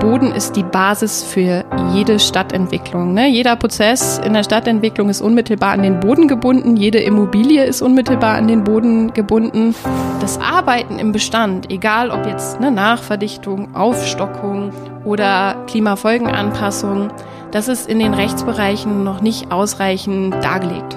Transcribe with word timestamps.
Boden 0.00 0.32
ist 0.32 0.56
die 0.56 0.62
Basis 0.62 1.22
für 1.22 1.64
jede 1.92 2.18
Stadtentwicklung. 2.18 3.12
Ne? 3.12 3.28
Jeder 3.28 3.54
Prozess 3.54 4.18
in 4.18 4.32
der 4.32 4.42
Stadtentwicklung 4.42 5.10
ist 5.10 5.20
unmittelbar 5.20 5.72
an 5.72 5.82
den 5.82 6.00
Boden 6.00 6.26
gebunden, 6.26 6.76
jede 6.76 6.98
Immobilie 6.98 7.62
ist 7.64 7.82
unmittelbar 7.82 8.34
an 8.34 8.48
den 8.48 8.64
Boden 8.64 9.12
gebunden. 9.12 9.74
Das 10.20 10.40
Arbeiten 10.40 10.98
im 10.98 11.12
Bestand, 11.12 11.70
egal 11.70 12.10
ob 12.10 12.26
jetzt 12.26 12.60
ne, 12.60 12.70
Nachverdichtung, 12.70 13.76
Aufstockung 13.76 14.72
oder 15.04 15.64
Klimafolgenanpassung, 15.66 17.10
das 17.50 17.68
ist 17.68 17.86
in 17.86 17.98
den 17.98 18.14
Rechtsbereichen 18.14 19.04
noch 19.04 19.20
nicht 19.20 19.52
ausreichend 19.52 20.34
dargelegt. 20.42 20.96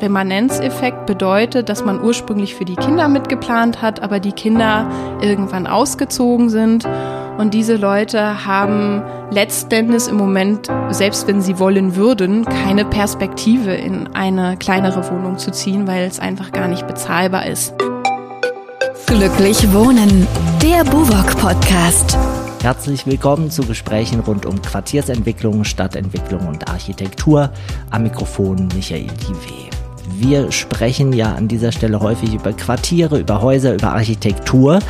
Remanenzeffekt 0.00 1.04
bedeutet, 1.04 1.68
dass 1.68 1.84
man 1.84 2.02
ursprünglich 2.02 2.54
für 2.54 2.64
die 2.64 2.76
Kinder 2.76 3.06
mitgeplant 3.08 3.82
hat, 3.82 4.02
aber 4.02 4.18
die 4.18 4.32
Kinder 4.32 4.90
irgendwann 5.20 5.66
ausgezogen 5.66 6.48
sind. 6.48 6.88
Und 7.40 7.54
diese 7.54 7.76
Leute 7.76 8.44
haben 8.44 9.02
letztendlich 9.30 10.08
im 10.08 10.18
Moment, 10.18 10.68
selbst 10.90 11.26
wenn 11.26 11.40
sie 11.40 11.58
wollen 11.58 11.96
würden, 11.96 12.44
keine 12.44 12.84
Perspektive 12.84 13.72
in 13.72 14.08
eine 14.08 14.58
kleinere 14.58 15.10
Wohnung 15.10 15.38
zu 15.38 15.50
ziehen, 15.50 15.86
weil 15.86 16.04
es 16.04 16.20
einfach 16.20 16.52
gar 16.52 16.68
nicht 16.68 16.86
bezahlbar 16.86 17.46
ist. 17.46 17.72
Glücklich 19.06 19.72
Wohnen, 19.72 20.26
der 20.62 20.84
Buwok 20.84 21.34
Podcast. 21.38 22.18
Herzlich 22.60 23.06
willkommen 23.06 23.50
zu 23.50 23.62
Gesprächen 23.62 24.20
rund 24.20 24.44
um 24.44 24.60
Quartiersentwicklung, 24.60 25.64
Stadtentwicklung 25.64 26.46
und 26.46 26.68
Architektur. 26.68 27.52
Am 27.88 28.02
Mikrofon 28.02 28.68
Michael 28.74 29.06
Dive. 29.06 29.79
Wir 30.22 30.52
sprechen 30.52 31.14
ja 31.14 31.34
an 31.34 31.48
dieser 31.48 31.72
Stelle 31.72 31.98
häufig 31.98 32.34
über 32.34 32.52
Quartiere, 32.52 33.18
über 33.20 33.40
Häuser, 33.40 33.72
über 33.72 33.94
Architektur. 33.94 34.80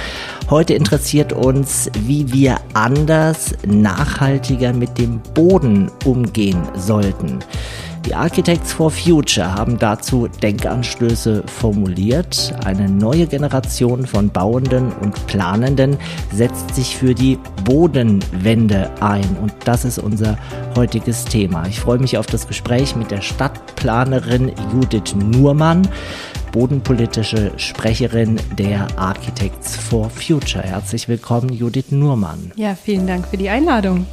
Heute 0.51 0.75
interessiert 0.75 1.33
uns, 1.33 1.89
wie 2.01 2.33
wir 2.33 2.57
anders, 2.75 3.55
nachhaltiger 3.65 4.73
mit 4.73 4.99
dem 4.99 5.21
Boden 5.33 5.89
umgehen 6.05 6.61
sollten. 6.75 7.39
Die 8.07 8.15
Architects 8.15 8.73
for 8.73 8.91
Future 8.91 9.55
haben 9.55 9.79
dazu 9.79 10.27
Denkanstöße 10.27 11.43
formuliert. 11.47 12.55
Eine 12.65 12.89
neue 12.89 13.27
Generation 13.27 14.07
von 14.07 14.31
Bauenden 14.31 14.91
und 14.93 15.27
Planenden 15.27 15.99
setzt 16.33 16.75
sich 16.75 16.97
für 16.97 17.15
die 17.15 17.39
Bodenwende 17.65 18.91
ein. 19.01 19.37
Und 19.43 19.53
das 19.65 19.85
ist 19.85 19.99
unser 19.99 20.39
heutiges 20.77 21.25
Thema. 21.25 21.67
Ich 21.69 21.79
freue 21.79 21.99
mich 21.99 22.17
auf 22.17 22.27
das 22.27 22.49
Gespräch 22.49 22.97
mit 22.97 23.11
der 23.11 23.21
Stadtplanerin 23.21 24.53
Judith 24.73 25.15
Nurmann 25.15 25.87
bodenpolitische 26.53 27.53
Sprecherin 27.57 28.41
der 28.59 28.87
Architects 28.99 29.77
for 29.77 30.11
Future. 30.11 30.63
Herzlich 30.65 31.09
willkommen, 31.09 31.51
Judith 31.51 31.91
Nurmann. 31.91 32.53
Ja, 32.57 32.75
vielen 32.75 33.07
Dank 33.07 33.29
für 33.29 33.37
die 33.37 33.49
Einladung. 33.49 34.07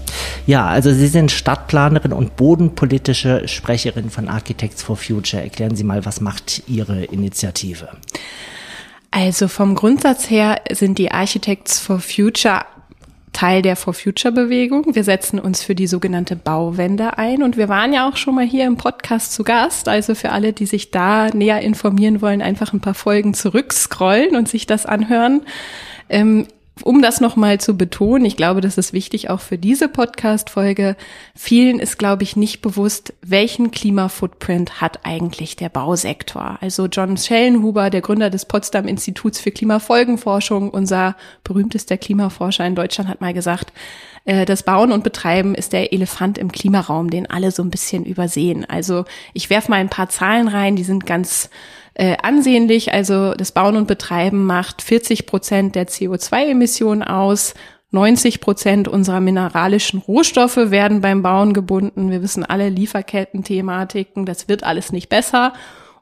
Ja, 0.45 0.67
also 0.67 0.93
Sie 0.93 1.08
sind 1.08 1.31
Stadtplanerin 1.31 2.13
und 2.13 2.35
bodenpolitische 2.35 3.47
Sprecherin 3.47 4.09
von 4.09 4.30
Architects 4.30 4.83
for 4.83 4.95
Future. 4.95 5.43
Erklären 5.43 5.75
Sie 5.75 5.83
mal, 5.83 6.05
was 6.05 6.21
macht 6.21 6.63
Ihre 6.67 7.03
Initiative? 7.05 7.89
Also 9.11 9.47
vom 9.47 9.75
Grundsatz 9.75 10.30
her 10.30 10.61
sind 10.71 10.99
die 10.99 11.11
Architects 11.11 11.80
for 11.80 11.99
Future 11.99 12.61
Teil 13.38 13.61
der 13.61 13.75
For 13.75 13.93
Future 13.93 14.33
Bewegung. 14.33 14.95
Wir 14.95 15.03
setzen 15.03 15.38
uns 15.38 15.61
für 15.61 15.75
die 15.75 15.85
sogenannte 15.85 16.35
Bauwende 16.35 17.19
ein 17.19 17.43
und 17.43 17.55
wir 17.55 17.69
waren 17.69 17.93
ja 17.93 18.09
auch 18.09 18.17
schon 18.17 18.33
mal 18.33 18.47
hier 18.47 18.66
im 18.66 18.77
Podcast 18.77 19.31
zu 19.31 19.43
Gast. 19.43 19.88
Also 19.89 20.16
für 20.16 20.31
alle, 20.31 20.53
die 20.53 20.66
sich 20.66 20.89
da 20.89 21.30
näher 21.30 21.61
informieren 21.61 22.23
wollen, 22.23 22.41
einfach 22.41 22.73
ein 22.73 22.80
paar 22.80 22.95
Folgen 22.95 23.35
zurückscrollen 23.35 24.35
und 24.35 24.49
sich 24.49 24.65
das 24.65 24.88
anhören. 24.88 25.41
Ähm, 26.09 26.47
um 26.83 27.02
das 27.02 27.22
nochmal 27.22 27.59
zu 27.59 27.78
betonen, 27.78 28.25
ich 28.25 28.38
glaube, 28.38 28.61
das 28.61 28.78
ist 28.78 28.94
wichtig 28.94 29.30
auch 29.30 29.39
für 29.39 29.58
diese 29.58 29.88
Podcast-Folge. 29.88 30.95
Vielen 31.36 31.80
ist, 31.80 31.97
glaube 31.97 32.23
ich, 32.23 32.36
nicht 32.36 32.61
bewusst, 32.61 33.14
welchen 33.22 33.72
Klimafootprint 33.72 34.81
hat 34.81 35.00
eigentlich 35.03 35.55
der 35.55 35.70
Bausektor. 35.70 36.58
Also 36.61 36.88
John 36.88 37.17
Schellenhuber, 37.17 37.89
der 37.89 38.02
Gründer 38.02 38.30
des 38.30 38.45
Potsdam 38.45 38.88
Instituts 38.88 39.39
für 39.39 39.52
Klimafolgenforschung, 39.52 40.70
unser 40.70 41.15
berühmtester 41.43 41.98
Klimaforscher 41.98 42.65
in 42.65 42.76
Deutschland, 42.76 43.09
hat 43.09 43.21
mal 43.21 43.33
gesagt, 43.33 43.71
äh, 44.26 44.45
das 44.45 44.64
Bauen 44.64 44.92
und 44.92 45.04
Betreiben 45.04 45.55
ist 45.55 45.73
der 45.73 45.94
Elefant 45.94 46.38
im 46.38 46.52
Klimaraum, 46.52 47.09
den 47.09 47.30
alle 47.30 47.52
so 47.52 47.64
ein 47.64 47.71
bisschen 47.71 48.05
übersehen. 48.05 48.65
Also 48.70 49.05
ich 49.33 49.49
werfe 49.49 49.71
mal 49.71 49.77
ein 49.77 49.89
paar 49.89 50.09
Zahlen 50.09 50.48
rein, 50.48 50.76
die 50.76 50.83
sind 50.83 51.05
ganz 51.05 51.49
äh, 51.97 52.15
ansehnlich. 52.21 52.93
Also 52.93 53.33
das 53.33 53.52
Bauen 53.52 53.75
und 53.75 53.87
Betreiben 53.87 54.45
macht 54.45 54.83
40 54.83 55.25
Prozent 55.25 55.75
der 55.75 55.87
CO2-Emissionen 55.87 57.03
aus. 57.03 57.55
90 57.89 58.39
Prozent 58.39 58.87
unserer 58.87 59.19
mineralischen 59.19 59.99
Rohstoffe 59.99 60.58
werden 60.58 61.02
beim 61.02 61.23
Bauen 61.23 61.53
gebunden. 61.53 62.11
Wir 62.11 62.21
wissen 62.21 62.45
alle 62.45 62.69
Lieferketten-Thematiken. 62.69 64.25
Das 64.25 64.47
wird 64.47 64.63
alles 64.63 64.91
nicht 64.91 65.09
besser. 65.09 65.53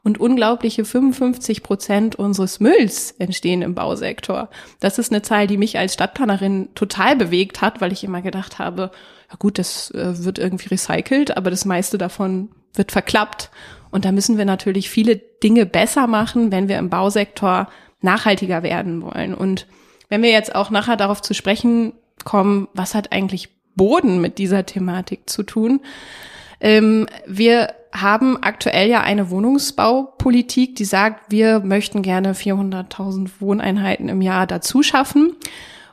Und 0.02 0.20
unglaubliche 0.20 0.84
55 0.84 1.62
Prozent 1.62 2.16
unseres 2.16 2.60
Mülls 2.60 3.12
entstehen 3.12 3.62
im 3.62 3.74
Bausektor. 3.74 4.50
Das 4.80 4.98
ist 4.98 5.10
eine 5.10 5.22
Zahl, 5.22 5.46
die 5.46 5.56
mich 5.56 5.78
als 5.78 5.94
Stadtplanerin 5.94 6.68
total 6.74 7.16
bewegt 7.16 7.62
hat, 7.62 7.80
weil 7.80 7.92
ich 7.92 8.04
immer 8.04 8.20
gedacht 8.20 8.58
habe, 8.58 8.90
ja 9.30 9.36
gut, 9.38 9.58
das 9.58 9.90
äh, 9.92 10.24
wird 10.24 10.38
irgendwie 10.38 10.68
recycelt, 10.68 11.36
aber 11.36 11.50
das 11.50 11.64
meiste 11.64 11.96
davon 11.98 12.50
wird 12.74 12.92
verklappt. 12.92 13.50
Und 13.96 14.04
da 14.04 14.12
müssen 14.12 14.36
wir 14.36 14.44
natürlich 14.44 14.90
viele 14.90 15.16
Dinge 15.16 15.64
besser 15.64 16.06
machen, 16.06 16.52
wenn 16.52 16.68
wir 16.68 16.76
im 16.76 16.90
Bausektor 16.90 17.66
nachhaltiger 18.02 18.62
werden 18.62 19.00
wollen. 19.00 19.32
Und 19.32 19.66
wenn 20.10 20.22
wir 20.22 20.28
jetzt 20.28 20.54
auch 20.54 20.68
nachher 20.68 20.98
darauf 20.98 21.22
zu 21.22 21.32
sprechen 21.32 21.94
kommen, 22.22 22.68
was 22.74 22.94
hat 22.94 23.10
eigentlich 23.12 23.48
Boden 23.74 24.20
mit 24.20 24.36
dieser 24.36 24.66
Thematik 24.66 25.30
zu 25.30 25.44
tun? 25.44 25.80
Ähm, 26.60 27.06
wir 27.26 27.72
haben 27.90 28.36
aktuell 28.42 28.90
ja 28.90 29.00
eine 29.00 29.30
Wohnungsbaupolitik, 29.30 30.76
die 30.76 30.84
sagt, 30.84 31.32
wir 31.32 31.60
möchten 31.60 32.02
gerne 32.02 32.34
400.000 32.34 33.30
Wohneinheiten 33.40 34.10
im 34.10 34.20
Jahr 34.20 34.46
dazu 34.46 34.82
schaffen. 34.82 35.36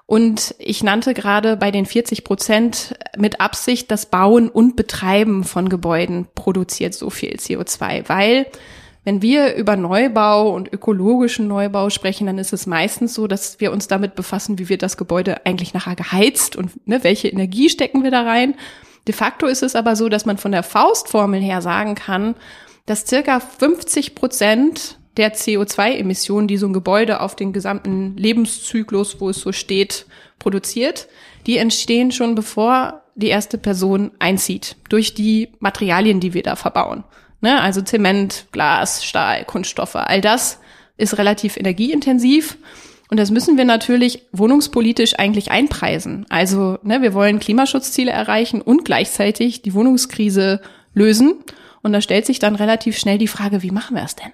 Und 0.05 0.53
ich 0.59 0.83
nannte 0.83 1.13
gerade 1.13 1.55
bei 1.55 1.71
den 1.71 1.85
40 1.85 2.23
Prozent 2.23 2.95
mit 3.17 3.39
Absicht, 3.39 3.89
das 3.89 4.05
Bauen 4.07 4.49
und 4.49 4.75
Betreiben 4.75 5.43
von 5.43 5.69
Gebäuden 5.69 6.27
produziert 6.35 6.93
so 6.93 7.09
viel 7.09 7.35
CO2, 7.35 8.09
weil 8.09 8.45
wenn 9.05 9.21
wir 9.21 9.55
über 9.55 9.75
Neubau 9.75 10.49
und 10.53 10.71
ökologischen 10.71 11.47
Neubau 11.47 11.89
sprechen, 11.89 12.27
dann 12.27 12.37
ist 12.37 12.53
es 12.53 12.65
meistens 12.65 13.13
so, 13.13 13.27
dass 13.27 13.59
wir 13.59 13.71
uns 13.71 13.87
damit 13.87 14.15
befassen, 14.15 14.59
wie 14.59 14.69
wird 14.69 14.81
das 14.81 14.95
Gebäude 14.95 15.45
eigentlich 15.45 15.73
nachher 15.73 15.95
geheizt 15.95 16.55
und 16.55 16.87
ne, 16.87 17.03
welche 17.03 17.27
Energie 17.27 17.69
stecken 17.69 18.03
wir 18.03 18.11
da 18.11 18.23
rein. 18.23 18.55
De 19.07 19.13
facto 19.13 19.45
ist 19.45 19.63
es 19.63 19.75
aber 19.75 19.97
so, 19.97 20.07
dass 20.07 20.25
man 20.25 20.37
von 20.37 20.53
der 20.53 20.63
Faustformel 20.63 21.41
her 21.41 21.61
sagen 21.61 21.95
kann, 21.95 22.35
dass 22.85 23.05
circa 23.05 23.41
50 23.41 24.15
Prozent 24.15 24.99
der 25.17 25.33
CO2-Emissionen, 25.33 26.47
die 26.47 26.57
so 26.57 26.67
ein 26.67 26.73
Gebäude 26.73 27.21
auf 27.21 27.35
den 27.35 27.53
gesamten 27.53 28.17
Lebenszyklus, 28.17 29.19
wo 29.19 29.29
es 29.29 29.39
so 29.39 29.51
steht, 29.51 30.05
produziert, 30.39 31.07
die 31.45 31.57
entstehen 31.57 32.11
schon 32.11 32.35
bevor 32.35 33.03
die 33.15 33.27
erste 33.27 33.57
Person 33.57 34.11
einzieht, 34.19 34.75
durch 34.89 35.13
die 35.13 35.49
Materialien, 35.59 36.19
die 36.19 36.33
wir 36.33 36.43
da 36.43 36.55
verbauen. 36.55 37.03
Ne? 37.41 37.61
Also 37.61 37.81
Zement, 37.81 38.47
Glas, 38.51 39.05
Stahl, 39.05 39.45
Kunststoffe, 39.45 39.95
all 39.95 40.21
das 40.21 40.59
ist 40.97 41.17
relativ 41.17 41.57
energieintensiv. 41.57 42.57
Und 43.09 43.19
das 43.19 43.29
müssen 43.29 43.57
wir 43.57 43.65
natürlich 43.65 44.23
wohnungspolitisch 44.31 45.19
eigentlich 45.19 45.51
einpreisen. 45.51 46.25
Also 46.29 46.79
ne, 46.81 47.01
wir 47.03 47.13
wollen 47.13 47.39
Klimaschutzziele 47.39 48.11
erreichen 48.11 48.61
und 48.61 48.85
gleichzeitig 48.85 49.61
die 49.61 49.73
Wohnungskrise 49.75 50.61
lösen. 50.93 51.35
Und 51.83 51.93
da 51.93 52.01
stellt 52.01 52.25
sich 52.25 52.39
dann 52.39 52.55
relativ 52.55 52.97
schnell 52.97 53.17
die 53.19 53.27
Frage, 53.27 53.61
wie 53.61 53.71
machen 53.71 53.95
wir 53.95 54.03
es 54.03 54.15
denn? 54.15 54.31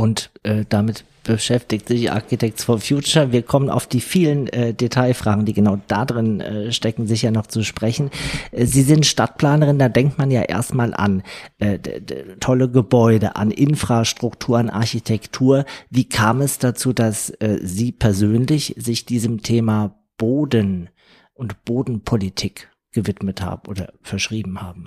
Und 0.00 0.30
äh, 0.44 0.64
damit 0.66 1.04
beschäftigt 1.24 1.86
sich 1.86 2.10
Architects 2.10 2.64
for 2.64 2.80
Future. 2.80 3.32
Wir 3.32 3.42
kommen 3.42 3.68
auf 3.68 3.86
die 3.86 4.00
vielen 4.00 4.46
äh, 4.46 4.72
Detailfragen, 4.72 5.44
die 5.44 5.52
genau 5.52 5.78
da 5.88 6.06
drin 6.06 6.40
äh, 6.40 6.72
stecken, 6.72 7.06
sicher 7.06 7.30
noch 7.30 7.46
zu 7.46 7.62
sprechen. 7.62 8.10
Äh, 8.50 8.64
Sie 8.64 8.80
sind 8.80 9.04
Stadtplanerin, 9.04 9.78
da 9.78 9.90
denkt 9.90 10.16
man 10.16 10.30
ja 10.30 10.40
erstmal 10.40 10.94
an 10.94 11.22
äh, 11.58 11.78
tolle 12.40 12.70
Gebäude, 12.70 13.36
an 13.36 13.50
Infrastruktur, 13.50 14.56
an 14.56 14.70
Architektur. 14.70 15.66
Wie 15.90 16.08
kam 16.08 16.40
es 16.40 16.58
dazu, 16.58 16.94
dass 16.94 17.28
äh, 17.28 17.58
Sie 17.62 17.92
persönlich 17.92 18.74
sich 18.78 19.04
diesem 19.04 19.42
Thema 19.42 19.98
Boden 20.16 20.88
und 21.34 21.66
Bodenpolitik 21.66 22.70
gewidmet 22.92 23.42
haben 23.42 23.68
oder 23.68 23.92
verschrieben 24.00 24.62
haben? 24.62 24.86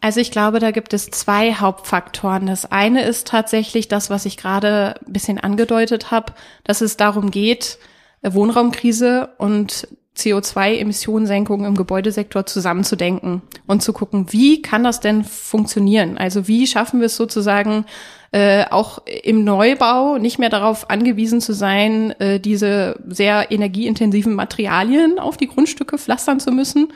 Also 0.00 0.20
ich 0.20 0.30
glaube, 0.30 0.60
da 0.60 0.70
gibt 0.70 0.94
es 0.94 1.10
zwei 1.10 1.54
Hauptfaktoren. 1.54 2.46
Das 2.46 2.70
eine 2.70 3.02
ist 3.02 3.26
tatsächlich 3.26 3.88
das, 3.88 4.10
was 4.10 4.26
ich 4.26 4.36
gerade 4.36 4.94
ein 5.04 5.12
bisschen 5.12 5.38
angedeutet 5.38 6.10
habe, 6.10 6.32
dass 6.62 6.80
es 6.80 6.96
darum 6.96 7.30
geht, 7.30 7.78
äh, 8.22 8.32
Wohnraumkrise 8.32 9.30
und 9.38 9.88
CO2-Emissionssenkung 10.16 11.64
im 11.64 11.76
Gebäudesektor 11.76 12.44
zusammenzudenken 12.44 13.42
und 13.66 13.82
zu 13.82 13.92
gucken, 13.92 14.26
wie 14.30 14.62
kann 14.62 14.82
das 14.82 15.00
denn 15.00 15.24
funktionieren? 15.24 16.18
Also 16.18 16.48
wie 16.48 16.66
schaffen 16.66 16.98
wir 17.00 17.06
es 17.06 17.16
sozusagen, 17.16 17.84
äh, 18.32 18.66
auch 18.70 18.98
im 19.06 19.44
Neubau 19.44 20.18
nicht 20.18 20.38
mehr 20.38 20.50
darauf 20.50 20.90
angewiesen 20.90 21.40
zu 21.40 21.54
sein, 21.54 22.10
äh, 22.20 22.40
diese 22.40 23.00
sehr 23.08 23.50
energieintensiven 23.50 24.34
Materialien 24.34 25.18
auf 25.18 25.36
die 25.36 25.48
Grundstücke 25.48 25.96
pflastern 25.96 26.40
zu 26.40 26.50
müssen. 26.50 26.92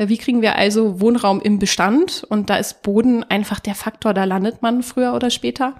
Äh, 0.00 0.08
wie 0.08 0.18
kriegen 0.18 0.42
wir 0.42 0.56
also 0.56 1.00
Wohnraum 1.00 1.40
im 1.40 1.58
Bestand? 1.58 2.24
Und 2.28 2.50
da 2.50 2.56
ist 2.56 2.82
Boden 2.82 3.22
einfach 3.24 3.60
der 3.60 3.74
Faktor, 3.74 4.14
da 4.14 4.24
landet 4.24 4.62
man 4.62 4.82
früher 4.82 5.14
oder 5.14 5.30
später. 5.30 5.74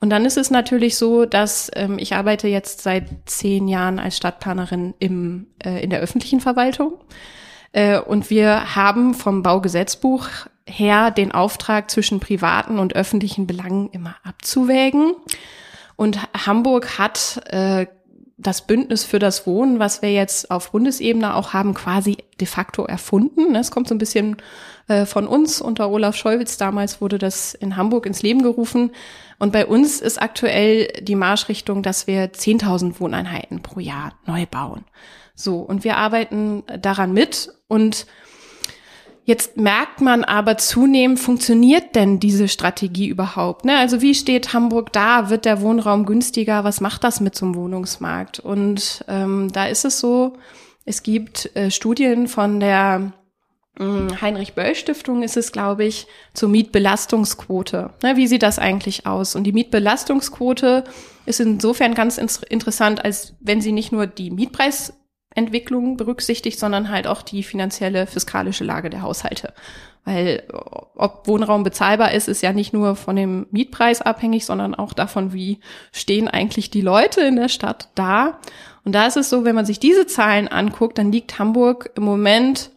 Und 0.00 0.10
dann 0.10 0.24
ist 0.24 0.36
es 0.36 0.50
natürlich 0.50 0.96
so, 0.96 1.26
dass 1.26 1.70
ähm, 1.76 1.98
ich 1.98 2.14
arbeite 2.16 2.48
jetzt 2.48 2.82
seit 2.82 3.08
zehn 3.26 3.68
Jahren 3.68 4.00
als 4.00 4.16
Stadtplanerin 4.16 4.94
im, 4.98 5.46
äh, 5.62 5.82
in 5.84 5.90
der 5.90 6.00
öffentlichen 6.00 6.40
Verwaltung. 6.40 6.94
Äh, 7.70 8.00
und 8.00 8.28
wir 8.28 8.74
haben 8.74 9.14
vom 9.14 9.42
Baugesetzbuch 9.42 10.26
her 10.66 11.10
den 11.10 11.30
Auftrag 11.32 11.90
zwischen 11.90 12.18
privaten 12.18 12.78
und 12.78 12.96
öffentlichen 12.96 13.46
Belangen 13.46 13.90
immer 13.90 14.16
abzuwägen. 14.24 15.12
Und 15.94 16.18
Hamburg 16.46 16.98
hat 16.98 17.40
äh, 17.50 17.86
das 18.42 18.66
Bündnis 18.66 19.04
für 19.04 19.18
das 19.18 19.46
Wohnen, 19.46 19.78
was 19.78 20.02
wir 20.02 20.12
jetzt 20.12 20.50
auf 20.50 20.72
Bundesebene 20.72 21.34
auch 21.34 21.52
haben, 21.52 21.74
quasi 21.74 22.18
de 22.40 22.46
facto 22.46 22.84
erfunden. 22.84 23.54
Es 23.54 23.70
kommt 23.70 23.88
so 23.88 23.94
ein 23.94 23.98
bisschen 23.98 24.36
äh, 24.88 25.06
von 25.06 25.26
uns. 25.26 25.60
Unter 25.60 25.90
Olaf 25.90 26.16
Scholwitz 26.16 26.56
damals 26.56 27.00
wurde 27.00 27.18
das 27.18 27.54
in 27.54 27.76
Hamburg 27.76 28.06
ins 28.06 28.22
Leben 28.22 28.42
gerufen. 28.42 28.90
Und 29.38 29.52
bei 29.52 29.66
uns 29.66 30.00
ist 30.00 30.20
aktuell 30.20 30.88
die 31.00 31.14
Marschrichtung, 31.14 31.82
dass 31.82 32.06
wir 32.06 32.32
10.000 32.32 33.00
Wohneinheiten 33.00 33.62
pro 33.62 33.80
Jahr 33.80 34.14
neu 34.26 34.46
bauen. 34.46 34.84
So, 35.34 35.58
und 35.58 35.84
wir 35.84 35.96
arbeiten 35.96 36.64
daran 36.80 37.12
mit 37.12 37.52
und 37.68 38.06
Jetzt 39.24 39.56
merkt 39.56 40.00
man 40.00 40.24
aber 40.24 40.58
zunehmend, 40.58 41.20
funktioniert 41.20 41.94
denn 41.94 42.18
diese 42.18 42.48
Strategie 42.48 43.06
überhaupt? 43.06 43.64
Ne? 43.64 43.78
Also 43.78 44.02
wie 44.02 44.16
steht 44.16 44.52
Hamburg 44.52 44.92
da? 44.92 45.30
Wird 45.30 45.44
der 45.44 45.60
Wohnraum 45.60 46.06
günstiger? 46.06 46.64
Was 46.64 46.80
macht 46.80 47.04
das 47.04 47.20
mit 47.20 47.40
einem 47.40 47.54
Wohnungsmarkt? 47.54 48.40
Und 48.40 49.04
ähm, 49.06 49.52
da 49.52 49.66
ist 49.66 49.84
es 49.84 50.00
so, 50.00 50.34
es 50.84 51.04
gibt 51.04 51.54
äh, 51.54 51.70
Studien 51.70 52.26
von 52.26 52.58
der 52.58 53.12
äh, 53.78 53.84
Heinrich-Böll-Stiftung 54.20 55.22
ist 55.22 55.36
es, 55.36 55.52
glaube 55.52 55.84
ich, 55.84 56.08
zur 56.34 56.48
Mietbelastungsquote. 56.48 57.90
Ne, 58.02 58.16
wie 58.16 58.26
sieht 58.26 58.42
das 58.42 58.58
eigentlich 58.58 59.06
aus? 59.06 59.36
Und 59.36 59.44
die 59.44 59.52
Mietbelastungsquote 59.52 60.84
ist 61.26 61.40
insofern 61.40 61.94
ganz 61.94 62.18
interessant, 62.18 63.04
als 63.04 63.34
wenn 63.40 63.60
sie 63.60 63.72
nicht 63.72 63.92
nur 63.92 64.08
die 64.08 64.30
Mietpreis 64.30 64.94
Entwicklung 65.34 65.96
berücksichtigt, 65.96 66.58
sondern 66.58 66.90
halt 66.90 67.06
auch 67.06 67.22
die 67.22 67.42
finanzielle, 67.42 68.06
fiskalische 68.06 68.64
Lage 68.64 68.90
der 68.90 69.02
Haushalte. 69.02 69.54
Weil 70.04 70.42
ob 70.96 71.28
Wohnraum 71.28 71.62
bezahlbar 71.62 72.12
ist, 72.12 72.26
ist 72.26 72.42
ja 72.42 72.52
nicht 72.52 72.72
nur 72.72 72.96
von 72.96 73.14
dem 73.14 73.46
Mietpreis 73.50 74.02
abhängig, 74.02 74.44
sondern 74.44 74.74
auch 74.74 74.94
davon, 74.94 75.32
wie 75.32 75.60
stehen 75.92 76.26
eigentlich 76.26 76.70
die 76.70 76.80
Leute 76.80 77.20
in 77.20 77.36
der 77.36 77.48
Stadt 77.48 77.88
da. 77.94 78.40
Und 78.84 78.92
da 78.92 79.06
ist 79.06 79.16
es 79.16 79.30
so, 79.30 79.44
wenn 79.44 79.54
man 79.54 79.66
sich 79.66 79.78
diese 79.78 80.06
Zahlen 80.06 80.48
anguckt, 80.48 80.98
dann 80.98 81.12
liegt 81.12 81.38
Hamburg 81.38 81.90
im 81.94 82.02
Moment 82.02 82.70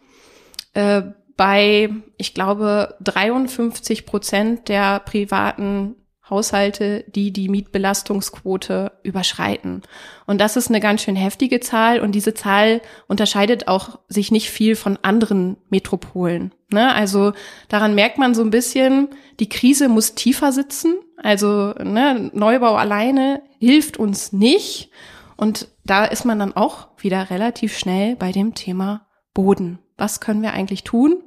äh, 0.75 1.01
bei, 1.35 1.89
ich 2.17 2.35
glaube, 2.35 2.95
53 3.01 4.05
Prozent 4.05 4.69
der 4.69 4.99
privaten 4.99 5.95
Haushalte, 6.29 7.05
die 7.07 7.31
die 7.31 7.49
Mietbelastungsquote 7.49 8.93
überschreiten. 9.03 9.83
Und 10.25 10.41
das 10.41 10.57
ist 10.57 10.69
eine 10.69 10.79
ganz 10.79 11.03
schön 11.03 11.15
heftige 11.15 11.59
Zahl 11.59 11.99
und 11.99 12.13
diese 12.13 12.33
Zahl 12.33 12.81
unterscheidet 13.07 13.67
auch 13.67 13.99
sich 14.07 14.31
nicht 14.31 14.49
viel 14.49 14.75
von 14.75 14.97
anderen 15.01 15.57
Metropolen. 15.69 16.53
Ne? 16.71 16.93
Also 16.93 17.33
daran 17.69 17.93
merkt 17.93 18.17
man 18.17 18.33
so 18.33 18.41
ein 18.41 18.49
bisschen, 18.49 19.09
die 19.39 19.49
Krise 19.49 19.87
muss 19.87 20.15
tiefer 20.15 20.51
sitzen. 20.51 20.95
Also 21.17 21.73
ne, 21.83 22.31
Neubau 22.33 22.75
alleine 22.75 23.41
hilft 23.59 23.97
uns 23.97 24.33
nicht. 24.33 24.89
Und 25.37 25.67
da 25.85 26.05
ist 26.05 26.25
man 26.25 26.39
dann 26.39 26.55
auch 26.55 26.87
wieder 26.97 27.29
relativ 27.29 27.77
schnell 27.77 28.15
bei 28.15 28.31
dem 28.31 28.55
Thema 28.55 29.07
Boden. 29.33 29.79
Was 29.97 30.21
können 30.21 30.41
wir 30.41 30.53
eigentlich 30.53 30.83
tun? 30.83 31.23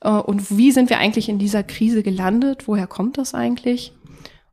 Äh, 0.00 0.10
und 0.10 0.56
wie 0.56 0.72
sind 0.72 0.88
wir 0.88 0.98
eigentlich 0.98 1.28
in 1.28 1.38
dieser 1.38 1.62
Krise 1.62 2.02
gelandet? 2.02 2.66
Woher 2.68 2.86
kommt 2.86 3.18
das 3.18 3.34
eigentlich? 3.34 3.92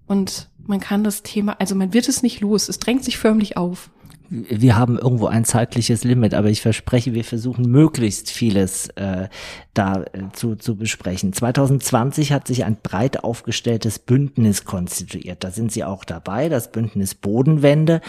Und 0.08 0.50
man 0.66 0.80
kann 0.80 1.04
das 1.04 1.24
Thema, 1.24 1.56
also 1.60 1.76
man 1.76 1.94
wird 1.94 2.08
es 2.08 2.24
nicht 2.24 2.42
los, 2.42 2.70
es 2.70 2.80
drängt 2.80 3.04
sich 3.04 3.18
förmlich 3.18 3.58
auf. 3.58 3.90
Wir 4.30 4.76
haben 4.76 4.98
irgendwo 4.98 5.28
ein 5.28 5.46
zeitliches 5.46 6.04
Limit, 6.04 6.34
aber 6.34 6.50
ich 6.50 6.62
verspreche, 6.62 7.14
wir 7.14 7.24
versuchen 7.24 7.72
möglichst 7.72 8.30
vieles 8.30 8.90
äh, 8.90 9.30
da 9.74 10.04
äh, 10.04 10.24
zu, 10.34 10.58
zu 10.58 10.76
besprechen. 10.76 11.32
2020 11.32 12.34
hat 12.34 12.46
sich 12.46 12.66
ein 12.66 12.78
breit 12.84 13.24
aufgestelltes 13.24 14.00
Bündnis 14.00 14.66
konstituiert. 14.66 15.46
Da 15.46 15.52
sind 15.52 15.72
Sie 15.72 15.86
auch 15.86 16.04
dabei, 16.04 16.50
das 16.50 16.74
Bündnis 16.74 17.16
Bodenwende. 17.16 18.02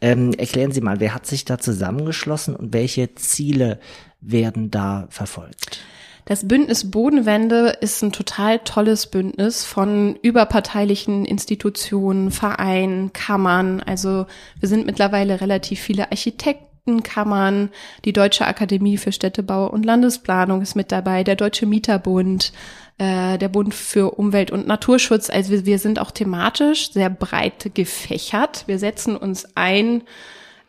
Ähm, 0.00 0.32
erklären 0.32 0.72
Sie 0.72 0.80
mal, 0.80 0.98
wer 0.98 1.14
hat 1.14 1.26
sich 1.26 1.44
da 1.44 1.58
zusammengeschlossen 1.58 2.56
und 2.56 2.72
welche 2.72 3.14
Ziele 3.14 3.78
werden 4.20 4.72
da 4.72 5.06
verfolgt? 5.10 5.78
Das 6.24 6.46
Bündnis 6.46 6.90
Bodenwende 6.90 7.76
ist 7.80 8.02
ein 8.02 8.12
total 8.12 8.60
tolles 8.60 9.08
Bündnis 9.08 9.64
von 9.64 10.16
überparteilichen 10.22 11.24
Institutionen, 11.24 12.30
Vereinen, 12.30 13.12
Kammern. 13.12 13.82
Also 13.84 14.26
wir 14.60 14.68
sind 14.68 14.86
mittlerweile 14.86 15.40
relativ 15.40 15.80
viele 15.80 16.12
Architektenkammern. 16.12 17.70
Die 18.04 18.12
Deutsche 18.12 18.46
Akademie 18.46 18.98
für 18.98 19.10
Städtebau 19.10 19.66
und 19.66 19.84
Landesplanung 19.84 20.62
ist 20.62 20.76
mit 20.76 20.92
dabei, 20.92 21.24
der 21.24 21.34
Deutsche 21.34 21.66
Mieterbund, 21.66 22.52
äh, 22.98 23.36
der 23.36 23.48
Bund 23.48 23.74
für 23.74 24.12
Umwelt 24.12 24.52
und 24.52 24.68
Naturschutz. 24.68 25.28
Also 25.28 25.50
wir, 25.50 25.66
wir 25.66 25.80
sind 25.80 25.98
auch 25.98 26.12
thematisch 26.12 26.92
sehr 26.92 27.10
breit 27.10 27.72
gefächert. 27.74 28.62
Wir 28.68 28.78
setzen 28.78 29.16
uns 29.16 29.56
ein 29.56 30.02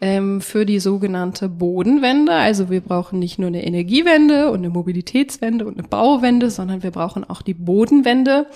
ähm, 0.04 0.42
für 0.42 0.66
die 0.66 0.82
sogenannte 0.82 1.48
Bodenwende. 1.48 2.34
Also 2.34 2.70
wir 2.70 2.82
brauchen 2.82 3.20
nicht 3.20 3.40
nur 3.40 3.48
eine 3.48 3.66
Energiewende 3.66 4.52
und 4.52 4.58
eine 4.58 4.70
Mobilitätswende 4.70 5.66
und 5.66 5.80
eine 5.80 5.88
Bauwende, 5.88 6.50
sondern 6.50 6.84
wir 6.84 6.92
brauchen 6.92 7.24
auch 7.24 7.42
die 7.42 7.54
Bodenwende. 7.54 8.48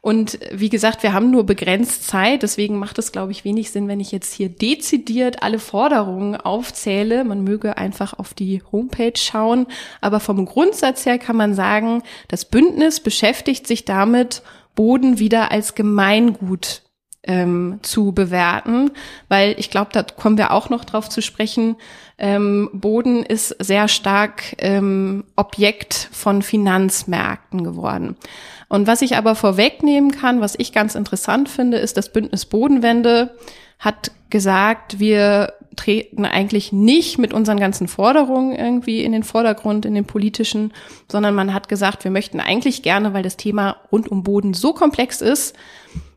Und 0.00 0.38
wie 0.52 0.68
gesagt, 0.68 1.02
wir 1.02 1.12
haben 1.12 1.32
nur 1.32 1.44
begrenzt 1.44 2.06
Zeit, 2.06 2.44
deswegen 2.44 2.78
macht 2.78 3.00
es, 3.00 3.10
glaube 3.10 3.32
ich, 3.32 3.44
wenig 3.44 3.72
Sinn, 3.72 3.88
wenn 3.88 3.98
ich 3.98 4.12
jetzt 4.12 4.32
hier 4.32 4.48
dezidiert 4.48 5.42
alle 5.42 5.58
Forderungen 5.58 6.36
aufzähle. 6.36 7.24
Man 7.24 7.42
möge 7.42 7.76
einfach 7.76 8.16
auf 8.16 8.32
die 8.32 8.62
Homepage 8.70 9.16
schauen. 9.16 9.66
Aber 10.00 10.20
vom 10.20 10.46
Grundsatz 10.46 11.04
her 11.04 11.18
kann 11.18 11.34
man 11.34 11.54
sagen, 11.54 12.04
das 12.28 12.44
Bündnis 12.44 13.00
beschäftigt 13.00 13.66
sich 13.66 13.84
damit, 13.84 14.42
Boden 14.76 15.18
wieder 15.18 15.50
als 15.50 15.74
Gemeingut 15.74 16.82
ähm, 17.26 17.80
zu 17.82 18.12
bewerten, 18.12 18.90
weil 19.28 19.54
ich 19.58 19.70
glaube, 19.70 19.90
da 19.92 20.02
kommen 20.02 20.38
wir 20.38 20.52
auch 20.52 20.70
noch 20.70 20.84
drauf 20.84 21.08
zu 21.08 21.22
sprechen. 21.22 21.76
Ähm, 22.18 22.70
Boden 22.72 23.22
ist 23.22 23.54
sehr 23.58 23.88
stark 23.88 24.56
ähm, 24.58 25.24
Objekt 25.36 26.08
von 26.12 26.42
Finanzmärkten 26.42 27.64
geworden. 27.64 28.16
Und 28.68 28.86
was 28.86 29.02
ich 29.02 29.16
aber 29.16 29.34
vorwegnehmen 29.34 30.10
kann, 30.10 30.40
was 30.40 30.54
ich 30.58 30.72
ganz 30.72 30.94
interessant 30.94 31.48
finde, 31.48 31.78
ist, 31.78 31.96
das 31.96 32.12
Bündnis 32.12 32.46
Bodenwende 32.46 33.34
hat 33.78 34.10
gesagt, 34.30 34.98
wir 34.98 35.52
treten 35.76 36.24
eigentlich 36.24 36.72
nicht 36.72 37.18
mit 37.18 37.32
unseren 37.32 37.60
ganzen 37.60 37.86
Forderungen 37.86 38.56
irgendwie 38.56 39.04
in 39.04 39.12
den 39.12 39.22
Vordergrund, 39.22 39.84
in 39.84 39.94
den 39.94 40.06
politischen, 40.06 40.72
sondern 41.10 41.34
man 41.34 41.52
hat 41.52 41.68
gesagt, 41.68 42.04
wir 42.04 42.10
möchten 42.10 42.40
eigentlich 42.40 42.82
gerne, 42.82 43.12
weil 43.12 43.22
das 43.22 43.36
Thema 43.36 43.76
rund 43.92 44.10
um 44.10 44.22
Boden 44.22 44.54
so 44.54 44.72
komplex 44.72 45.20
ist, 45.20 45.54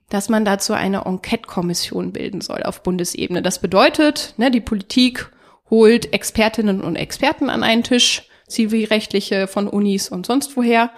dass 0.10 0.30
man 0.30 0.44
dazu 0.44 0.74
eine 0.74 1.06
Enquete-Kommission 1.06 2.12
bilden 2.12 2.42
soll 2.42 2.64
auf 2.64 2.84
Bundesebene. 2.84 3.42
Das 3.42 3.60
bedeutet, 3.60 4.34
ne, 4.38 4.52
die 4.52 4.62
Politik 4.62 5.32
holt 5.70 6.14
Expertinnen 6.14 6.82
und 6.82 6.96
Experten 6.96 7.50
an 7.50 7.64
einen 7.64 7.84
Tisch, 7.84 8.24
zivilrechtliche 8.48 9.48
von 9.48 9.68
Unis 9.68 10.10
und 10.10 10.26
sonst 10.26 10.58
woher. 10.58 10.92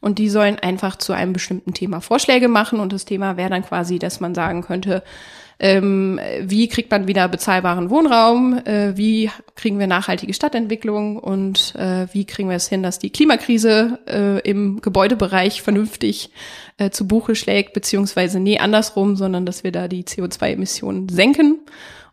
Und 0.00 0.18
die 0.18 0.28
sollen 0.28 0.58
einfach 0.58 0.96
zu 0.96 1.12
einem 1.12 1.32
bestimmten 1.32 1.72
Thema 1.72 2.00
Vorschläge 2.00 2.48
machen. 2.48 2.80
Und 2.80 2.92
das 2.92 3.04
Thema 3.04 3.36
wäre 3.36 3.50
dann 3.50 3.64
quasi, 3.64 3.98
dass 3.98 4.20
man 4.20 4.34
sagen 4.34 4.62
könnte, 4.62 5.02
ähm, 5.58 6.20
wie 6.40 6.68
kriegt 6.68 6.90
man 6.90 7.06
wieder 7.06 7.28
bezahlbaren 7.28 7.90
Wohnraum, 7.90 8.58
äh, 8.64 8.96
wie 8.96 9.30
kriegen 9.54 9.78
wir 9.78 9.86
nachhaltige 9.86 10.34
Stadtentwicklung? 10.34 11.18
Und 11.18 11.74
äh, 11.76 12.06
wie 12.12 12.24
kriegen 12.24 12.48
wir 12.48 12.56
es 12.56 12.68
hin, 12.68 12.82
dass 12.82 12.98
die 12.98 13.10
Klimakrise 13.10 13.98
äh, 14.06 14.40
im 14.48 14.80
Gebäudebereich 14.80 15.62
vernünftig 15.62 16.30
äh, 16.78 16.90
zu 16.90 17.06
Buche 17.06 17.34
schlägt, 17.34 17.72
beziehungsweise 17.72 18.40
nee, 18.40 18.58
andersrum, 18.58 19.16
sondern 19.16 19.46
dass 19.46 19.64
wir 19.64 19.72
da 19.72 19.88
die 19.88 20.04
CO2-Emissionen 20.04 21.08
senken 21.08 21.60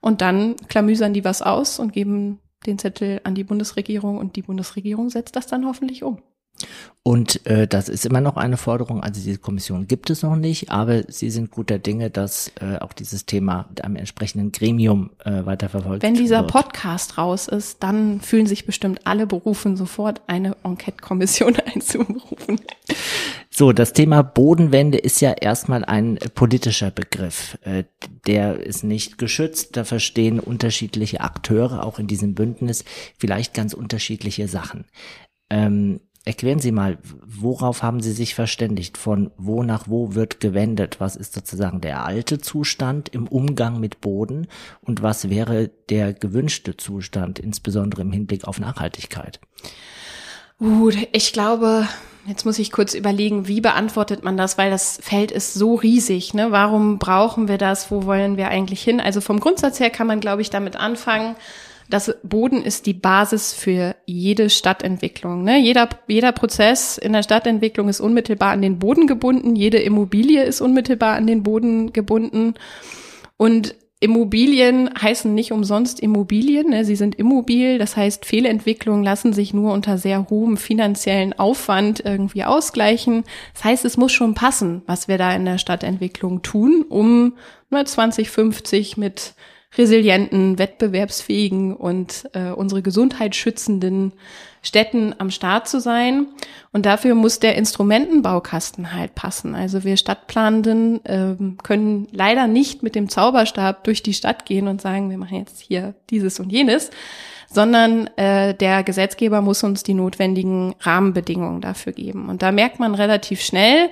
und 0.01 0.21
dann 0.21 0.55
klamüsern 0.67 1.13
die 1.13 1.25
was 1.25 1.41
aus 1.41 1.79
und 1.79 1.93
geben 1.93 2.39
den 2.65 2.77
Zettel 2.77 3.21
an 3.24 3.36
die 3.36 3.43
Bundesregierung 3.43 4.17
und 4.17 4.36
die 4.36 4.43
Bundesregierung 4.43 5.10
setzt 5.10 5.36
das 5.36 5.48
dann 5.48 5.65
hoffentlich 5.65 6.03
um. 6.03 6.21
Und 7.03 7.48
äh, 7.48 7.68
das 7.68 7.89
ist 7.89 8.06
immer 8.06 8.22
noch 8.22 8.38
eine 8.38 8.58
Forderung. 8.58 9.01
Also 9.01 9.22
diese 9.22 9.39
Kommission 9.39 9.88
gibt 9.88 10.12
es 10.12 10.22
noch 10.22 10.36
nicht, 10.36 10.70
aber 10.70 11.01
Sie 11.08 11.32
sind 11.32 11.50
guter 11.50 11.80
Dinge, 11.80 12.12
dass 12.12 12.51
äh, 12.62 12.77
auch 12.77 12.94
dieses 12.94 13.25
Thema 13.25 13.65
mit 13.70 13.84
einem 13.84 13.96
entsprechenden 13.96 14.51
Gremium 14.51 15.10
äh, 15.25 15.44
weiterverfolgt 15.44 16.03
Wenn 16.03 16.13
dieser 16.13 16.41
wird. 16.41 16.51
Podcast 16.51 17.18
raus 17.18 17.48
ist, 17.48 17.82
dann 17.82 18.22
fühlen 18.22 18.46
sich 18.46 18.68
bestimmt 18.68 19.01
alle 19.06 19.25
berufen, 19.25 19.77
sofort 19.77 20.22
eine 20.27 20.56
Enquete-Kommission 20.63 21.56
einzuberufen. 21.74 22.62
So, 23.50 23.72
das 23.72 23.94
Thema 23.94 24.22
Bodenwende 24.22 25.00
ist 25.00 25.22
ja 25.22 25.32
erstmal 25.32 25.84
ein 25.84 26.20
politischer 26.36 26.91
Begriff. 26.91 27.58
Äh, 27.63 27.86
der 28.27 28.60
ist 28.60 28.84
nicht 28.84 29.18
geschützt. 29.18 29.75
Da 29.75 29.86
verstehen 29.86 30.39
unterschiedliche 30.39 31.22
Akteure 31.22 31.84
auch 31.84 31.98
in 31.98 32.06
diesem 32.06 32.36
Bündnis 32.36 32.86
vielleicht 33.18 33.56
ganz 33.56 33.74
unterschiedliche 33.74 34.48
Sachen. 34.48 34.86
Ähm, 35.50 36.00
erklären 36.25 36.59
Sie 36.59 36.71
mal, 36.71 36.97
worauf 37.25 37.83
haben 37.83 38.01
Sie 38.01 38.11
sich 38.11 38.35
verständigt? 38.35 38.97
Von 38.97 39.31
wo 39.37 39.63
nach 39.63 39.87
wo 39.87 40.13
wird 40.13 40.39
gewendet? 40.39 40.97
Was 40.99 41.15
ist 41.15 41.33
sozusagen 41.33 41.81
der 41.81 42.05
alte 42.05 42.39
Zustand 42.39 43.09
im 43.09 43.27
Umgang 43.27 43.79
mit 43.79 44.01
Boden? 44.01 44.47
Und 44.81 45.01
was 45.01 45.29
wäre 45.29 45.69
der 45.89 46.13
gewünschte 46.13 46.77
Zustand, 46.77 47.39
insbesondere 47.39 48.01
im 48.01 48.11
Hinblick 48.11 48.45
auf 48.45 48.59
Nachhaltigkeit? 48.59 49.39
Gut, 50.59 50.95
ich 51.11 51.33
glaube, 51.33 51.87
Jetzt 52.27 52.45
muss 52.45 52.59
ich 52.59 52.71
kurz 52.71 52.93
überlegen, 52.93 53.47
wie 53.47 53.61
beantwortet 53.61 54.23
man 54.23 54.37
das, 54.37 54.57
weil 54.59 54.69
das 54.69 54.99
Feld 55.01 55.31
ist 55.31 55.55
so 55.55 55.73
riesig. 55.73 56.35
Ne? 56.35 56.51
Warum 56.51 56.99
brauchen 56.99 57.47
wir 57.47 57.57
das? 57.57 57.89
Wo 57.89 58.05
wollen 58.05 58.37
wir 58.37 58.49
eigentlich 58.49 58.83
hin? 58.83 58.99
Also 58.99 59.21
vom 59.21 59.39
Grundsatz 59.39 59.79
her 59.79 59.89
kann 59.89 60.05
man, 60.05 60.19
glaube 60.19 60.43
ich, 60.43 60.51
damit 60.51 60.75
anfangen, 60.75 61.35
dass 61.91 62.15
Boden 62.24 62.63
ist 62.63 62.86
die 62.86 62.93
Basis 62.93 63.53
für 63.53 63.95
jede 64.05 64.50
Stadtentwicklung. 64.50 65.43
Ne? 65.43 65.60
Jeder, 65.60 65.89
jeder 66.07 66.31
Prozess 66.31 66.98
in 66.98 67.13
der 67.13 67.24
Stadtentwicklung 67.24 67.89
ist 67.89 68.00
unmittelbar 68.00 68.51
an 68.51 68.62
den 68.62 68.79
Boden 68.79 69.07
gebunden. 69.07 69.55
Jede 69.55 69.77
Immobilie 69.77 70.43
ist 70.43 70.62
unmittelbar 70.62 71.15
an 71.15 71.27
den 71.27 71.43
Boden 71.43 71.93
gebunden. 71.93 72.55
Und 73.38 73.75
Immobilien 74.03 74.89
heißen 75.00 75.31
nicht 75.31 75.51
umsonst 75.51 76.00
Immobilien, 76.00 76.71
ne? 76.71 76.86
sie 76.86 76.95
sind 76.95 77.13
immobil, 77.19 77.77
das 77.77 77.95
heißt 77.95 78.25
Fehlentwicklungen 78.25 79.03
lassen 79.03 79.31
sich 79.31 79.53
nur 79.53 79.74
unter 79.74 80.00
sehr 80.00 80.27
hohem 80.27 80.57
finanziellen 80.57 81.38
Aufwand 81.38 82.03
irgendwie 82.03 82.43
ausgleichen. 82.43 83.24
Das 83.53 83.63
heißt, 83.63 83.86
es 83.86 83.98
muss 83.98 84.12
schon 84.12 84.33
passen, 84.33 84.81
was 84.88 85.07
wir 85.07 85.19
da 85.19 85.36
in 85.36 85.45
der 85.45 85.60
Stadtentwicklung 85.60 86.41
tun, 86.41 86.83
um 86.89 87.33
2050 87.69 88.98
mit 88.98 89.36
resilienten, 89.77 90.59
wettbewerbsfähigen 90.59 91.75
und 91.75 92.29
äh, 92.33 92.49
unsere 92.49 92.81
Gesundheit 92.81 93.35
schützenden 93.35 94.11
Städten 94.61 95.15
am 95.17 95.31
Start 95.31 95.67
zu 95.67 95.79
sein. 95.79 96.27
Und 96.73 96.85
dafür 96.85 97.15
muss 97.15 97.39
der 97.39 97.55
Instrumentenbaukasten 97.55 98.93
halt 98.93 99.15
passen. 99.15 99.55
Also 99.55 99.83
wir 99.83 99.97
Stadtplanenden 99.97 101.05
äh, 101.05 101.35
können 101.63 102.07
leider 102.11 102.47
nicht 102.47 102.83
mit 102.83 102.95
dem 102.95 103.09
Zauberstab 103.09 103.83
durch 103.85 104.03
die 104.03 104.13
Stadt 104.13 104.45
gehen 104.45 104.67
und 104.67 104.81
sagen, 104.81 105.09
wir 105.09 105.17
machen 105.17 105.37
jetzt 105.37 105.61
hier 105.61 105.95
dieses 106.09 106.39
und 106.39 106.51
jenes, 106.51 106.89
sondern 107.49 108.07
äh, 108.17 108.53
der 108.53 108.83
Gesetzgeber 108.83 109.41
muss 109.41 109.63
uns 109.63 109.83
die 109.83 109.93
notwendigen 109.93 110.75
Rahmenbedingungen 110.81 111.61
dafür 111.61 111.93
geben. 111.93 112.29
Und 112.29 112.41
da 112.41 112.51
merkt 112.51 112.79
man 112.79 112.93
relativ 112.93 113.41
schnell, 113.41 113.89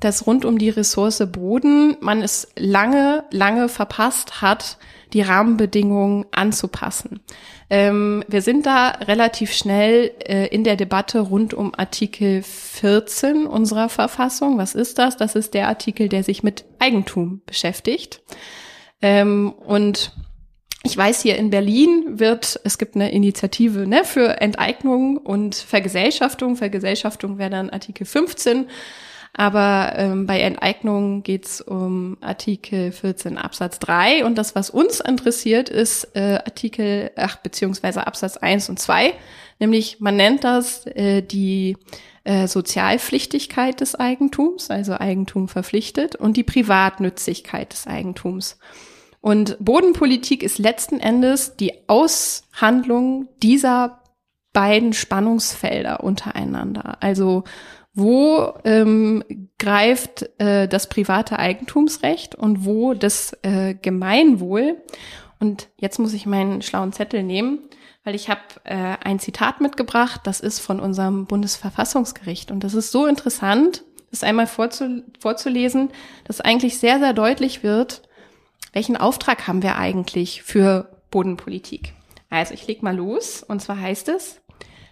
dass 0.00 0.26
rund 0.26 0.44
um 0.44 0.58
die 0.58 0.70
Ressource 0.70 1.22
Boden 1.30 1.96
man 2.00 2.20
es 2.20 2.48
lange, 2.56 3.24
lange 3.30 3.68
verpasst 3.68 4.42
hat, 4.42 4.76
die 5.14 5.22
Rahmenbedingungen 5.22 6.26
anzupassen. 6.32 7.20
Ähm, 7.70 8.24
wir 8.28 8.42
sind 8.42 8.66
da 8.66 8.88
relativ 8.88 9.52
schnell 9.52 10.10
äh, 10.18 10.48
in 10.48 10.64
der 10.64 10.76
Debatte 10.76 11.20
rund 11.20 11.54
um 11.54 11.72
Artikel 11.74 12.42
14 12.42 13.46
unserer 13.46 13.88
Verfassung. 13.88 14.58
Was 14.58 14.74
ist 14.74 14.98
das? 14.98 15.16
Das 15.16 15.34
ist 15.36 15.54
der 15.54 15.68
Artikel, 15.68 16.08
der 16.08 16.24
sich 16.24 16.42
mit 16.42 16.64
Eigentum 16.78 17.40
beschäftigt. 17.46 18.22
Ähm, 19.00 19.52
und 19.52 20.12
ich 20.82 20.96
weiß, 20.96 21.22
hier 21.22 21.38
in 21.38 21.48
Berlin 21.48 22.18
wird, 22.18 22.60
es 22.64 22.76
gibt 22.76 22.94
eine 22.94 23.10
Initiative 23.10 23.86
ne, 23.86 24.04
für 24.04 24.40
Enteignung 24.42 25.16
und 25.16 25.54
Vergesellschaftung. 25.54 26.56
Vergesellschaftung 26.56 27.38
wäre 27.38 27.50
dann 27.50 27.70
Artikel 27.70 28.04
15. 28.04 28.66
Aber 29.36 29.94
ähm, 29.96 30.26
bei 30.26 30.40
Enteignung 30.40 31.24
geht's 31.24 31.60
um 31.60 32.16
Artikel 32.20 32.92
14 32.92 33.36
Absatz 33.36 33.80
3 33.80 34.24
und 34.24 34.38
das, 34.38 34.54
was 34.54 34.70
uns 34.70 35.00
interessiert, 35.00 35.68
ist 35.68 36.14
äh, 36.14 36.38
Artikel 36.44 37.10
8 37.16 37.42
beziehungsweise 37.42 38.06
Absatz 38.06 38.36
1 38.36 38.68
und 38.68 38.78
2, 38.78 39.12
nämlich 39.58 39.98
man 39.98 40.14
nennt 40.14 40.44
das 40.44 40.86
äh, 40.86 41.20
die 41.20 41.76
äh, 42.22 42.46
Sozialpflichtigkeit 42.46 43.80
des 43.80 43.96
Eigentums, 43.96 44.70
also 44.70 44.92
Eigentum 44.94 45.48
verpflichtet, 45.48 46.14
und 46.14 46.36
die 46.36 46.44
Privatnützigkeit 46.44 47.72
des 47.72 47.88
Eigentums. 47.88 48.56
Und 49.20 49.56
Bodenpolitik 49.58 50.44
ist 50.44 50.58
letzten 50.58 51.00
Endes 51.00 51.56
die 51.56 51.72
Aushandlung 51.88 53.26
dieser 53.42 54.00
beiden 54.52 54.92
Spannungsfelder 54.92 56.04
untereinander. 56.04 56.98
Also 57.00 57.44
wo 57.94 58.52
ähm, 58.64 59.22
greift 59.58 60.28
äh, 60.38 60.66
das 60.68 60.88
private 60.88 61.38
Eigentumsrecht 61.38 62.34
und 62.34 62.64
wo 62.64 62.94
das 62.94 63.36
äh, 63.42 63.74
Gemeinwohl. 63.74 64.82
Und 65.38 65.68
jetzt 65.76 65.98
muss 65.98 66.12
ich 66.12 66.26
meinen 66.26 66.62
schlauen 66.62 66.92
Zettel 66.92 67.22
nehmen, 67.22 67.60
weil 68.02 68.14
ich 68.14 68.28
habe 68.28 68.40
äh, 68.64 68.96
ein 69.02 69.20
Zitat 69.20 69.60
mitgebracht, 69.60 70.22
das 70.24 70.40
ist 70.40 70.58
von 70.58 70.80
unserem 70.80 71.26
Bundesverfassungsgericht. 71.26 72.50
Und 72.50 72.64
das 72.64 72.74
ist 72.74 72.90
so 72.90 73.06
interessant, 73.06 73.84
das 74.10 74.24
einmal 74.24 74.46
vorzu 74.46 75.02
vorzulesen, 75.20 75.90
dass 76.24 76.40
eigentlich 76.40 76.78
sehr, 76.78 76.98
sehr 76.98 77.12
deutlich 77.12 77.62
wird, 77.62 78.02
welchen 78.72 78.96
Auftrag 78.96 79.46
haben 79.46 79.62
wir 79.62 79.76
eigentlich 79.76 80.42
für 80.42 80.88
Bodenpolitik. 81.10 81.94
Also 82.30 82.54
ich 82.54 82.66
leg 82.66 82.82
mal 82.82 82.96
los, 82.96 83.44
und 83.44 83.62
zwar 83.62 83.78
heißt 83.78 84.08
es, 84.08 84.40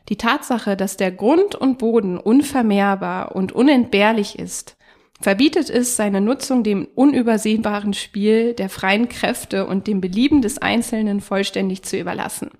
die 0.09 0.17
Tatsache, 0.17 0.77
dass 0.77 0.97
der 0.97 1.13
Grund 1.13 1.55
und 1.55 1.79
Boden 1.79 2.19
unvermehrbar 2.19 3.35
und 3.35 3.53
unentbehrlich 3.53 4.39
ist, 4.39 4.77
verbietet 5.21 5.71
es 5.71 5.97
seine 5.97 6.21
Nutzung 6.21 6.65
dem 6.65 6.89
unübersehbaren 6.95 7.95
Spiel 7.95 8.55
der 8.55 8.69
freien 8.69 9.09
Kräfte 9.09 9.67
und 9.67 9.87
dem 9.87 10.01
Belieben 10.01 10.43
des 10.43 10.59
Einzelnen 10.59 11.21
vollständig 11.21 11.83
zu 11.83 11.99
überlassen. 11.99 12.51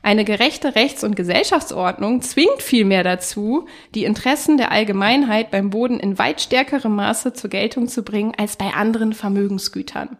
Eine 0.00 0.24
gerechte 0.24 0.74
Rechts- 0.74 1.04
und 1.04 1.16
Gesellschaftsordnung 1.16 2.22
zwingt 2.22 2.62
vielmehr 2.62 3.02
dazu, 3.02 3.66
die 3.94 4.04
Interessen 4.04 4.56
der 4.56 4.70
Allgemeinheit 4.70 5.50
beim 5.50 5.70
Boden 5.70 5.98
in 6.00 6.18
weit 6.18 6.40
stärkerem 6.40 6.94
Maße 6.94 7.32
zur 7.32 7.50
Geltung 7.50 7.88
zu 7.88 8.02
bringen 8.02 8.32
als 8.38 8.56
bei 8.56 8.72
anderen 8.72 9.12
Vermögensgütern. 9.12 10.16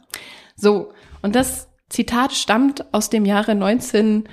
So, 0.57 0.93
und 1.23 1.35
das 1.35 1.69
Zitat 1.89 2.33
stammt 2.33 2.93
aus 2.93 3.09
dem 3.09 3.25
Jahre 3.25 3.55
19 3.55 4.29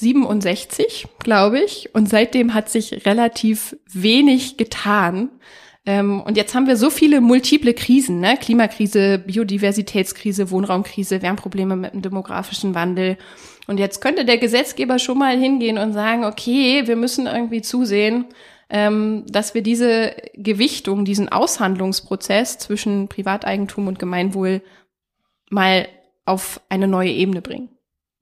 67, 0.00 1.06
glaube 1.18 1.60
ich. 1.60 1.94
Und 1.94 2.08
seitdem 2.08 2.54
hat 2.54 2.70
sich 2.70 3.06
relativ 3.06 3.76
wenig 3.92 4.56
getan. 4.56 5.30
Ähm, 5.86 6.20
und 6.20 6.36
jetzt 6.36 6.54
haben 6.54 6.66
wir 6.66 6.76
so 6.76 6.90
viele 6.90 7.20
multiple 7.20 7.74
Krisen, 7.74 8.20
ne? 8.20 8.36
Klimakrise, 8.38 9.18
Biodiversitätskrise, 9.18 10.50
Wohnraumkrise, 10.50 11.22
wir 11.22 11.28
haben 11.28 11.36
Probleme 11.36 11.76
mit 11.76 11.94
dem 11.94 12.02
demografischen 12.02 12.74
Wandel. 12.74 13.16
Und 13.66 13.78
jetzt 13.78 14.00
könnte 14.00 14.24
der 14.24 14.38
Gesetzgeber 14.38 14.98
schon 14.98 15.18
mal 15.18 15.38
hingehen 15.38 15.78
und 15.78 15.92
sagen, 15.92 16.24
okay, 16.24 16.86
wir 16.86 16.96
müssen 16.96 17.26
irgendwie 17.26 17.62
zusehen, 17.62 18.26
ähm, 18.68 19.24
dass 19.28 19.54
wir 19.54 19.62
diese 19.62 20.14
Gewichtung, 20.34 21.04
diesen 21.04 21.28
Aushandlungsprozess 21.28 22.58
zwischen 22.58 23.08
Privateigentum 23.08 23.86
und 23.86 23.98
Gemeinwohl 23.98 24.62
mal 25.50 25.88
auf 26.24 26.60
eine 26.68 26.88
neue 26.88 27.10
Ebene 27.10 27.42
bringen 27.42 27.68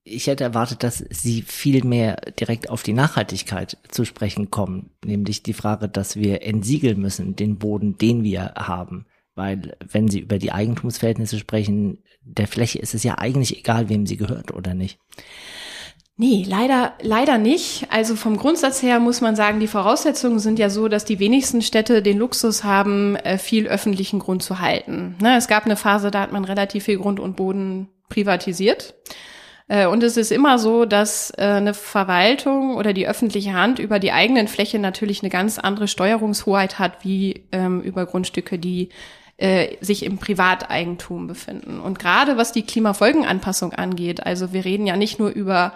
ich 0.08 0.26
hätte 0.26 0.44
erwartet, 0.44 0.82
dass 0.82 1.04
Sie 1.10 1.42
viel 1.42 1.84
mehr 1.84 2.16
direkt 2.38 2.70
auf 2.70 2.82
die 2.82 2.92
Nachhaltigkeit 2.92 3.78
zu 3.88 4.04
sprechen 4.04 4.50
kommen, 4.50 4.90
nämlich 5.04 5.42
die 5.42 5.52
Frage, 5.52 5.88
dass 5.88 6.16
wir 6.16 6.42
entsiegeln 6.42 7.00
müssen, 7.00 7.36
den 7.36 7.58
Boden, 7.58 7.98
den 7.98 8.24
wir 8.24 8.54
haben. 8.56 9.06
Weil 9.34 9.76
wenn 9.90 10.08
Sie 10.08 10.20
über 10.20 10.38
die 10.38 10.52
Eigentumsverhältnisse 10.52 11.38
sprechen, 11.38 11.98
der 12.28 12.46
Fläche 12.46 12.78
ist 12.78 12.94
es 12.94 13.02
ja 13.02 13.18
eigentlich 13.18 13.58
egal, 13.58 13.88
wem 13.88 14.06
sie 14.06 14.16
gehört 14.16 14.52
oder 14.52 14.74
nicht. 14.74 14.98
Nee, 16.20 16.44
leider, 16.48 16.94
leider 17.00 17.38
nicht. 17.38 17.86
Also 17.90 18.16
vom 18.16 18.36
Grundsatz 18.36 18.82
her 18.82 18.98
muss 18.98 19.20
man 19.20 19.36
sagen, 19.36 19.60
die 19.60 19.68
Voraussetzungen 19.68 20.40
sind 20.40 20.58
ja 20.58 20.68
so, 20.68 20.88
dass 20.88 21.04
die 21.04 21.20
wenigsten 21.20 21.62
Städte 21.62 22.02
den 22.02 22.18
Luxus 22.18 22.64
haben, 22.64 23.14
äh, 23.14 23.38
viel 23.38 23.68
öffentlichen 23.68 24.18
Grund 24.18 24.42
zu 24.42 24.58
halten. 24.58 25.14
Ne, 25.22 25.36
es 25.36 25.46
gab 25.46 25.64
eine 25.64 25.76
Phase, 25.76 26.10
da 26.10 26.22
hat 26.22 26.32
man 26.32 26.44
relativ 26.44 26.84
viel 26.84 26.98
Grund 26.98 27.20
und 27.20 27.36
Boden 27.36 27.88
privatisiert. 28.08 28.94
Äh, 29.68 29.86
und 29.86 30.02
es 30.02 30.16
ist 30.16 30.32
immer 30.32 30.58
so, 30.58 30.86
dass 30.86 31.30
äh, 31.36 31.42
eine 31.42 31.74
Verwaltung 31.74 32.76
oder 32.76 32.92
die 32.92 33.06
öffentliche 33.06 33.52
Hand 33.52 33.78
über 33.78 33.98
die 33.98 34.12
eigenen 34.12 34.48
Fläche 34.48 34.78
natürlich 34.78 35.22
eine 35.22 35.30
ganz 35.30 35.58
andere 35.58 35.88
Steuerungshoheit 35.88 36.78
hat, 36.78 37.04
wie 37.04 37.44
ähm, 37.52 37.80
über 37.82 38.06
Grundstücke, 38.06 38.58
die 38.58 38.88
äh, 39.36 39.76
sich 39.80 40.04
im 40.04 40.18
Privateigentum 40.18 41.26
befinden. 41.26 41.80
Und 41.80 41.98
gerade 41.98 42.36
was 42.36 42.52
die 42.52 42.62
Klimafolgenanpassung 42.62 43.72
angeht, 43.74 44.26
also 44.26 44.52
wir 44.52 44.64
reden 44.64 44.86
ja 44.86 44.96
nicht 44.96 45.18
nur 45.18 45.28
über 45.28 45.74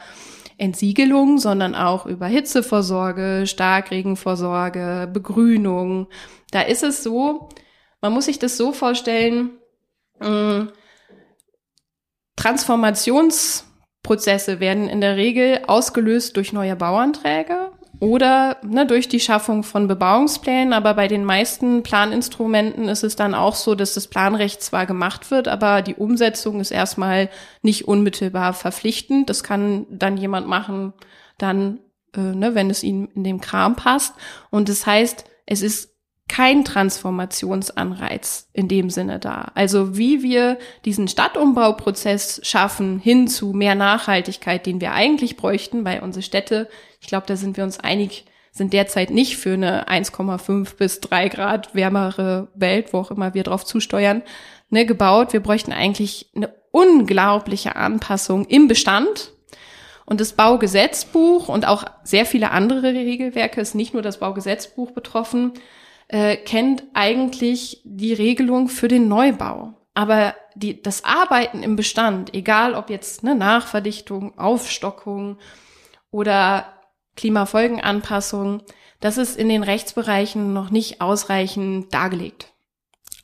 Entsiegelung, 0.58 1.38
sondern 1.38 1.74
auch 1.74 2.06
über 2.06 2.26
Hitzevorsorge, 2.26 3.44
Starkregenvorsorge, 3.46 5.08
Begrünung. 5.12 6.08
Da 6.50 6.62
ist 6.62 6.82
es 6.82 7.02
so, 7.02 7.48
man 8.00 8.12
muss 8.12 8.26
sich 8.26 8.38
das 8.38 8.56
so 8.56 8.72
vorstellen, 8.72 9.50
Transformations 12.36 13.64
Prozesse 14.02 14.60
werden 14.60 14.88
in 14.88 15.00
der 15.00 15.16
Regel 15.16 15.60
ausgelöst 15.66 16.36
durch 16.36 16.52
neue 16.52 16.76
Bauanträge 16.76 17.70
oder 18.00 18.56
ne, 18.64 18.84
durch 18.84 19.08
die 19.08 19.20
Schaffung 19.20 19.62
von 19.62 19.86
Bebauungsplänen. 19.86 20.72
Aber 20.72 20.94
bei 20.94 21.06
den 21.06 21.24
meisten 21.24 21.84
Planinstrumenten 21.84 22.88
ist 22.88 23.04
es 23.04 23.14
dann 23.14 23.32
auch 23.32 23.54
so, 23.54 23.76
dass 23.76 23.94
das 23.94 24.08
Planrecht 24.08 24.60
zwar 24.60 24.86
gemacht 24.86 25.30
wird, 25.30 25.46
aber 25.46 25.82
die 25.82 25.94
Umsetzung 25.94 26.58
ist 26.58 26.72
erstmal 26.72 27.30
nicht 27.62 27.86
unmittelbar 27.86 28.54
verpflichtend. 28.54 29.30
Das 29.30 29.44
kann 29.44 29.86
dann 29.88 30.16
jemand 30.16 30.48
machen, 30.48 30.94
dann, 31.38 31.78
äh, 32.16 32.20
ne, 32.20 32.56
wenn 32.56 32.70
es 32.70 32.82
ihm 32.82 33.08
in 33.14 33.22
dem 33.22 33.40
Kram 33.40 33.76
passt. 33.76 34.14
Und 34.50 34.68
das 34.68 34.84
heißt, 34.84 35.24
es 35.46 35.62
ist 35.62 35.91
kein 36.32 36.64
Transformationsanreiz 36.64 38.48
in 38.54 38.66
dem 38.66 38.88
Sinne 38.88 39.18
da. 39.18 39.52
Also 39.54 39.98
wie 39.98 40.22
wir 40.22 40.56
diesen 40.86 41.06
Stadtumbauprozess 41.06 42.40
schaffen 42.42 42.98
hin 42.98 43.28
zu 43.28 43.52
mehr 43.52 43.74
Nachhaltigkeit, 43.74 44.64
den 44.64 44.80
wir 44.80 44.92
eigentlich 44.92 45.36
bräuchten, 45.36 45.84
weil 45.84 46.00
unsere 46.00 46.22
Städte, 46.22 46.70
ich 47.02 47.08
glaube, 47.08 47.26
da 47.26 47.36
sind 47.36 47.58
wir 47.58 47.64
uns 47.64 47.78
einig, 47.78 48.24
sind 48.50 48.72
derzeit 48.72 49.10
nicht 49.10 49.36
für 49.36 49.52
eine 49.52 49.88
1,5 49.88 50.76
bis 50.76 51.00
3 51.00 51.28
Grad 51.28 51.74
wärmere 51.74 52.48
Welt, 52.54 52.94
wo 52.94 53.00
auch 53.00 53.10
immer 53.10 53.34
wir 53.34 53.42
drauf 53.42 53.66
zusteuern, 53.66 54.22
ne, 54.70 54.86
gebaut. 54.86 55.34
Wir 55.34 55.40
bräuchten 55.40 55.74
eigentlich 55.74 56.30
eine 56.34 56.50
unglaubliche 56.70 57.76
Anpassung 57.76 58.46
im 58.46 58.68
Bestand. 58.68 59.32
Und 60.06 60.22
das 60.22 60.32
Baugesetzbuch 60.32 61.50
und 61.50 61.68
auch 61.68 61.84
sehr 62.04 62.24
viele 62.24 62.52
andere 62.52 62.94
Regelwerke 62.94 63.60
ist 63.60 63.74
nicht 63.74 63.92
nur 63.92 64.02
das 64.02 64.18
Baugesetzbuch 64.18 64.92
betroffen, 64.92 65.52
äh, 66.12 66.36
kennt 66.36 66.84
eigentlich 66.92 67.80
die 67.84 68.12
Regelung 68.12 68.68
für 68.68 68.86
den 68.86 69.08
Neubau. 69.08 69.72
Aber 69.94 70.34
die, 70.54 70.80
das 70.80 71.04
Arbeiten 71.04 71.62
im 71.62 71.74
Bestand, 71.74 72.34
egal 72.34 72.74
ob 72.74 72.90
jetzt 72.90 73.24
eine 73.24 73.34
Nachverdichtung, 73.34 74.38
Aufstockung 74.38 75.38
oder 76.10 76.66
Klimafolgenanpassung, 77.16 78.62
das 79.00 79.16
ist 79.16 79.38
in 79.38 79.48
den 79.48 79.62
Rechtsbereichen 79.62 80.52
noch 80.52 80.70
nicht 80.70 81.00
ausreichend 81.00 81.92
dargelegt. 81.92 82.51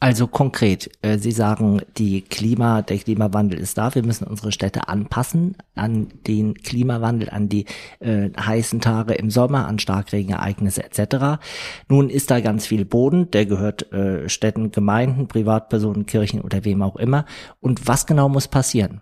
Also 0.01 0.29
konkret, 0.29 0.91
äh, 1.03 1.19
Sie 1.19 1.33
sagen, 1.33 1.83
die 1.97 2.23
Klima, 2.23 2.83
der 2.83 2.99
Klimawandel 2.99 3.59
ist 3.59 3.79
da. 3.79 3.93
Wir 3.97 4.05
müssen 4.05 4.29
unsere 4.29 4.53
Städte 4.53 4.87
anpassen 4.87 5.57
an 5.75 6.09
den 6.29 6.55
Klimawandel, 6.55 7.31
an 7.31 7.49
die 7.49 7.65
äh, 7.99 8.31
heißen 8.39 8.81
Tage 8.81 9.15
im 9.15 9.29
Sommer, 9.31 9.67
an 9.67 9.81
Starkregenereignisse 9.81 10.85
etc. 10.85 11.41
Nun 11.89 12.11
ist 12.11 12.31
da 12.31 12.39
ganz 12.39 12.65
viel 12.65 12.85
Boden, 12.85 13.33
der 13.33 13.47
gehört 13.47 13.93
äh, 13.93 14.29
Städten, 14.29 14.71
Gemeinden, 14.71 15.27
Privatpersonen, 15.27 16.07
Kirchen 16.07 16.43
oder 16.43 16.65
wem 16.65 16.83
auch 16.83 16.97
immer. 16.97 17.25
Und 17.59 17.89
was 17.89 18.07
genau 18.07 18.29
muss 18.29 18.47
passieren? 18.47 19.01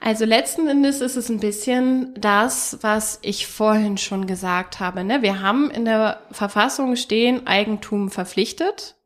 Also 0.00 0.26
letzten 0.26 0.68
Endes 0.68 1.00
ist 1.00 1.16
es 1.16 1.30
ein 1.30 1.40
bisschen 1.40 2.12
das, 2.18 2.76
was 2.82 3.20
ich 3.22 3.46
vorhin 3.46 3.96
schon 3.96 4.26
gesagt 4.26 4.80
habe. 4.80 5.02
Ne? 5.02 5.22
Wir 5.22 5.40
haben 5.40 5.70
in 5.70 5.86
der 5.86 6.20
Verfassung 6.30 6.96
stehen, 6.96 7.46
Eigentum 7.46 8.10
verpflichtet. 8.10 8.96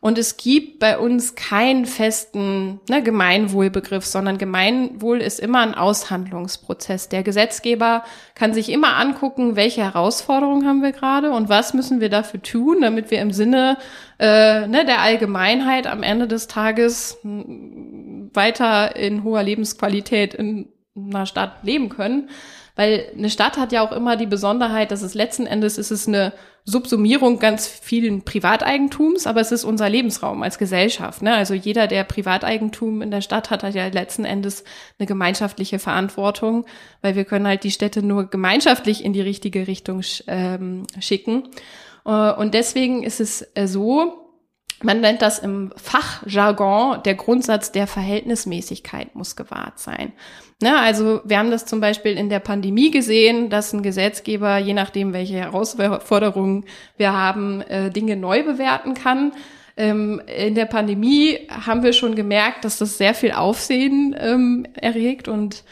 Und 0.00 0.18
es 0.18 0.36
gibt 0.36 0.78
bei 0.78 0.98
uns 0.98 1.34
keinen 1.34 1.86
festen 1.86 2.80
ne, 2.88 3.02
Gemeinwohlbegriff, 3.02 4.04
sondern 4.04 4.38
Gemeinwohl 4.38 5.20
ist 5.20 5.40
immer 5.40 5.60
ein 5.60 5.74
Aushandlungsprozess. 5.74 7.08
Der 7.08 7.22
Gesetzgeber 7.22 8.04
kann 8.34 8.52
sich 8.52 8.70
immer 8.70 8.96
angucken, 8.96 9.56
welche 9.56 9.82
Herausforderungen 9.82 10.66
haben 10.66 10.82
wir 10.82 10.92
gerade 10.92 11.32
und 11.32 11.48
was 11.48 11.72
müssen 11.72 12.00
wir 12.00 12.10
dafür 12.10 12.42
tun, 12.42 12.82
damit 12.82 13.10
wir 13.10 13.20
im 13.20 13.32
Sinne 13.32 13.78
äh, 14.18 14.66
ne, 14.66 14.84
der 14.84 15.00
Allgemeinheit 15.00 15.86
am 15.86 16.02
Ende 16.02 16.28
des 16.28 16.46
Tages 16.46 17.18
hm, 17.22 18.30
weiter 18.34 18.96
in 18.96 19.24
hoher 19.24 19.42
Lebensqualität 19.42 20.34
in 20.34 20.68
einer 20.94 21.26
Stadt 21.26 21.62
leben 21.62 21.88
können. 21.88 22.28
Weil 22.74 23.10
eine 23.16 23.30
Stadt 23.30 23.56
hat 23.56 23.72
ja 23.72 23.80
auch 23.80 23.92
immer 23.92 24.16
die 24.16 24.26
Besonderheit, 24.26 24.90
dass 24.90 25.00
es 25.00 25.14
letzten 25.14 25.46
Endes 25.46 25.78
ist 25.78 25.90
es 25.90 26.06
eine 26.06 26.34
Subsumierung 26.68 27.38
ganz 27.38 27.68
vielen 27.68 28.22
Privateigentums, 28.22 29.28
aber 29.28 29.40
es 29.40 29.52
ist 29.52 29.62
unser 29.62 29.88
Lebensraum 29.88 30.42
als 30.42 30.58
Gesellschaft. 30.58 31.22
Ne? 31.22 31.32
Also 31.32 31.54
jeder, 31.54 31.86
der 31.86 32.02
Privateigentum 32.02 33.02
in 33.02 33.12
der 33.12 33.20
Stadt 33.20 33.50
hat, 33.50 33.62
hat 33.62 33.76
ja 33.76 33.86
letzten 33.86 34.24
Endes 34.24 34.64
eine 34.98 35.06
gemeinschaftliche 35.06 35.78
Verantwortung, 35.78 36.66
weil 37.02 37.14
wir 37.14 37.24
können 37.24 37.46
halt 37.46 37.62
die 37.62 37.70
Städte 37.70 38.02
nur 38.02 38.28
gemeinschaftlich 38.28 39.04
in 39.04 39.12
die 39.12 39.20
richtige 39.20 39.68
Richtung 39.68 40.02
ähm, 40.26 40.88
schicken. 40.98 41.44
Äh, 42.04 42.32
und 42.32 42.52
deswegen 42.52 43.04
ist 43.04 43.20
es 43.20 43.46
äh, 43.54 43.68
so, 43.68 44.25
man 44.82 45.00
nennt 45.00 45.22
das 45.22 45.38
im 45.38 45.72
Fachjargon, 45.76 47.02
der 47.02 47.14
Grundsatz 47.14 47.72
der 47.72 47.86
Verhältnismäßigkeit 47.86 49.14
muss 49.14 49.34
gewahrt 49.34 49.78
sein. 49.78 50.12
Ne, 50.60 50.78
also 50.78 51.20
wir 51.24 51.38
haben 51.38 51.50
das 51.50 51.66
zum 51.66 51.80
Beispiel 51.80 52.12
in 52.12 52.28
der 52.28 52.40
Pandemie 52.40 52.90
gesehen, 52.90 53.50
dass 53.50 53.72
ein 53.72 53.82
Gesetzgeber, 53.82 54.58
je 54.58 54.74
nachdem, 54.74 55.12
welche 55.12 55.34
Herausforderungen 55.34 56.64
wir 56.96 57.12
haben, 57.12 57.60
äh, 57.62 57.90
Dinge 57.90 58.16
neu 58.16 58.42
bewerten 58.42 58.94
kann. 58.94 59.32
Ähm, 59.76 60.22
in 60.26 60.54
der 60.54 60.64
Pandemie 60.64 61.40
haben 61.50 61.82
wir 61.82 61.92
schon 61.92 62.14
gemerkt, 62.14 62.64
dass 62.64 62.78
das 62.78 62.96
sehr 62.96 63.12
viel 63.12 63.32
Aufsehen 63.32 64.16
ähm, 64.18 64.66
erregt 64.74 65.28
und 65.28 65.64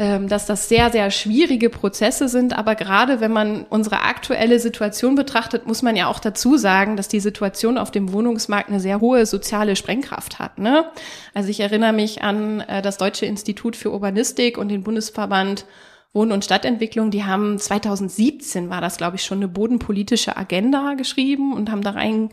dass 0.00 0.46
das 0.46 0.68
sehr, 0.68 0.90
sehr 0.90 1.10
schwierige 1.10 1.68
Prozesse 1.68 2.28
sind. 2.28 2.56
Aber 2.56 2.74
gerade 2.74 3.20
wenn 3.20 3.32
man 3.32 3.66
unsere 3.68 4.02
aktuelle 4.02 4.58
Situation 4.58 5.14
betrachtet, 5.14 5.66
muss 5.66 5.82
man 5.82 5.94
ja 5.94 6.06
auch 6.06 6.20
dazu 6.20 6.56
sagen, 6.56 6.96
dass 6.96 7.08
die 7.08 7.20
Situation 7.20 7.76
auf 7.76 7.90
dem 7.90 8.12
Wohnungsmarkt 8.12 8.70
eine 8.70 8.80
sehr 8.80 9.00
hohe 9.00 9.26
soziale 9.26 9.76
Sprengkraft 9.76 10.38
hat. 10.38 10.58
Ne? 10.58 10.86
Also 11.34 11.50
ich 11.50 11.60
erinnere 11.60 11.92
mich 11.92 12.22
an 12.22 12.60
äh, 12.60 12.80
das 12.80 12.96
Deutsche 12.96 13.26
Institut 13.26 13.76
für 13.76 13.92
Urbanistik 13.92 14.56
und 14.56 14.68
den 14.68 14.82
Bundesverband 14.82 15.66
Wohn- 16.12 16.32
und 16.32 16.44
Stadtentwicklung, 16.44 17.12
die 17.12 17.24
haben 17.24 17.58
2017 17.58 18.68
war 18.68 18.80
das, 18.80 18.96
glaube 18.96 19.16
ich, 19.16 19.22
schon 19.22 19.38
eine 19.38 19.48
bodenpolitische 19.48 20.36
Agenda 20.36 20.94
geschrieben 20.94 21.52
und 21.52 21.70
haben 21.70 21.82
da 21.82 21.90
rein 21.90 22.30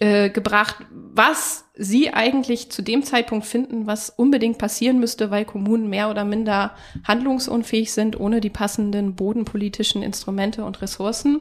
äh, 0.00 0.30
gebracht, 0.30 0.76
was 0.90 1.64
Sie 1.74 2.12
eigentlich 2.12 2.70
zu 2.70 2.82
dem 2.82 3.02
Zeitpunkt 3.04 3.46
finden, 3.46 3.86
was 3.86 4.10
unbedingt 4.10 4.58
passieren 4.58 4.98
müsste, 4.98 5.30
weil 5.30 5.44
Kommunen 5.44 5.88
mehr 5.88 6.10
oder 6.10 6.24
minder 6.24 6.74
handlungsunfähig 7.06 7.92
sind, 7.92 8.18
ohne 8.18 8.40
die 8.40 8.50
passenden 8.50 9.14
bodenpolitischen 9.14 10.02
Instrumente 10.02 10.64
und 10.64 10.82
Ressourcen. 10.82 11.40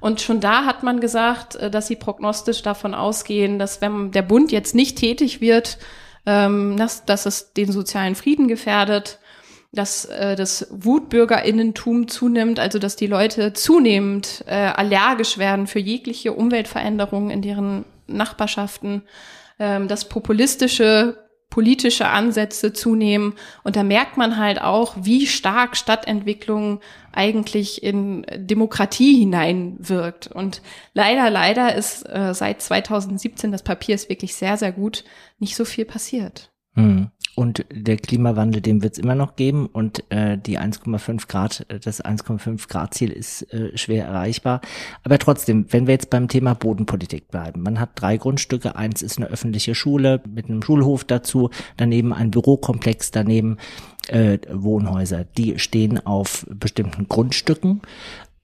Und 0.00 0.20
schon 0.20 0.40
da 0.40 0.64
hat 0.64 0.82
man 0.82 1.00
gesagt, 1.00 1.56
äh, 1.56 1.70
dass 1.70 1.86
sie 1.86 1.96
prognostisch 1.96 2.62
davon 2.62 2.94
ausgehen, 2.94 3.58
dass 3.58 3.80
wenn 3.80 4.10
der 4.10 4.22
Bund 4.22 4.52
jetzt 4.52 4.74
nicht 4.74 4.98
tätig 4.98 5.40
wird, 5.40 5.78
ähm, 6.26 6.76
dass, 6.76 7.04
dass 7.04 7.26
es 7.26 7.52
den 7.52 7.72
sozialen 7.72 8.14
Frieden 8.14 8.48
gefährdet 8.48 9.18
dass 9.72 10.06
äh, 10.06 10.34
das 10.34 10.66
Wutbürgerinnentum 10.70 12.08
zunimmt, 12.08 12.58
also 12.58 12.78
dass 12.78 12.96
die 12.96 13.06
Leute 13.06 13.52
zunehmend 13.52 14.44
äh, 14.46 14.54
allergisch 14.54 15.38
werden 15.38 15.66
für 15.66 15.78
jegliche 15.78 16.32
Umweltveränderungen 16.32 17.30
in 17.30 17.42
deren 17.42 17.84
Nachbarschaften, 18.06 19.02
ähm, 19.58 19.88
dass 19.88 20.08
populistische 20.08 21.28
politische 21.50 22.08
Ansätze 22.08 22.72
zunehmen. 22.72 23.34
Und 23.64 23.76
da 23.76 23.82
merkt 23.82 24.16
man 24.16 24.36
halt 24.36 24.60
auch, 24.60 24.96
wie 25.00 25.26
stark 25.26 25.76
Stadtentwicklung 25.76 26.80
eigentlich 27.12 27.82
in 27.82 28.26
Demokratie 28.36 29.18
hineinwirkt. 29.18 30.26
Und 30.28 30.60
leider, 30.92 31.30
leider 31.30 31.74
ist 31.74 32.02
äh, 32.02 32.34
seit 32.34 32.60
2017, 32.60 33.50
das 33.50 33.62
Papier 33.62 33.94
ist 33.94 34.10
wirklich 34.10 34.34
sehr, 34.34 34.56
sehr 34.56 34.72
gut, 34.72 35.04
nicht 35.38 35.56
so 35.56 35.64
viel 35.64 35.86
passiert. 35.86 36.50
Hm. 36.78 37.08
Und 37.34 37.64
der 37.72 37.96
Klimawandel, 37.96 38.60
den 38.60 38.82
wird 38.82 38.94
es 38.94 38.98
immer 38.98 39.14
noch 39.14 39.36
geben 39.36 39.66
und 39.66 40.02
äh, 40.10 40.36
die 40.38 40.58
1,5 40.58 41.28
Grad, 41.28 41.66
äh, 41.68 41.78
das 41.78 42.04
1,5 42.04 42.68
Grad 42.68 42.94
Ziel 42.94 43.10
ist 43.10 43.42
äh, 43.52 43.76
schwer 43.76 44.06
erreichbar. 44.06 44.60
Aber 45.04 45.18
trotzdem, 45.18 45.66
wenn 45.70 45.86
wir 45.86 45.94
jetzt 45.94 46.10
beim 46.10 46.26
Thema 46.26 46.54
Bodenpolitik 46.54 47.28
bleiben, 47.28 47.62
man 47.62 47.78
hat 47.78 47.90
drei 47.94 48.16
Grundstücke, 48.16 48.74
eins 48.74 49.02
ist 49.02 49.18
eine 49.18 49.28
öffentliche 49.28 49.76
Schule 49.76 50.20
mit 50.28 50.48
einem 50.48 50.62
Schulhof 50.62 51.04
dazu, 51.04 51.50
daneben 51.76 52.12
ein 52.12 52.32
Bürokomplex, 52.32 53.12
daneben 53.12 53.58
äh, 54.08 54.38
Wohnhäuser, 54.50 55.24
die 55.24 55.58
stehen 55.60 56.04
auf 56.04 56.44
bestimmten 56.48 57.06
Grundstücken. 57.08 57.82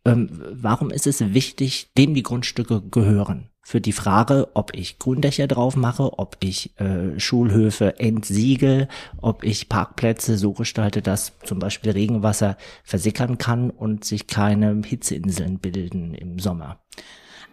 Ähm, 0.04 0.28
warum 0.52 0.90
ist 0.90 1.06
es 1.06 1.34
wichtig, 1.34 1.90
wem 1.96 2.14
die 2.14 2.22
Grundstücke 2.22 2.80
gehören? 2.80 3.48
Für 3.64 3.80
die 3.80 3.92
Frage, 3.92 4.48
ob 4.54 4.74
ich 4.74 4.98
Gründächer 4.98 5.46
drauf 5.46 5.74
mache, 5.74 6.18
ob 6.18 6.36
ich 6.40 6.78
äh, 6.78 7.18
Schulhöfe 7.18 7.98
entsiegel, 7.98 8.88
ob 9.20 9.42
ich 9.42 9.70
Parkplätze 9.70 10.36
so 10.36 10.52
gestalte, 10.52 11.00
dass 11.00 11.32
zum 11.44 11.58
Beispiel 11.58 11.92
Regenwasser 11.92 12.56
versickern 12.84 13.38
kann 13.38 13.70
und 13.70 14.04
sich 14.04 14.26
keine 14.26 14.82
Hitzeinseln 14.84 15.58
bilden 15.58 16.14
im 16.14 16.38
Sommer. 16.38 16.78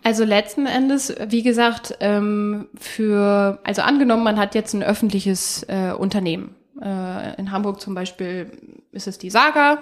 Also 0.04 0.26
letzten 0.26 0.66
Endes, 0.66 1.16
wie 1.28 1.44
gesagt, 1.44 1.96
ähm, 2.02 2.68
für, 2.78 3.60
also 3.64 3.82
angenommen, 3.82 4.24
man 4.24 4.38
hat 4.38 4.54
jetzt 4.54 4.74
ein 4.74 4.84
öffentliches 4.84 5.64
äh, 5.70 5.94
Unternehmen. 5.94 6.56
Äh, 6.82 7.40
in 7.40 7.52
Hamburg 7.52 7.80
zum 7.80 7.94
Beispiel 7.94 8.52
ist 8.92 9.08
es 9.08 9.18
die 9.18 9.30
Saga 9.30 9.80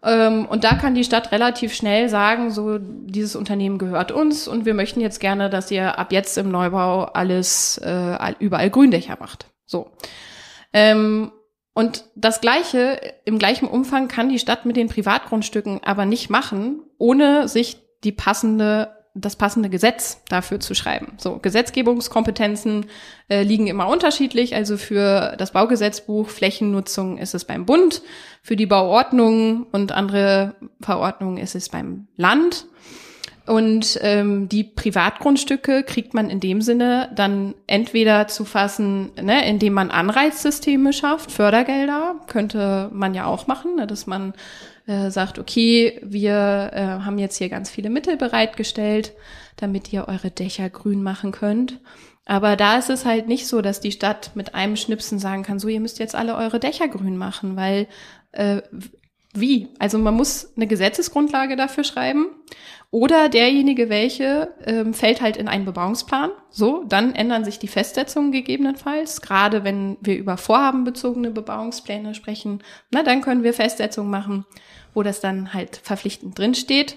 und 0.00 0.62
da 0.62 0.74
kann 0.74 0.94
die 0.94 1.04
Stadt 1.04 1.32
relativ 1.32 1.74
schnell 1.74 2.08
sagen, 2.08 2.50
so 2.50 2.78
dieses 2.78 3.34
Unternehmen 3.34 3.78
gehört 3.78 4.12
uns 4.12 4.46
und 4.46 4.64
wir 4.64 4.74
möchten 4.74 5.00
jetzt 5.00 5.18
gerne, 5.18 5.50
dass 5.50 5.70
ihr 5.70 5.98
ab 5.98 6.12
jetzt 6.12 6.38
im 6.38 6.50
Neubau 6.50 7.04
alles 7.04 7.78
äh, 7.78 8.34
überall 8.38 8.70
Gründächer 8.70 9.16
macht. 9.18 9.46
So. 9.66 9.90
Ähm, 10.72 11.32
und 11.74 12.04
das 12.14 12.40
Gleiche, 12.40 13.00
im 13.24 13.38
gleichen 13.38 13.68
Umfang 13.68 14.08
kann 14.08 14.28
die 14.28 14.38
Stadt 14.38 14.66
mit 14.66 14.76
den 14.76 14.88
Privatgrundstücken 14.88 15.80
aber 15.84 16.06
nicht 16.06 16.30
machen, 16.30 16.80
ohne 16.98 17.48
sich 17.48 17.78
die 18.04 18.12
passende 18.12 18.97
das 19.20 19.36
passende 19.36 19.68
Gesetz 19.68 20.22
dafür 20.28 20.60
zu 20.60 20.74
schreiben. 20.74 21.12
So, 21.18 21.38
Gesetzgebungskompetenzen 21.38 22.86
äh, 23.28 23.42
liegen 23.42 23.66
immer 23.66 23.88
unterschiedlich. 23.88 24.54
Also 24.54 24.76
für 24.76 25.34
das 25.38 25.52
Baugesetzbuch 25.52 26.28
Flächennutzung 26.28 27.18
ist 27.18 27.34
es 27.34 27.44
beim 27.44 27.66
Bund, 27.66 28.02
für 28.42 28.56
die 28.56 28.66
Bauordnung 28.66 29.66
und 29.72 29.92
andere 29.92 30.54
Verordnungen 30.80 31.38
ist 31.38 31.54
es 31.54 31.68
beim 31.68 32.06
Land. 32.16 32.66
Und 33.48 33.98
ähm, 34.02 34.48
die 34.50 34.62
Privatgrundstücke 34.62 35.82
kriegt 35.82 36.12
man 36.12 36.28
in 36.28 36.38
dem 36.38 36.60
Sinne 36.60 37.10
dann 37.14 37.54
entweder 37.66 38.28
zu 38.28 38.44
fassen, 38.44 39.10
ne, 39.20 39.48
indem 39.48 39.72
man 39.72 39.90
Anreizsysteme 39.90 40.92
schafft, 40.92 41.32
Fördergelder, 41.32 42.16
könnte 42.26 42.90
man 42.92 43.14
ja 43.14 43.24
auch 43.24 43.46
machen, 43.46 43.76
ne, 43.76 43.86
dass 43.86 44.06
man 44.06 44.34
äh, 44.88 45.10
sagt, 45.10 45.38
okay, 45.38 46.00
wir 46.02 46.70
äh, 46.72 46.80
haben 47.04 47.18
jetzt 47.18 47.36
hier 47.36 47.50
ganz 47.50 47.70
viele 47.70 47.90
Mittel 47.90 48.16
bereitgestellt, 48.16 49.12
damit 49.56 49.92
ihr 49.92 50.08
eure 50.08 50.30
Dächer 50.30 50.70
grün 50.70 51.02
machen 51.02 51.30
könnt. 51.30 51.78
Aber 52.24 52.56
da 52.56 52.78
ist 52.78 52.90
es 52.90 53.04
halt 53.04 53.28
nicht 53.28 53.46
so, 53.46 53.60
dass 53.60 53.80
die 53.80 53.92
Stadt 53.92 54.32
mit 54.34 54.54
einem 54.54 54.76
Schnipsen 54.76 55.18
sagen 55.18 55.42
kann, 55.42 55.58
so, 55.58 55.68
ihr 55.68 55.80
müsst 55.80 55.98
jetzt 55.98 56.14
alle 56.14 56.36
eure 56.36 56.58
Dächer 56.58 56.88
grün 56.88 57.16
machen, 57.16 57.56
weil 57.56 57.86
äh, 58.32 58.62
wie? 59.34 59.68
Also 59.78 59.98
man 59.98 60.14
muss 60.14 60.52
eine 60.56 60.66
Gesetzesgrundlage 60.66 61.56
dafür 61.56 61.84
schreiben 61.84 62.28
oder 62.90 63.28
derjenige, 63.28 63.90
welche, 63.90 64.54
ähm, 64.64 64.94
fällt 64.94 65.20
halt 65.20 65.36
in 65.36 65.48
einen 65.48 65.66
Bebauungsplan. 65.66 66.30
So, 66.48 66.84
dann 66.84 67.14
ändern 67.14 67.44
sich 67.44 67.58
die 67.58 67.68
Festsetzungen 67.68 68.32
gegebenenfalls. 68.32 69.20
Gerade 69.20 69.64
wenn 69.64 69.98
wir 70.00 70.16
über 70.16 70.38
vorhabenbezogene 70.38 71.30
Bebauungspläne 71.30 72.14
sprechen, 72.14 72.62
na, 72.90 73.02
dann 73.02 73.20
können 73.20 73.42
wir 73.42 73.52
Festsetzungen 73.52 74.10
machen, 74.10 74.46
wo 74.98 75.04
das 75.04 75.20
dann 75.20 75.54
halt 75.54 75.76
verpflichtend 75.76 76.36
drinsteht. 76.36 76.96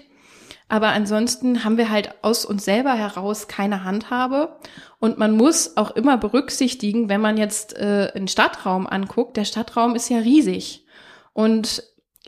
Aber 0.68 0.88
ansonsten 0.88 1.62
haben 1.62 1.76
wir 1.76 1.88
halt 1.88 2.12
aus 2.24 2.44
uns 2.44 2.64
selber 2.64 2.94
heraus 2.94 3.46
keine 3.46 3.84
Handhabe. 3.84 4.58
Und 4.98 5.18
man 5.18 5.36
muss 5.36 5.76
auch 5.76 5.92
immer 5.92 6.18
berücksichtigen, 6.18 7.08
wenn 7.08 7.20
man 7.20 7.36
jetzt 7.36 7.76
äh, 7.76 8.10
einen 8.12 8.26
Stadtraum 8.26 8.88
anguckt, 8.88 9.36
der 9.36 9.44
Stadtraum 9.44 9.94
ist 9.94 10.08
ja 10.08 10.18
riesig. 10.18 10.84
Und 11.32 11.84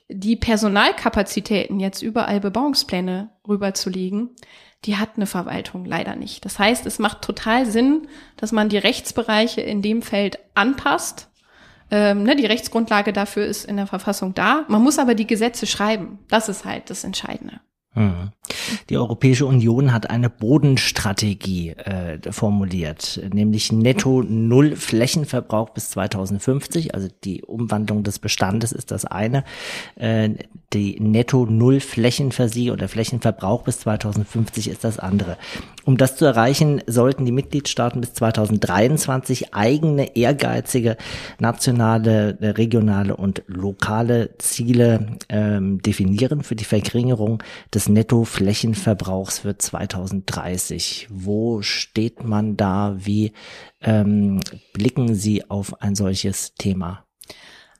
die 0.08 0.36
Personalkapazitäten, 0.36 1.80
jetzt 1.80 2.02
überall 2.02 2.38
Bebauungspläne 2.38 3.30
rüberzulegen, 3.48 4.30
die 4.84 4.96
hat 4.96 5.16
eine 5.16 5.26
Verwaltung 5.26 5.84
leider 5.84 6.14
nicht. 6.14 6.44
Das 6.44 6.60
heißt, 6.60 6.86
es 6.86 7.00
macht 7.00 7.22
total 7.22 7.66
Sinn, 7.66 8.06
dass 8.36 8.52
man 8.52 8.68
die 8.68 8.78
Rechtsbereiche 8.78 9.60
in 9.60 9.82
dem 9.82 10.02
Feld 10.02 10.38
anpasst. 10.54 11.30
Ähm, 11.90 12.22
ne, 12.22 12.36
die 12.36 12.46
Rechtsgrundlage 12.46 13.12
dafür 13.12 13.46
ist 13.46 13.64
in 13.64 13.76
der 13.76 13.86
Verfassung 13.86 14.34
da. 14.34 14.64
Man 14.68 14.82
muss 14.82 14.98
aber 14.98 15.14
die 15.14 15.26
Gesetze 15.26 15.66
schreiben. 15.66 16.18
Das 16.28 16.48
ist 16.48 16.64
halt 16.64 16.90
das 16.90 17.04
Entscheidende. 17.04 17.60
Hm. 17.92 18.30
Die 18.90 18.96
Europäische 18.96 19.46
Union 19.46 19.92
hat 19.92 20.10
eine 20.10 20.30
Bodenstrategie 20.30 21.70
äh, 21.70 22.18
formuliert, 22.30 23.20
nämlich 23.32 23.72
netto 23.72 24.22
null 24.22 24.76
Flächenverbrauch 24.76 25.70
bis 25.70 25.90
2050. 25.90 26.94
Also 26.94 27.08
die 27.24 27.42
Umwandlung 27.42 28.02
des 28.02 28.18
Bestandes 28.18 28.72
ist 28.72 28.90
das 28.90 29.04
eine. 29.04 29.44
Äh, 29.96 30.30
die 30.72 30.98
netto 31.00 31.46
null 31.46 31.80
Flächenversie 31.80 32.70
oder 32.70 32.88
Flächenverbrauch 32.88 33.62
bis 33.62 33.80
2050 33.80 34.68
ist 34.68 34.84
das 34.84 34.98
andere. 34.98 35.36
Um 35.84 35.96
das 35.96 36.16
zu 36.16 36.24
erreichen, 36.24 36.82
sollten 36.86 37.24
die 37.24 37.32
Mitgliedstaaten 37.32 38.00
bis 38.00 38.14
2023 38.14 39.54
eigene 39.54 40.16
ehrgeizige 40.16 40.96
nationale, 41.38 42.38
regionale 42.40 43.16
und 43.16 43.42
lokale 43.46 44.30
Ziele 44.38 45.18
ähm, 45.28 45.80
definieren 45.82 46.42
für 46.42 46.56
die 46.56 46.64
Verringerung 46.64 47.42
des 47.72 47.88
Nettoflächenverbrauchs 48.34 49.40
für 49.40 49.56
2030. 49.56 51.08
Wo 51.10 51.62
steht 51.62 52.24
man 52.24 52.56
da? 52.56 52.96
Wie 52.98 53.32
ähm, 53.80 54.40
blicken 54.72 55.14
Sie 55.14 55.48
auf 55.48 55.80
ein 55.80 55.94
solches 55.94 56.54
Thema? 56.54 57.06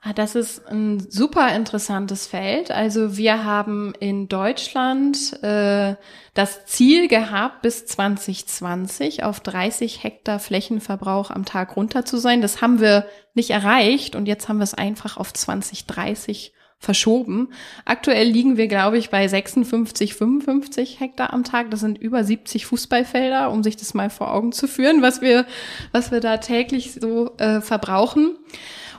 Ah, 0.01 0.13
das 0.13 0.35
ist 0.35 0.67
ein 0.69 1.01
super 1.11 1.55
interessantes 1.57 2.27
Feld. 2.27 2.71
Also 2.71 3.17
wir 3.17 3.45
haben 3.45 3.95
in 3.99 4.29
Deutschland 4.29 5.43
äh, 5.43 5.97
das 6.35 6.67
Ziel 6.67 7.09
gehabt, 7.09 7.63
bis 7.63 7.87
2020 7.87 9.25
auf 9.25 9.41
30 9.41 10.05
Hektar 10.05 10.39
Flächenverbrauch 10.39 11.31
am 11.31 11.45
Tag 11.47 11.77
runter 11.77 12.05
zu 12.05 12.19
sein. 12.19 12.43
Das 12.43 12.61
haben 12.61 12.81
wir 12.81 13.07
nicht 13.33 13.51
erreicht 13.51 14.15
und 14.15 14.27
jetzt 14.27 14.49
haben 14.49 14.59
wir 14.59 14.65
es 14.65 14.75
einfach 14.75 15.17
auf 15.17 15.33
2030 15.33 16.53
verschoben. 16.85 17.49
Aktuell 17.85 18.29
liegen 18.29 18.57
wir, 18.57 18.69
glaube 18.69 18.99
ich, 18.99 19.11
bei 19.11 19.27
56, 19.27 20.15
55 20.15 21.01
Hektar 21.01 21.33
am 21.33 21.45
Tag. 21.45 21.71
Das 21.71 21.81
sind 21.81 21.99
über 21.99 22.23
70 22.23 22.67
Fußballfelder, 22.67 23.51
um 23.51 23.63
sich 23.63 23.77
das 23.77 23.95
mal 23.95 24.11
vor 24.11 24.33
Augen 24.33 24.53
zu 24.53 24.69
führen, 24.69 25.03
was 25.03 25.21
wir, 25.21 25.47
was 25.93 26.13
wir 26.13 26.21
da 26.21 26.37
täglich 26.37 26.93
so 26.93 27.33
äh, 27.39 27.61
verbrauchen. 27.61 28.37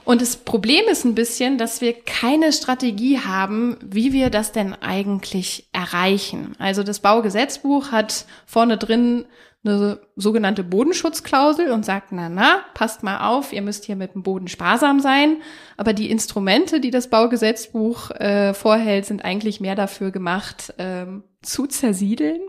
Und 0.05 0.21
das 0.21 0.37
Problem 0.37 0.85
ist 0.89 1.03
ein 1.03 1.15
bisschen, 1.15 1.57
dass 1.57 1.81
wir 1.81 1.93
keine 1.93 2.53
Strategie 2.53 3.19
haben, 3.19 3.77
wie 3.81 4.13
wir 4.13 4.29
das 4.29 4.51
denn 4.51 4.73
eigentlich 4.73 5.67
erreichen. 5.73 6.55
Also 6.59 6.83
das 6.83 6.99
Baugesetzbuch 6.99 7.91
hat 7.91 8.25
vorne 8.45 8.77
drin 8.77 9.25
eine 9.65 9.99
sogenannte 10.15 10.63
Bodenschutzklausel 10.63 11.71
und 11.71 11.85
sagt, 11.85 12.11
na 12.11 12.29
na, 12.29 12.59
passt 12.73 13.03
mal 13.03 13.27
auf, 13.27 13.51
ihr 13.51 13.61
müsst 13.61 13.85
hier 13.85 13.95
mit 13.95 14.13
dem 14.13 14.23
Boden 14.23 14.47
sparsam 14.47 14.99
sein. 14.99 15.41
Aber 15.77 15.93
die 15.93 16.09
Instrumente, 16.09 16.79
die 16.79 16.91
das 16.91 17.09
Baugesetzbuch 17.09 18.11
äh, 18.11 18.53
vorhält, 18.53 19.05
sind 19.05 19.25
eigentlich 19.25 19.59
mehr 19.59 19.75
dafür 19.75 20.11
gemacht, 20.11 20.73
ähm, 20.77 21.23
zu 21.41 21.67
zersiedeln. 21.67 22.41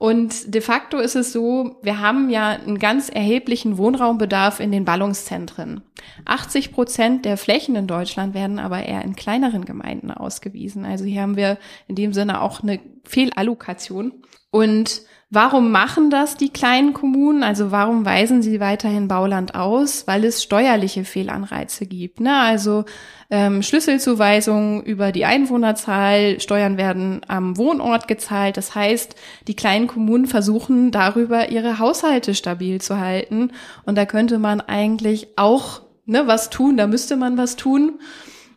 Und 0.00 0.54
de 0.54 0.62
facto 0.62 0.96
ist 0.96 1.14
es 1.14 1.30
so, 1.30 1.76
wir 1.82 2.00
haben 2.00 2.30
ja 2.30 2.52
einen 2.52 2.78
ganz 2.78 3.10
erheblichen 3.10 3.76
Wohnraumbedarf 3.76 4.58
in 4.58 4.72
den 4.72 4.86
Ballungszentren. 4.86 5.82
80 6.24 6.72
Prozent 6.72 7.26
der 7.26 7.36
Flächen 7.36 7.76
in 7.76 7.86
Deutschland 7.86 8.32
werden 8.32 8.58
aber 8.58 8.82
eher 8.82 9.04
in 9.04 9.14
kleineren 9.14 9.66
Gemeinden 9.66 10.10
ausgewiesen. 10.10 10.86
Also 10.86 11.04
hier 11.04 11.20
haben 11.20 11.36
wir 11.36 11.58
in 11.86 11.96
dem 11.96 12.14
Sinne 12.14 12.40
auch 12.40 12.62
eine 12.62 12.80
Fehlallokation. 13.04 14.24
Und 14.50 15.02
Warum 15.32 15.70
machen 15.70 16.10
das 16.10 16.36
die 16.36 16.48
kleinen 16.48 16.92
Kommunen? 16.92 17.44
Also 17.44 17.70
warum 17.70 18.04
weisen 18.04 18.42
sie 18.42 18.58
weiterhin 18.58 19.06
Bauland 19.06 19.54
aus? 19.54 20.08
Weil 20.08 20.24
es 20.24 20.42
steuerliche 20.42 21.04
Fehlanreize 21.04 21.86
gibt. 21.86 22.18
Ne? 22.18 22.36
Also 22.36 22.84
ähm, 23.30 23.62
Schlüsselzuweisungen 23.62 24.82
über 24.82 25.12
die 25.12 25.24
Einwohnerzahl, 25.24 26.40
Steuern 26.40 26.76
werden 26.76 27.20
am 27.28 27.56
Wohnort 27.56 28.08
gezahlt. 28.08 28.56
Das 28.56 28.74
heißt, 28.74 29.14
die 29.46 29.54
kleinen 29.54 29.86
Kommunen 29.86 30.26
versuchen 30.26 30.90
darüber 30.90 31.50
ihre 31.50 31.78
Haushalte 31.78 32.34
stabil 32.34 32.80
zu 32.80 32.98
halten. 32.98 33.52
Und 33.84 33.96
da 33.96 34.06
könnte 34.06 34.40
man 34.40 34.60
eigentlich 34.60 35.28
auch 35.36 35.82
ne, 36.06 36.26
was 36.26 36.50
tun, 36.50 36.76
da 36.76 36.88
müsste 36.88 37.16
man 37.16 37.38
was 37.38 37.54
tun. 37.54 38.00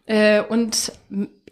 Äh, 0.05 0.41
und 0.41 0.91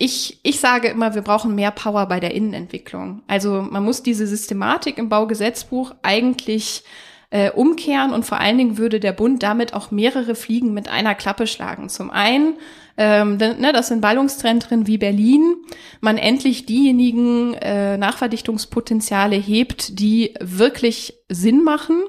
ich, 0.01 0.39
ich 0.41 0.59
sage 0.59 0.87
immer, 0.87 1.13
wir 1.13 1.21
brauchen 1.21 1.53
mehr 1.53 1.69
Power 1.69 2.07
bei 2.07 2.19
der 2.19 2.33
Innenentwicklung. 2.33 3.21
Also 3.27 3.61
man 3.61 3.83
muss 3.83 4.01
diese 4.01 4.25
Systematik 4.25 4.97
im 4.97 5.09
Baugesetzbuch 5.09 5.93
eigentlich 6.01 6.83
äh, 7.29 7.51
umkehren 7.51 8.11
und 8.11 8.25
vor 8.25 8.39
allen 8.39 8.57
Dingen 8.57 8.77
würde 8.79 8.99
der 8.99 9.11
Bund 9.11 9.43
damit 9.43 9.75
auch 9.75 9.91
mehrere 9.91 10.33
Fliegen 10.33 10.73
mit 10.73 10.89
einer 10.89 11.13
Klappe 11.13 11.45
schlagen. 11.45 11.87
Zum 11.87 12.09
einen, 12.09 12.55
ähm, 12.97 13.37
ne, 13.37 13.71
das 13.73 13.89
sind 13.89 14.01
Ballungszentren 14.01 14.87
wie 14.87 14.97
Berlin, 14.97 15.53
man 15.99 16.17
endlich 16.17 16.65
diejenigen 16.65 17.53
äh, 17.53 17.95
Nachverdichtungspotenziale 17.97 19.35
hebt, 19.35 19.99
die 19.99 20.33
wirklich 20.39 21.13
Sinn 21.29 21.63
machen 21.63 22.01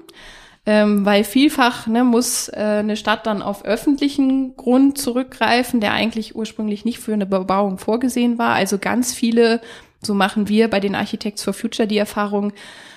ähm, 0.64 1.04
weil 1.04 1.24
vielfach 1.24 1.86
ne, 1.86 2.04
muss 2.04 2.48
äh, 2.48 2.78
eine 2.80 2.96
Stadt 2.96 3.26
dann 3.26 3.42
auf 3.42 3.64
öffentlichen 3.64 4.56
Grund 4.56 4.96
zurückgreifen, 4.96 5.80
der 5.80 5.92
eigentlich 5.92 6.36
ursprünglich 6.36 6.84
nicht 6.84 7.00
für 7.00 7.12
eine 7.12 7.26
Bebauung 7.26 7.78
vorgesehen 7.78 8.38
war. 8.38 8.54
Also 8.54 8.78
ganz 8.78 9.12
viele, 9.12 9.60
so 10.00 10.14
machen 10.14 10.48
wir 10.48 10.70
bei 10.70 10.78
den 10.78 10.94
Architects 10.94 11.42
for 11.42 11.52
Future 11.52 11.88
die 11.88 11.98
Erfahrung, 11.98 12.52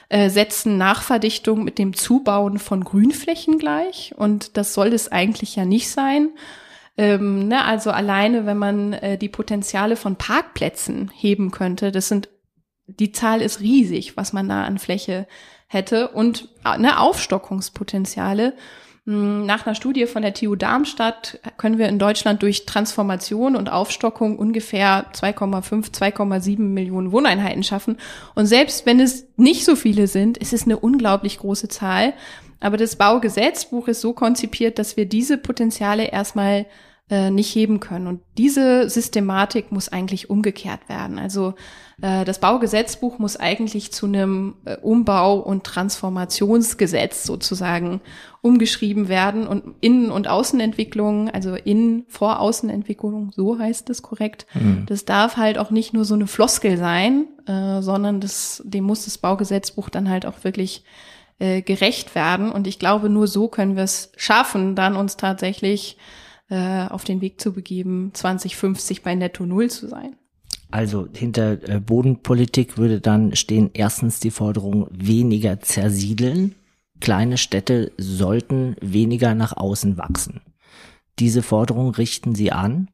äh, 0.10 0.30
setzen 0.30 0.78
Nachverdichtung 0.78 1.64
mit 1.64 1.80
dem 1.80 1.96
Zubauen 1.96 2.60
von 2.60 2.84
Grünflächen 2.84 3.58
gleich. 3.58 4.14
Und 4.16 4.58
das 4.58 4.76
soll 4.76 4.94
es 4.94 5.12
eigentlich 5.12 5.56
ja 5.56 5.66
nicht 5.66 5.90
sein. 5.90 6.30
Ähm, 6.98 7.48
ne, 7.48 7.66
also 7.66 7.90
alleine, 7.90 8.46
wenn 8.46 8.58
man 8.58 8.94
äh, 8.94 9.18
die 9.18 9.28
Potenziale 9.28 9.96
von 9.96 10.18
Parkplätzen 10.18 11.10
heben 11.16 11.50
könnte, 11.50 11.92
das 11.92 12.10
sind, 12.10 12.30
die 12.86 13.12
Zahl 13.12 13.42
ist 13.42 13.60
riesig, 13.60 14.16
was 14.16 14.34
man 14.34 14.48
da 14.48 14.64
an 14.66 14.78
Fläche 14.78 15.26
hätte 15.68 16.10
und 16.10 16.50
ne, 16.78 17.00
Aufstockungspotenziale. 17.00 18.54
Hm, 19.06 19.46
nach 19.46 19.66
einer 19.66 19.76
Studie 19.76 20.08
von 20.08 20.24
der 20.24 20.34
TU 20.34 20.56
Darmstadt 20.56 21.40
können 21.58 21.78
wir 21.78 21.88
in 21.88 22.00
Deutschland 22.00 22.42
durch 22.42 22.66
Transformation 22.66 23.56
und 23.56 23.72
Aufstockung 23.72 24.38
ungefähr 24.38 25.12
2,5, 25.14 25.94
2,7 25.94 26.60
Millionen 26.60 27.12
Wohneinheiten 27.12 27.64
schaffen. 27.64 27.98
Und 28.34 28.48
selbst 28.48 28.86
wenn 28.86 29.00
es 29.00 29.28
nicht 29.38 29.64
so 29.64 29.76
viele 29.76 30.08
sind, 30.08 30.38
ist 30.38 30.54
es 30.54 30.64
eine 30.64 30.80
unglaublich 30.80 31.38
große 31.38 31.68
Zahl. 31.68 32.14
Aber 32.60 32.78
das 32.78 32.96
Baugesetzbuch 32.96 33.88
ist 33.88 34.02
so 34.02 34.14
konzipiert, 34.14 34.80
dass 34.80 34.98
wir 34.98 35.06
diese 35.06 35.38
Potenziale 35.38 36.06
erstmal 36.06 36.66
äh, 37.10 37.30
nicht 37.30 37.54
heben 37.54 37.80
können. 37.80 38.08
Und 38.08 38.22
diese 38.40 38.90
Systematik 38.90 39.72
muss 39.72 39.90
eigentlich 39.90 40.32
umgekehrt 40.32 40.90
werden. 40.90 41.20
Also 41.20 41.54
Äh, 41.54 41.85
das 41.98 42.40
Baugesetzbuch 42.40 43.20
muss 43.20 43.38
eigentlich 43.38 43.92
zu 43.92 44.06
einem 44.06 44.56
äh, 44.66 44.78
Umbau- 44.78 45.40
und 45.40 45.64
Transformationsgesetz 45.64 47.24
sozusagen 47.24 48.02
umgeschrieben 48.42 49.08
werden 49.08 49.48
und 49.48 49.76
Innen- 49.82 50.12
und 50.12 50.28
Außenentwicklung, 50.28 51.30
also 51.30 51.56
Innen 51.56 52.06
vor 52.08 52.40
Außenentwicklung, 52.40 53.32
so 53.36 53.58
heißt 53.58 53.90
es 53.90 54.02
korrekt. 54.02 54.46
Mhm. 54.54 54.86
Das 54.88 55.06
darf 55.06 55.38
halt 55.38 55.58
auch 55.58 55.72
nicht 55.72 55.94
nur 55.94 56.06
so 56.06 56.16
eine 56.16 56.28
Floskel 56.28 56.78
sein, 56.78 57.28
äh, 57.48 57.82
sondern 57.82 58.20
das, 58.20 58.62
dem 58.66 58.84
muss 58.84 59.06
das 59.06 59.18
Baugesetzbuch 59.18 59.90
dann 59.90 60.10
halt 60.10 60.26
auch 60.26 60.44
wirklich 60.44 60.84
äh, 61.40 61.62
gerecht 61.62 62.14
werden. 62.14 62.52
Und 62.52 62.68
ich 62.68 62.78
glaube, 62.78 63.10
nur 63.10 63.28
so 63.28 63.48
können 63.48 63.76
wir 63.76 63.84
es 63.84 64.12
schaffen, 64.16 64.76
dann 64.76 64.96
uns 64.96 65.18
tatsächlich 65.18 65.98
äh, 66.50 66.88
auf 66.88 67.04
den 67.04 67.22
Weg 67.22 67.42
zu 67.42 67.54
begeben, 67.54 68.12
2050 68.14 69.02
bei 69.02 69.16
Netto 69.16 69.46
Null 69.46 69.70
zu 69.70 69.88
sein. 69.88 70.16
Also 70.72 71.08
hinter 71.14 71.70
äh, 71.70 71.80
Bodenpolitik 71.80 72.78
würde 72.78 73.00
dann 73.00 73.36
stehen 73.36 73.70
erstens 73.74 74.20
die 74.20 74.32
Forderung 74.32 74.88
weniger 74.92 75.60
zersiedeln. 75.60 76.56
Kleine 77.00 77.38
Städte 77.38 77.92
sollten 77.98 78.76
weniger 78.82 79.36
nach 79.36 79.56
außen 79.56 79.98
wachsen. 79.98 80.42
Diese 81.20 81.44
Forderung 81.44 81.92
richten 81.92 82.36
Sie 82.36 82.52
an? 82.52 82.90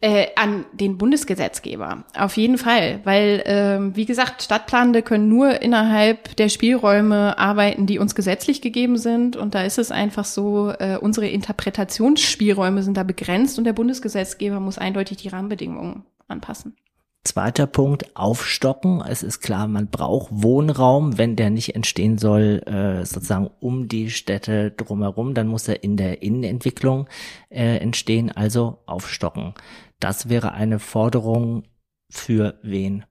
Äh, 0.00 0.28
an 0.36 0.64
den 0.72 0.96
Bundesgesetzgeber. 0.96 2.04
Auf 2.16 2.36
jeden 2.36 2.58
Fall, 2.58 3.00
weil, 3.04 3.42
ähm, 3.44 3.96
wie 3.96 4.06
gesagt, 4.06 4.42
Stadtplanende 4.42 5.02
können 5.02 5.28
nur 5.28 5.60
innerhalb 5.60 6.36
der 6.36 6.48
Spielräume 6.48 7.38
arbeiten, 7.38 7.86
die 7.86 7.98
uns 7.98 8.14
gesetzlich 8.14 8.62
gegeben 8.62 8.96
sind. 8.96 9.36
Und 9.36 9.54
da 9.54 9.62
ist 9.62 9.78
es 9.78 9.90
einfach 9.90 10.24
so, 10.24 10.70
äh, 10.78 10.96
unsere 10.98 11.28
Interpretationsspielräume 11.28 12.82
sind 12.82 12.96
da 12.96 13.02
begrenzt 13.02 13.58
und 13.58 13.64
der 13.64 13.72
Bundesgesetzgeber 13.72 14.60
muss 14.60 14.78
eindeutig 14.78 15.18
die 15.18 15.28
Rahmenbedingungen 15.28 16.04
anpassen. 16.28 16.76
Zweiter 17.22 17.66
Punkt, 17.66 18.16
aufstocken. 18.16 19.02
Es 19.06 19.22
ist 19.22 19.40
klar, 19.40 19.68
man 19.68 19.88
braucht 19.88 20.30
Wohnraum, 20.32 21.18
wenn 21.18 21.36
der 21.36 21.50
nicht 21.50 21.74
entstehen 21.74 22.16
soll, 22.16 22.62
äh, 22.64 23.04
sozusagen 23.04 23.50
um 23.60 23.88
die 23.88 24.10
Städte 24.10 24.70
drumherum, 24.70 25.34
dann 25.34 25.46
muss 25.46 25.68
er 25.68 25.84
in 25.84 25.98
der 25.98 26.22
Innenentwicklung 26.22 27.08
äh, 27.50 27.76
entstehen, 27.76 28.32
also 28.32 28.78
aufstocken. 28.86 29.52
Das 29.98 30.30
wäre 30.30 30.52
eine 30.52 30.78
Forderung 30.78 31.64
für 32.08 32.58
wen? 32.62 33.04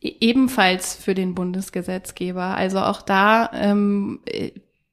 E-, 0.00 0.14
ebenfalls 0.20 0.94
für 0.94 1.14
den 1.14 1.34
Bundesgesetzgeber. 1.34 2.56
Also 2.56 2.78
auch 2.78 3.02
da 3.02 3.50
ähm, 3.52 4.20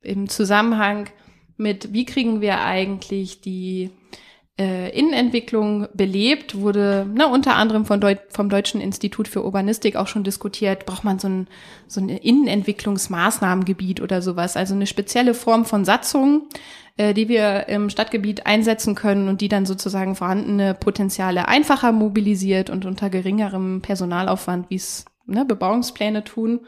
im 0.01 0.29
Zusammenhang 0.29 1.09
mit, 1.57 1.93
wie 1.93 2.05
kriegen 2.05 2.41
wir 2.41 2.61
eigentlich 2.61 3.41
die 3.41 3.91
äh, 4.59 4.89
Innenentwicklung 4.97 5.87
belebt, 5.93 6.55
wurde 6.59 7.07
ne, 7.11 7.27
unter 7.27 7.55
anderem 7.55 7.85
von 7.85 8.01
Deu 8.01 8.15
vom 8.29 8.49
Deutschen 8.49 8.81
Institut 8.81 9.27
für 9.27 9.43
Urbanistik 9.43 9.95
auch 9.95 10.07
schon 10.07 10.23
diskutiert, 10.23 10.85
braucht 10.85 11.03
man 11.03 11.19
so 11.19 11.29
ein, 11.29 11.47
so 11.87 12.01
ein 12.01 12.09
Innenentwicklungsmaßnahmengebiet 12.09 14.01
oder 14.01 14.21
sowas, 14.21 14.57
also 14.57 14.75
eine 14.75 14.87
spezielle 14.87 15.33
Form 15.33 15.65
von 15.65 15.85
Satzung, 15.85 16.43
äh, 16.97 17.13
die 17.13 17.29
wir 17.29 17.69
im 17.69 17.89
Stadtgebiet 17.89 18.45
einsetzen 18.45 18.93
können 18.93 19.29
und 19.29 19.41
die 19.41 19.49
dann 19.49 19.65
sozusagen 19.65 20.15
vorhandene 20.15 20.73
Potenziale 20.73 21.47
einfacher 21.47 21.91
mobilisiert 21.91 22.69
und 22.69 22.85
unter 22.85 23.09
geringerem 23.09 23.81
Personalaufwand, 23.81 24.69
wie 24.69 24.75
es 24.75 25.05
ne, 25.25 25.45
Bebauungspläne 25.45 26.23
tun. 26.23 26.59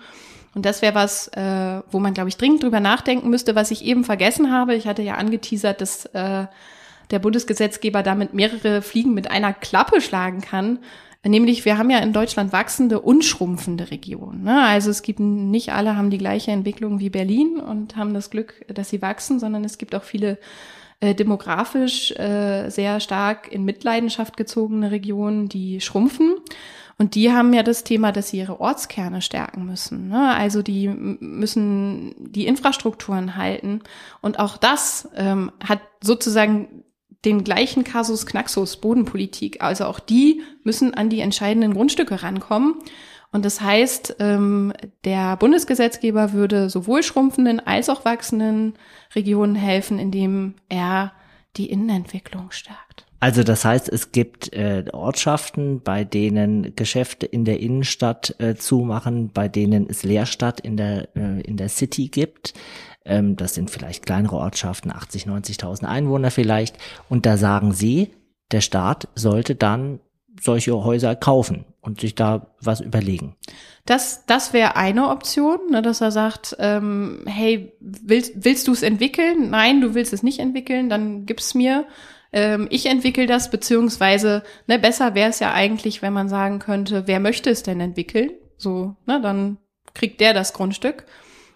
Und 0.55 0.65
das 0.65 0.81
wäre 0.81 0.95
was, 0.95 1.27
äh, 1.29 1.81
wo 1.91 1.99
man, 1.99 2.13
glaube 2.13 2.29
ich, 2.29 2.37
dringend 2.37 2.63
drüber 2.63 2.79
nachdenken 2.79 3.29
müsste, 3.29 3.55
was 3.55 3.71
ich 3.71 3.83
eben 3.83 4.03
vergessen 4.03 4.51
habe. 4.51 4.75
Ich 4.75 4.87
hatte 4.87 5.01
ja 5.01 5.15
angeteasert, 5.15 5.81
dass 5.81 6.05
äh, 6.07 6.45
der 7.13 7.19
Bundesgesetzgeber 7.19 8.03
damit 8.03 8.33
mehrere 8.33 8.81
Fliegen 8.81 9.13
mit 9.13 9.31
einer 9.31 9.53
Klappe 9.53 10.01
schlagen 10.01 10.41
kann. 10.41 10.79
Nämlich, 11.25 11.63
wir 11.63 11.77
haben 11.77 11.89
ja 11.89 11.99
in 11.99 12.11
Deutschland 12.11 12.51
wachsende 12.51 12.99
und 12.99 13.23
schrumpfende 13.23 13.91
Regionen. 13.91 14.43
Ne? 14.43 14.61
Also 14.61 14.89
es 14.89 15.03
gibt 15.03 15.21
nicht 15.21 15.71
alle 15.71 15.95
haben 15.95 16.09
die 16.09 16.17
gleiche 16.17 16.51
Entwicklung 16.51 16.99
wie 16.99 17.09
Berlin 17.09 17.61
und 17.61 17.95
haben 17.95 18.13
das 18.13 18.29
Glück, 18.29 18.65
dass 18.67 18.89
sie 18.89 19.01
wachsen, 19.01 19.39
sondern 19.39 19.63
es 19.63 19.77
gibt 19.77 19.95
auch 19.95 20.03
viele 20.03 20.37
äh, 20.99 21.15
demografisch 21.15 22.11
äh, 22.11 22.69
sehr 22.69 22.99
stark 22.99 23.49
in 23.49 23.63
Mitleidenschaft 23.63 24.35
gezogene 24.35 24.91
Regionen, 24.91 25.47
die 25.47 25.79
schrumpfen. 25.79 26.35
Und 26.97 27.15
die 27.15 27.31
haben 27.31 27.53
ja 27.53 27.63
das 27.63 27.83
Thema, 27.83 28.11
dass 28.11 28.29
sie 28.29 28.39
ihre 28.39 28.59
Ortskerne 28.59 29.21
stärken 29.21 29.65
müssen. 29.65 30.09
Ne? 30.09 30.33
Also 30.33 30.61
die 30.61 30.87
müssen 30.89 32.15
die 32.17 32.47
Infrastrukturen 32.47 33.35
halten. 33.35 33.81
Und 34.21 34.39
auch 34.39 34.57
das 34.57 35.09
ähm, 35.15 35.51
hat 35.63 35.79
sozusagen 36.01 36.83
den 37.25 37.43
gleichen 37.43 37.83
Kasus 37.83 38.25
Knaxus 38.25 38.77
Bodenpolitik. 38.77 39.61
Also 39.61 39.85
auch 39.85 39.99
die 39.99 40.41
müssen 40.63 40.93
an 40.93 41.09
die 41.09 41.21
entscheidenden 41.21 41.73
Grundstücke 41.73 42.23
rankommen. 42.23 42.75
Und 43.31 43.45
das 43.45 43.61
heißt, 43.61 44.17
ähm, 44.19 44.73
der 45.05 45.37
Bundesgesetzgeber 45.37 46.33
würde 46.33 46.69
sowohl 46.69 47.01
schrumpfenden 47.01 47.59
als 47.59 47.89
auch 47.89 48.05
wachsenden 48.05 48.75
Regionen 49.15 49.55
helfen, 49.55 49.97
indem 49.97 50.53
er 50.69 51.13
die 51.57 51.69
Innenentwicklung 51.69 52.51
stärkt. 52.51 53.05
Also 53.19 53.43
das 53.43 53.63
heißt, 53.63 53.87
es 53.87 54.11
gibt 54.11 54.51
äh, 54.51 54.83
Ortschaften, 54.91 55.81
bei 55.81 56.03
denen 56.03 56.75
Geschäfte 56.75 57.25
in 57.25 57.45
der 57.45 57.61
Innenstadt 57.61 58.35
äh, 58.39 58.55
zumachen, 58.55 59.29
bei 59.33 59.47
denen 59.47 59.87
es 59.89 60.03
Leerstadt 60.03 60.59
in 60.59 60.75
der 60.75 61.07
äh, 61.15 61.39
in 61.39 61.55
der 61.55 61.69
City 61.69 62.09
gibt. 62.09 62.53
Ähm, 63.05 63.35
das 63.35 63.53
sind 63.53 63.69
vielleicht 63.69 64.05
kleinere 64.05 64.37
Ortschaften, 64.37 64.91
80, 64.91 65.25
90.000 65.25 65.85
Einwohner 65.85 66.31
vielleicht. 66.31 66.77
Und 67.09 67.25
da 67.25 67.37
sagen 67.37 67.73
sie, 67.73 68.13
der 68.51 68.61
Staat 68.61 69.07
sollte 69.15 69.55
dann 69.55 69.99
solche 70.41 70.73
Häuser 70.83 71.15
kaufen 71.15 71.65
und 71.81 72.01
sich 72.01 72.15
da 72.15 72.47
was 72.59 72.81
überlegen. 72.81 73.35
Das, 73.85 74.25
das 74.25 74.53
wäre 74.53 74.75
eine 74.75 75.09
Option, 75.09 75.59
ne, 75.69 75.81
dass 75.81 76.01
er 76.01 76.11
sagt, 76.11 76.55
ähm, 76.59 77.23
hey, 77.25 77.73
willst, 77.79 78.33
willst 78.35 78.67
du 78.67 78.71
es 78.71 78.83
entwickeln? 78.83 79.49
Nein, 79.49 79.81
du 79.81 79.93
willst 79.93 80.13
es 80.13 80.23
nicht 80.23 80.39
entwickeln, 80.39 80.89
dann 80.89 81.25
gib's 81.25 81.53
mir. 81.53 81.85
Ähm, 82.31 82.67
ich 82.71 82.85
entwickle 82.87 83.27
das, 83.27 83.51
beziehungsweise, 83.51 84.43
ne, 84.67 84.79
besser 84.79 85.13
wäre 85.13 85.29
es 85.29 85.39
ja 85.39 85.53
eigentlich, 85.53 86.01
wenn 86.01 86.13
man 86.13 86.29
sagen 86.29 86.59
könnte, 86.59 87.05
wer 87.05 87.19
möchte 87.19 87.49
es 87.49 87.61
denn 87.63 87.79
entwickeln? 87.79 88.31
So, 88.57 88.95
ne, 89.05 89.21
dann 89.21 89.57
kriegt 89.93 90.21
der 90.21 90.33
das 90.33 90.53
Grundstück. 90.53 91.05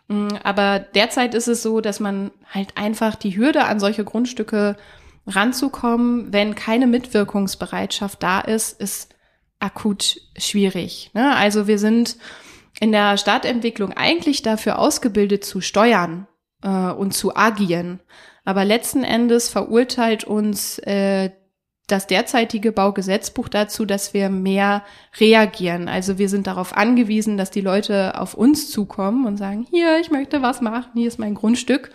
Mm, 0.08 0.30
aber 0.44 0.80
derzeit 0.80 1.34
ist 1.34 1.48
es 1.48 1.64
so, 1.64 1.82
dass 1.82 2.00
man 2.00 2.32
halt 2.50 2.78
einfach 2.78 3.16
die 3.16 3.36
Hürde 3.38 3.66
an 3.66 3.80
solche 3.80 4.04
Grundstücke 4.04 4.78
ranzukommen, 5.26 6.32
wenn 6.32 6.56
keine 6.56 6.88
Mitwirkungsbereitschaft 6.88 8.24
da 8.24 8.40
ist, 8.40 8.80
ist 8.80 9.14
akut 9.60 10.22
schwierig. 10.38 11.12
Ne? 11.14 11.36
Also 11.36 11.68
wir 11.68 11.80
sind 11.80 12.18
in 12.80 12.92
der 12.92 13.18
Stadtentwicklung 13.18 13.92
eigentlich 13.92 14.42
dafür 14.42 14.80
ausgebildet 14.80 15.44
zu 15.44 15.62
steuern 15.62 16.28
äh, 16.64 16.70
und 16.70 17.14
zu 17.14 17.36
agieren. 17.36 18.00
Aber 18.46 18.64
letzten 18.64 19.04
Endes 19.04 19.50
verurteilt 19.50 20.24
uns 20.24 20.80
äh, 20.80 21.32
das 21.88 22.06
derzeitige 22.06 22.74
Baugesetzbuch 22.74 23.48
dazu, 23.48 23.86
dass 23.86 24.14
wir 24.14 24.30
mehr 24.30 24.84
reagieren. 25.20 25.88
Also 25.88 26.18
wir 26.18 26.28
sind 26.28 26.46
darauf 26.46 26.76
angewiesen, 26.76 27.38
dass 27.38 27.50
die 27.50 27.62
Leute 27.62 28.20
auf 28.20 28.34
uns 28.34 28.70
zukommen 28.70 29.26
und 29.26 29.38
sagen, 29.38 29.66
hier, 29.70 29.98
ich 30.00 30.12
möchte 30.12 30.42
was 30.42 30.60
machen, 30.62 30.92
hier 30.96 31.08
ist 31.08 31.18
mein 31.18 31.34
Grundstück. 31.34 31.92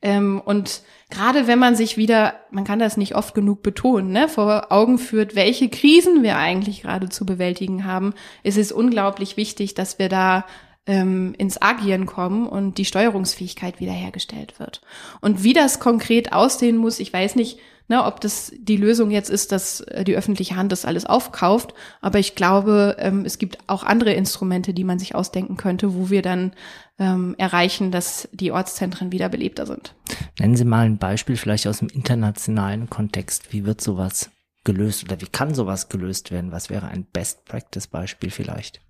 Ähm, 0.00 0.40
und 0.42 0.82
gerade 1.10 1.46
wenn 1.46 1.58
man 1.58 1.76
sich 1.76 1.96
wieder, 1.96 2.34
man 2.50 2.64
kann 2.64 2.78
das 2.78 2.96
nicht 2.96 3.16
oft 3.16 3.34
genug 3.34 3.62
betonen, 3.62 4.12
ne, 4.12 4.28
vor 4.28 4.72
Augen 4.72 4.98
führt, 4.98 5.34
welche 5.34 5.68
Krisen 5.68 6.22
wir 6.22 6.36
eigentlich 6.36 6.82
gerade 6.82 7.08
zu 7.10 7.26
bewältigen 7.26 7.84
haben, 7.84 8.14
ist 8.42 8.58
es 8.58 8.72
unglaublich 8.72 9.36
wichtig, 9.36 9.74
dass 9.74 9.98
wir 9.98 10.08
da 10.08 10.46
ähm, 10.86 11.34
ins 11.36 11.60
Agieren 11.60 12.06
kommen 12.06 12.46
und 12.46 12.78
die 12.78 12.86
Steuerungsfähigkeit 12.86 13.78
wiederhergestellt 13.78 14.58
wird. 14.58 14.80
Und 15.20 15.42
wie 15.42 15.52
das 15.52 15.80
konkret 15.80 16.32
aussehen 16.32 16.78
muss, 16.78 16.98
ich 16.98 17.12
weiß 17.12 17.34
nicht, 17.34 17.58
ne, 17.88 18.04
ob 18.04 18.20
das 18.20 18.52
die 18.56 18.76
Lösung 18.76 19.10
jetzt 19.10 19.30
ist, 19.30 19.52
dass 19.52 19.80
äh, 19.80 20.04
die 20.04 20.16
öffentliche 20.16 20.56
Hand 20.56 20.72
das 20.72 20.84
alles 20.84 21.06
aufkauft. 21.06 21.74
Aber 22.00 22.18
ich 22.18 22.34
glaube, 22.34 22.96
ähm, 22.98 23.24
es 23.24 23.38
gibt 23.38 23.58
auch 23.66 23.82
andere 23.82 24.12
Instrumente, 24.12 24.72
die 24.72 24.84
man 24.84 24.98
sich 24.98 25.14
ausdenken 25.14 25.56
könnte, 25.56 25.94
wo 25.94 26.10
wir 26.10 26.22
dann 26.22 26.52
ähm, 26.98 27.34
erreichen, 27.38 27.90
dass 27.90 28.28
die 28.32 28.52
Ortszentren 28.52 29.12
wieder 29.12 29.28
belebter 29.28 29.66
sind. 29.66 29.94
Nennen 30.38 30.56
Sie 30.56 30.64
mal 30.64 30.86
ein 30.86 30.98
Beispiel 30.98 31.36
vielleicht 31.36 31.66
aus 31.66 31.78
dem 31.78 31.88
internationalen 31.88 32.90
Kontext. 32.90 33.52
Wie 33.52 33.64
wird 33.64 33.80
sowas 33.80 34.30
gelöst 34.64 35.04
oder 35.04 35.20
wie 35.20 35.26
kann 35.26 35.54
sowas 35.54 35.88
gelöst 35.88 36.30
werden? 36.30 36.52
Was 36.52 36.70
wäre 36.70 36.88
ein 36.88 37.04
Best-Practice-Beispiel 37.04 38.30
vielleicht? 38.30 38.80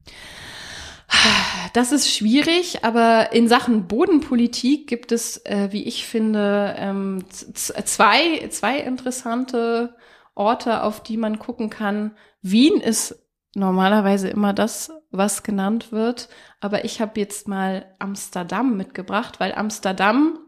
Das 1.73 1.93
ist 1.93 2.11
schwierig, 2.11 2.85
aber 2.85 3.33
in 3.33 3.47
Sachen 3.47 3.87
Bodenpolitik 3.87 4.87
gibt 4.87 5.13
es, 5.13 5.45
äh, 5.45 5.69
wie 5.71 5.85
ich 5.85 6.07
finde, 6.07 6.75
ähm, 6.79 7.25
zwei, 7.31 8.49
zwei 8.49 8.79
interessante 8.79 9.95
Orte, 10.35 10.83
auf 10.83 11.03
die 11.03 11.17
man 11.17 11.39
gucken 11.39 11.71
kann. 11.71 12.17
Wien 12.43 12.81
ist 12.81 13.27
normalerweise 13.55 14.29
immer 14.29 14.53
das, 14.53 14.91
was 15.11 15.43
genannt 15.43 15.93
wird, 15.93 16.29
aber 16.61 16.85
ich 16.85 17.01
habe 17.01 17.21
jetzt 17.21 17.49
mal 17.49 17.95
Amsterdam 17.99 18.77
mitgebracht, 18.77 19.41
weil 19.41 19.55
Amsterdam 19.55 20.39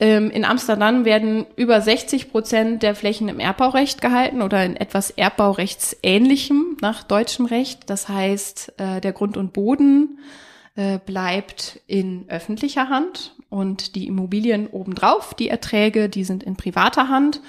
Ähm, 0.00 0.30
in 0.30 0.46
Amsterdam 0.46 1.04
werden 1.04 1.44
über 1.56 1.78
60 1.78 2.30
Prozent 2.30 2.82
der 2.82 2.94
Flächen 2.94 3.28
im 3.28 3.38
Erbbaurecht 3.38 4.00
gehalten 4.00 4.40
oder 4.40 4.64
in 4.64 4.74
etwas 4.74 5.10
Erbbaurechtsähnlichem 5.10 6.78
nach 6.80 7.02
deutschem 7.02 7.44
Recht. 7.44 7.90
Das 7.90 8.08
heißt, 8.08 8.74
äh, 8.78 9.00
der 9.02 9.12
Grund 9.12 9.36
und 9.36 9.52
Boden 9.52 10.18
äh, 10.74 10.98
bleibt 11.04 11.80
in 11.86 12.24
öffentlicher 12.28 12.88
Hand 12.88 13.36
und 13.50 13.94
die 13.94 14.06
Immobilien 14.06 14.68
obendrauf, 14.68 15.34
die 15.34 15.50
Erträge, 15.50 16.08
die 16.08 16.24
sind 16.24 16.42
in 16.42 16.56
privater 16.56 17.08
Hand. 17.10 17.42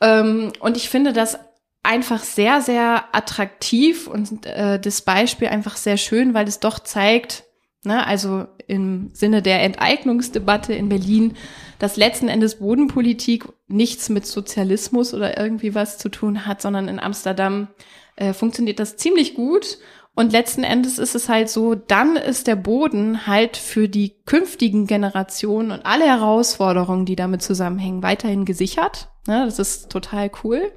Ähm, 0.00 0.52
und 0.60 0.78
ich 0.78 0.88
finde 0.88 1.12
das 1.12 1.38
einfach 1.82 2.22
sehr, 2.24 2.62
sehr 2.62 3.04
attraktiv 3.12 4.06
und 4.06 4.46
äh, 4.46 4.80
das 4.80 5.02
Beispiel 5.02 5.48
einfach 5.48 5.76
sehr 5.76 5.98
schön, 5.98 6.32
weil 6.32 6.48
es 6.48 6.58
doch 6.58 6.78
zeigt, 6.78 7.44
ne, 7.84 8.06
also 8.06 8.46
im 8.66 9.10
Sinne 9.12 9.42
der 9.42 9.62
Enteignungsdebatte 9.62 10.72
in 10.72 10.88
Berlin, 10.88 11.36
dass 11.78 11.96
letzten 11.96 12.28
Endes 12.28 12.56
Bodenpolitik 12.56 13.44
nichts 13.68 14.08
mit 14.08 14.26
Sozialismus 14.26 15.14
oder 15.14 15.38
irgendwie 15.38 15.74
was 15.74 15.98
zu 15.98 16.08
tun 16.08 16.46
hat, 16.46 16.62
sondern 16.62 16.88
in 16.88 17.00
Amsterdam 17.00 17.68
äh, 18.16 18.32
funktioniert 18.32 18.78
das 18.78 18.96
ziemlich 18.96 19.34
gut. 19.34 19.78
Und 20.14 20.32
letzten 20.32 20.64
Endes 20.64 20.98
ist 20.98 21.14
es 21.14 21.28
halt 21.28 21.50
so, 21.50 21.74
dann 21.74 22.16
ist 22.16 22.46
der 22.46 22.56
Boden 22.56 23.26
halt 23.26 23.58
für 23.58 23.86
die 23.86 24.14
künftigen 24.24 24.86
Generationen 24.86 25.70
und 25.70 25.84
alle 25.84 26.06
Herausforderungen, 26.06 27.04
die 27.04 27.16
damit 27.16 27.42
zusammenhängen, 27.42 28.02
weiterhin 28.02 28.46
gesichert. 28.46 29.08
Ja, 29.28 29.44
das 29.44 29.58
ist 29.58 29.90
total 29.90 30.30
cool. 30.42 30.72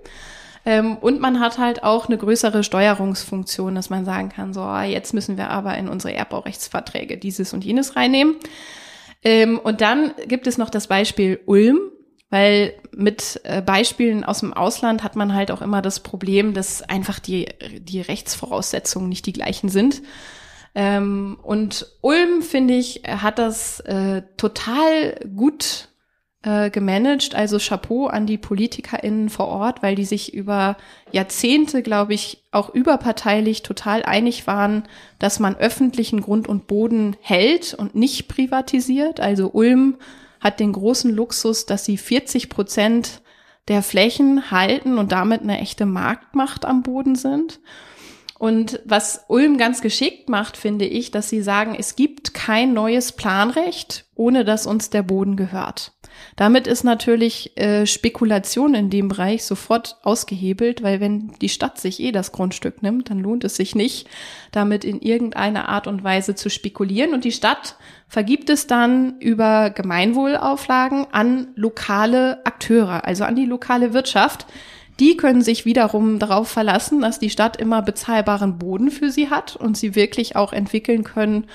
Ähm, 0.66 0.98
und 0.98 1.22
man 1.22 1.40
hat 1.40 1.58
halt 1.58 1.84
auch 1.84 2.08
eine 2.08 2.18
größere 2.18 2.66
Steuerungsfunktion, 2.66 3.76
dass 3.76 3.90
man 3.90 4.04
sagen 4.04 4.28
kann, 4.28 4.54
so, 4.54 4.60
ah, 4.60 4.84
jetzt 4.84 5.14
müssen 5.14 5.38
wir 5.38 5.50
aber 5.50 5.78
in 5.78 5.88
unsere 5.88 6.14
Erbbaurechtsverträge 6.14 7.18
dieses 7.18 7.54
und 7.54 7.64
jenes 7.64 7.96
reinnehmen. 7.96 8.36
Ähm, 9.24 9.60
und 9.60 9.82
dann 9.82 10.14
gibt 10.28 10.48
es 10.48 10.58
noch 10.58 10.70
das 10.70 10.88
Beispiel 10.88 11.40
Ulm. 11.46 11.80
Weil 12.32 12.76
mit 12.96 13.42
äh, 13.44 13.62
Beispielen 13.62 14.24
aus 14.24 14.42
dem 14.42 14.54
Ausland 14.54 15.04
hat 15.04 15.16
man 15.16 15.34
halt 15.34 15.50
auch 15.50 15.64
immer 15.64 15.82
das 15.82 16.02
Problem, 16.02 16.54
dass 16.54 16.84
einfach 16.84 17.18
die, 17.18 17.48
die 17.80 18.02
Rechtsvoraussetzungen 18.02 19.10
nicht 19.10 19.26
die 19.26 19.34
gleichen 19.34 19.70
sind. 19.70 20.04
Ähm, 20.76 21.40
und 21.42 21.88
Ulm, 22.02 22.44
finde 22.44 22.76
ich, 22.76 23.02
hat 23.08 23.40
das 23.40 23.80
äh, 23.82 24.22
total 24.38 25.16
gut 25.36 25.89
äh, 26.44 26.70
gemanagt. 26.70 27.36
Also 27.36 27.58
Chapeau 27.60 28.08
an 28.08 28.26
die 28.26 28.38
PolitikerInnen 28.38 29.30
vor 29.30 29.48
Ort, 29.48 29.84
weil 29.84 29.96
die 29.96 30.06
sich 30.06 30.34
über 30.34 30.78
Jahrzehnte, 31.12 31.84
glaube 31.84 32.14
ich, 32.14 32.44
auch 32.52 32.74
überparteilich 32.74 33.64
total 33.64 34.04
einig 34.04 34.48
waren, 34.48 34.84
dass 35.20 35.40
man 35.40 35.56
öffentlichen 35.56 36.22
Grund 36.22 36.48
und 36.48 36.68
Boden 36.68 37.16
hält 37.22 37.74
und 37.74 37.96
nicht 37.96 38.28
privatisiert. 38.28 39.20
Also 39.20 39.52
Ulm 39.52 39.98
hat 40.40 40.60
den 40.60 40.72
großen 40.72 41.14
Luxus, 41.14 41.66
dass 41.66 41.86
sie 41.86 41.98
40 41.98 42.50
Prozent 42.50 43.22
der 43.68 43.84
Flächen 43.84 44.52
halten 44.52 44.98
und 44.98 45.12
damit 45.12 45.42
eine 45.42 45.60
echte 45.60 45.86
Marktmacht 45.86 46.66
am 46.66 46.82
Boden 46.82 47.16
sind. 47.16 47.60
Und 48.40 48.82
was 48.86 49.26
Ulm 49.28 49.58
ganz 49.58 49.82
geschickt 49.82 50.30
macht, 50.30 50.56
finde 50.56 50.86
ich, 50.86 51.12
dass 51.12 51.30
sie 51.30 51.42
sagen, 51.42 51.76
es 51.78 51.98
gibt 51.98 52.34
kein 52.34 52.74
neues 52.74 53.12
Planrecht, 53.12 54.06
ohne 54.16 54.46
dass 54.46 54.66
uns 54.66 54.90
der 54.90 55.04
Boden 55.04 55.36
gehört. 55.36 55.92
Damit 56.36 56.68
ist 56.68 56.84
natürlich 56.84 57.58
äh, 57.58 57.86
Spekulation 57.86 58.74
in 58.74 58.90
dem 58.90 59.10
Bereich 59.10 59.44
sofort 59.44 59.98
ausgehebelt, 60.04 60.84
weil 60.84 61.00
wenn 61.00 61.34
die 61.42 61.50
Stadt 61.50 61.80
sich 61.80 62.00
eh 62.00 62.12
das 62.12 62.32
Grundstück 62.32 62.82
nimmt, 62.82 63.10
dann 63.10 63.20
lohnt 63.20 63.44
es 63.44 63.56
sich 63.56 63.76
nicht, 63.76 64.08
damit 64.52 64.84
in 64.84 65.02
irgendeiner 65.02 65.70
Art 65.70 65.88
und 65.88 66.04
Weise 66.04 66.36
zu 66.36 66.50
spekulieren. 66.50 67.14
Und 67.14 67.24
die 67.24 67.32
Stadt 67.32 67.76
vergibt 68.08 68.50
es 68.50 68.68
dann 68.68 69.20
über 69.20 69.70
Gemeinwohlauflagen 69.70 71.08
an 71.12 71.48
lokale 71.56 72.46
Akteure, 72.46 73.06
also 73.06 73.24
an 73.24 73.36
die 73.36 73.46
lokale 73.46 73.94
Wirtschaft. 73.94 74.46
Die 75.00 75.16
können 75.16 75.42
sich 75.42 75.66
wiederum 75.66 76.20
darauf 76.20 76.50
verlassen, 76.50 77.02
dass 77.02 77.20
die 77.20 77.30
Stadt 77.30 77.56
immer 77.58 77.82
bezahlbaren 77.82 78.58
Boden 78.58 78.92
für 78.92 79.12
sie 79.12 79.30
hat 79.30 79.56
und 79.56 79.78
sie 79.78 79.96
wirklich 79.96 80.36
auch 80.36 80.52
entwickeln 80.52 81.06
können, 81.06 81.46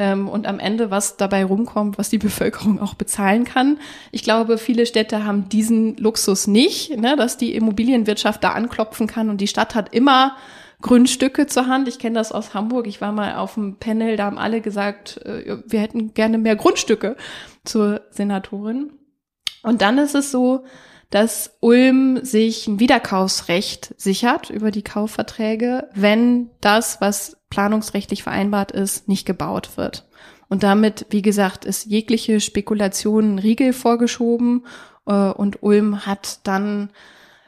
ähm, 0.00 0.28
und 0.28 0.46
am 0.46 0.58
Ende 0.58 0.90
was 0.90 1.18
dabei 1.18 1.44
rumkommt, 1.44 1.98
was 1.98 2.08
die 2.08 2.18
Bevölkerung 2.28 2.80
auch 2.80 2.94
bezahlen 2.94 3.44
kann. 3.44 3.78
Ich 4.10 4.24
glaube, 4.24 4.58
viele 4.58 4.86
Städte 4.86 5.24
haben 5.24 5.48
diesen 5.48 5.96
Luxus 5.98 6.46
nicht, 6.46 6.96
ne, 6.96 7.14
dass 7.16 7.36
die 7.36 7.54
Immobilienwirtschaft 7.54 8.42
da 8.42 8.52
anklopfen 8.52 9.06
kann 9.06 9.28
und 9.28 9.40
die 9.40 9.46
Stadt 9.46 9.74
hat 9.74 9.94
immer 9.94 10.36
Grundstücke 10.80 11.46
zur 11.46 11.66
Hand. 11.66 11.88
Ich 11.88 11.98
kenne 11.98 12.14
das 12.14 12.32
aus 12.32 12.54
Hamburg. 12.54 12.86
Ich 12.86 13.02
war 13.02 13.12
mal 13.12 13.34
auf 13.34 13.54
dem 13.54 13.76
Panel, 13.76 14.16
da 14.16 14.24
haben 14.24 14.38
alle 14.38 14.62
gesagt, 14.62 15.18
äh, 15.26 15.58
wir 15.66 15.80
hätten 15.80 16.14
gerne 16.14 16.38
mehr 16.38 16.56
Grundstücke 16.56 17.16
zur 17.64 18.00
Senatorin. 18.10 18.92
Und 19.62 19.82
dann 19.82 19.98
ist 19.98 20.14
es 20.14 20.30
so, 20.30 20.64
dass 21.10 21.58
Ulm 21.60 22.24
sich 22.24 22.66
ein 22.66 22.80
Wiederkaufsrecht 22.80 23.94
sichert 23.98 24.48
über 24.48 24.70
die 24.70 24.84
Kaufverträge, 24.84 25.90
wenn 25.92 26.50
das, 26.60 27.02
was 27.02 27.36
planungsrechtlich 27.50 28.22
vereinbart 28.22 28.72
ist, 28.72 29.08
nicht 29.08 29.26
gebaut 29.26 29.76
wird. 29.76 30.08
Und 30.48 30.62
damit, 30.62 31.06
wie 31.10 31.22
gesagt, 31.22 31.64
ist 31.64 31.86
jegliche 31.86 32.40
Spekulation 32.40 33.38
Riegel 33.38 33.72
vorgeschoben 33.72 34.64
äh, 35.06 35.12
und 35.30 35.62
Ulm 35.62 36.06
hat 36.06 36.40
dann 36.44 36.90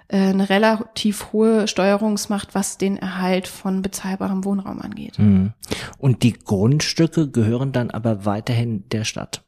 äh, 0.08 0.18
eine 0.18 0.48
relativ 0.48 1.32
hohe 1.32 1.66
Steuerungsmacht, 1.66 2.54
was 2.54 2.78
den 2.78 2.98
Erhalt 2.98 3.48
von 3.48 3.82
bezahlbarem 3.82 4.44
Wohnraum 4.44 4.80
angeht. 4.80 5.18
Mhm. 5.18 5.52
Und 5.98 6.22
die 6.22 6.34
Grundstücke 6.34 7.30
gehören 7.30 7.72
dann 7.72 7.90
aber 7.90 8.24
weiterhin 8.24 8.88
der 8.90 9.04
Stadt. 9.04 9.42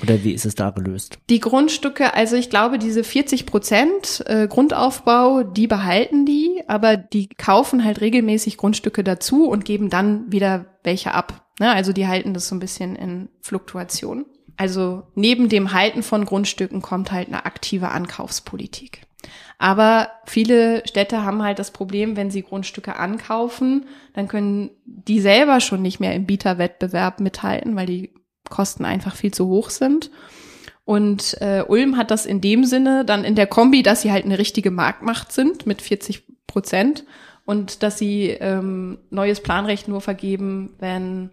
Oder 0.00 0.24
wie 0.24 0.32
ist 0.32 0.46
es 0.46 0.54
da 0.54 0.70
gelöst? 0.70 1.18
Die 1.28 1.40
Grundstücke, 1.40 2.14
also 2.14 2.36
ich 2.36 2.48
glaube, 2.48 2.78
diese 2.78 3.04
40 3.04 3.44
Prozent 3.44 4.24
äh, 4.26 4.48
Grundaufbau, 4.48 5.42
die 5.42 5.66
behalten 5.66 6.24
die, 6.24 6.62
aber 6.66 6.96
die 6.96 7.28
kaufen 7.28 7.84
halt 7.84 8.00
regelmäßig 8.00 8.56
Grundstücke 8.56 9.04
dazu 9.04 9.48
und 9.48 9.64
geben 9.64 9.90
dann 9.90 10.32
wieder 10.32 10.64
welche 10.82 11.12
ab. 11.12 11.46
Ne? 11.60 11.70
Also 11.70 11.92
die 11.92 12.06
halten 12.06 12.32
das 12.32 12.48
so 12.48 12.54
ein 12.54 12.60
bisschen 12.60 12.96
in 12.96 13.28
Fluktuation. 13.42 14.24
Also 14.56 15.04
neben 15.14 15.48
dem 15.48 15.72
Halten 15.72 16.02
von 16.02 16.24
Grundstücken 16.24 16.82
kommt 16.82 17.12
halt 17.12 17.28
eine 17.28 17.44
aktive 17.44 17.88
Ankaufspolitik. 17.90 19.02
Aber 19.58 20.08
viele 20.26 20.82
Städte 20.88 21.24
haben 21.24 21.42
halt 21.42 21.58
das 21.58 21.70
Problem, 21.70 22.16
wenn 22.16 22.30
sie 22.30 22.42
Grundstücke 22.42 22.96
ankaufen, 22.96 23.86
dann 24.14 24.26
können 24.26 24.70
die 24.84 25.20
selber 25.20 25.60
schon 25.60 25.82
nicht 25.82 26.00
mehr 26.00 26.14
im 26.14 26.26
Bieterwettbewerb 26.26 27.20
mithalten, 27.20 27.76
weil 27.76 27.86
die 27.86 28.10
Kosten 28.52 28.84
einfach 28.84 29.16
viel 29.16 29.34
zu 29.34 29.48
hoch 29.48 29.70
sind. 29.70 30.10
Und 30.84 31.36
äh, 31.40 31.64
Ulm 31.66 31.96
hat 31.96 32.10
das 32.10 32.26
in 32.26 32.40
dem 32.40 32.64
Sinne 32.64 33.04
dann 33.04 33.24
in 33.24 33.34
der 33.34 33.46
Kombi, 33.46 33.82
dass 33.82 34.02
sie 34.02 34.12
halt 34.12 34.24
eine 34.24 34.38
richtige 34.38 34.70
Marktmacht 34.70 35.32
sind 35.32 35.66
mit 35.66 35.82
40 35.82 36.24
Prozent 36.46 37.04
und 37.44 37.82
dass 37.82 37.98
sie 37.98 38.28
ähm, 38.28 38.98
neues 39.10 39.42
Planrecht 39.42 39.88
nur 39.88 40.00
vergeben, 40.00 40.74
wenn 40.78 41.30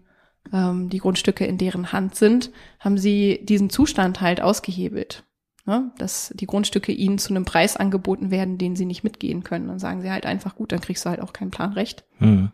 ähm, 0.54 0.90
die 0.90 1.00
Grundstücke 1.00 1.46
in 1.46 1.58
deren 1.58 1.92
Hand 1.92 2.16
sind, 2.16 2.52
haben 2.80 2.98
sie 2.98 3.40
diesen 3.44 3.70
Zustand 3.70 4.22
halt 4.22 4.42
ausgehebelt. 4.42 5.24
Ne? 5.66 5.92
Dass 5.98 6.34
die 6.36 6.48
Grundstücke 6.48 6.92
ihnen 6.92 7.20
zu 7.20 7.34
einem 7.34 7.46
Preis 7.46 7.78
angeboten 7.78 8.32
werden, 8.32 8.58
den 8.58 8.76
sie 8.76 8.86
nicht 8.86 9.04
mitgehen 9.04 9.44
können. 9.44 9.68
Dann 9.68 9.80
sagen 9.80 10.02
sie 10.02 10.12
halt 10.12 10.26
einfach, 10.26 10.56
gut, 10.56 10.72
dann 10.72 10.82
kriegst 10.82 11.06
du 11.06 11.10
halt 11.10 11.22
auch 11.22 11.34
kein 11.34 11.52
Planrecht. 11.52 12.06
Hm. 12.18 12.52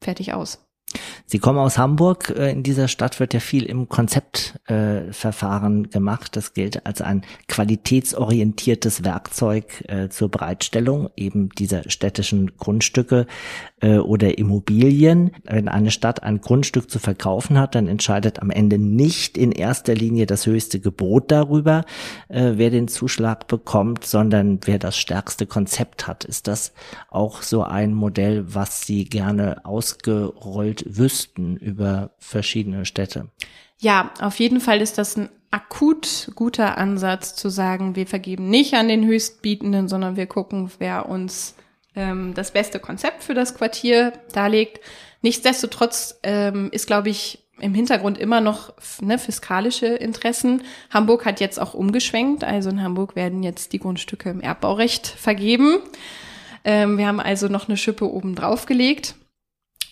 Fertig 0.00 0.32
aus. 0.34 0.64
Sie 1.32 1.38
kommen 1.38 1.58
aus 1.58 1.78
Hamburg. 1.78 2.34
Äh, 2.36 2.50
in 2.50 2.62
dieser 2.62 2.88
Stadt 2.88 3.18
wird 3.18 3.32
ja 3.32 3.40
viel 3.40 3.64
im 3.64 3.88
Konzeptverfahren 3.88 5.84
äh, 5.86 5.88
gemacht. 5.88 6.36
Das 6.36 6.52
gilt 6.52 6.84
als 6.84 7.00
ein 7.00 7.22
qualitätsorientiertes 7.48 9.02
Werkzeug 9.02 9.82
äh, 9.88 10.10
zur 10.10 10.30
Bereitstellung 10.30 11.08
eben 11.16 11.48
dieser 11.48 11.88
städtischen 11.88 12.58
Grundstücke 12.58 13.26
oder 13.82 14.38
Immobilien. 14.38 15.32
Wenn 15.42 15.66
eine 15.66 15.90
Stadt 15.90 16.22
ein 16.22 16.40
Grundstück 16.40 16.88
zu 16.88 17.00
verkaufen 17.00 17.58
hat, 17.58 17.74
dann 17.74 17.88
entscheidet 17.88 18.40
am 18.40 18.50
Ende 18.50 18.78
nicht 18.78 19.36
in 19.36 19.50
erster 19.50 19.96
Linie 19.96 20.26
das 20.26 20.46
höchste 20.46 20.78
Gebot 20.78 21.32
darüber, 21.32 21.84
wer 22.28 22.70
den 22.70 22.86
Zuschlag 22.86 23.48
bekommt, 23.48 24.04
sondern 24.04 24.60
wer 24.66 24.78
das 24.78 24.96
stärkste 24.96 25.46
Konzept 25.46 26.06
hat. 26.06 26.24
Ist 26.24 26.46
das 26.46 26.74
auch 27.10 27.42
so 27.42 27.64
ein 27.64 27.92
Modell, 27.92 28.54
was 28.54 28.82
Sie 28.82 29.04
gerne 29.04 29.64
ausgerollt 29.64 30.71
wüssten 30.86 31.56
über 31.56 32.10
verschiedene 32.18 32.84
Städte? 32.84 33.28
Ja, 33.78 34.12
auf 34.20 34.38
jeden 34.38 34.60
Fall 34.60 34.80
ist 34.80 34.98
das 34.98 35.16
ein 35.16 35.28
akut 35.50 36.30
guter 36.34 36.78
Ansatz 36.78 37.34
zu 37.34 37.48
sagen, 37.48 37.94
wir 37.94 38.06
vergeben 38.06 38.48
nicht 38.48 38.74
an 38.74 38.88
den 38.88 39.04
Höchstbietenden, 39.04 39.88
sondern 39.88 40.16
wir 40.16 40.26
gucken, 40.26 40.70
wer 40.78 41.08
uns 41.08 41.54
ähm, 41.94 42.32
das 42.34 42.52
beste 42.52 42.80
Konzept 42.80 43.22
für 43.22 43.34
das 43.34 43.54
Quartier 43.54 44.12
darlegt. 44.32 44.80
Nichtsdestotrotz 45.20 46.18
ähm, 46.22 46.70
ist, 46.72 46.86
glaube 46.86 47.10
ich, 47.10 47.38
im 47.60 47.74
Hintergrund 47.74 48.18
immer 48.18 48.40
noch 48.40 48.74
ne, 49.00 49.18
fiskalische 49.18 49.86
Interessen. 49.86 50.62
Hamburg 50.90 51.24
hat 51.24 51.38
jetzt 51.38 51.60
auch 51.60 51.74
umgeschwenkt. 51.74 52.44
Also 52.44 52.70
in 52.70 52.82
Hamburg 52.82 53.14
werden 53.14 53.42
jetzt 53.42 53.72
die 53.72 53.78
Grundstücke 53.78 54.30
im 54.30 54.40
Erbbaurecht 54.40 55.06
vergeben. 55.06 55.78
Ähm, 56.64 56.98
wir 56.98 57.06
haben 57.06 57.20
also 57.20 57.48
noch 57.48 57.68
eine 57.68 57.76
Schippe 57.76 58.10
oben 58.10 58.34
drauf 58.34 58.66
gelegt. 58.66 59.14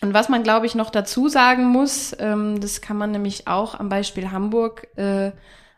Und 0.03 0.15
was 0.15 0.29
man, 0.29 0.43
glaube 0.43 0.67
ich, 0.67 0.75
noch 0.75 0.91
dazu 0.91 1.29
sagen 1.29 1.67
muss, 1.67 2.17
ähm, 2.19 2.61
das 2.61 2.81
kann 2.81 2.97
man 2.97 3.11
nämlich 3.11 3.47
auch 3.47 3.79
am 3.79 3.89
Beispiel 3.89 4.31
Hamburg 4.31 4.89
äh, 4.97 5.33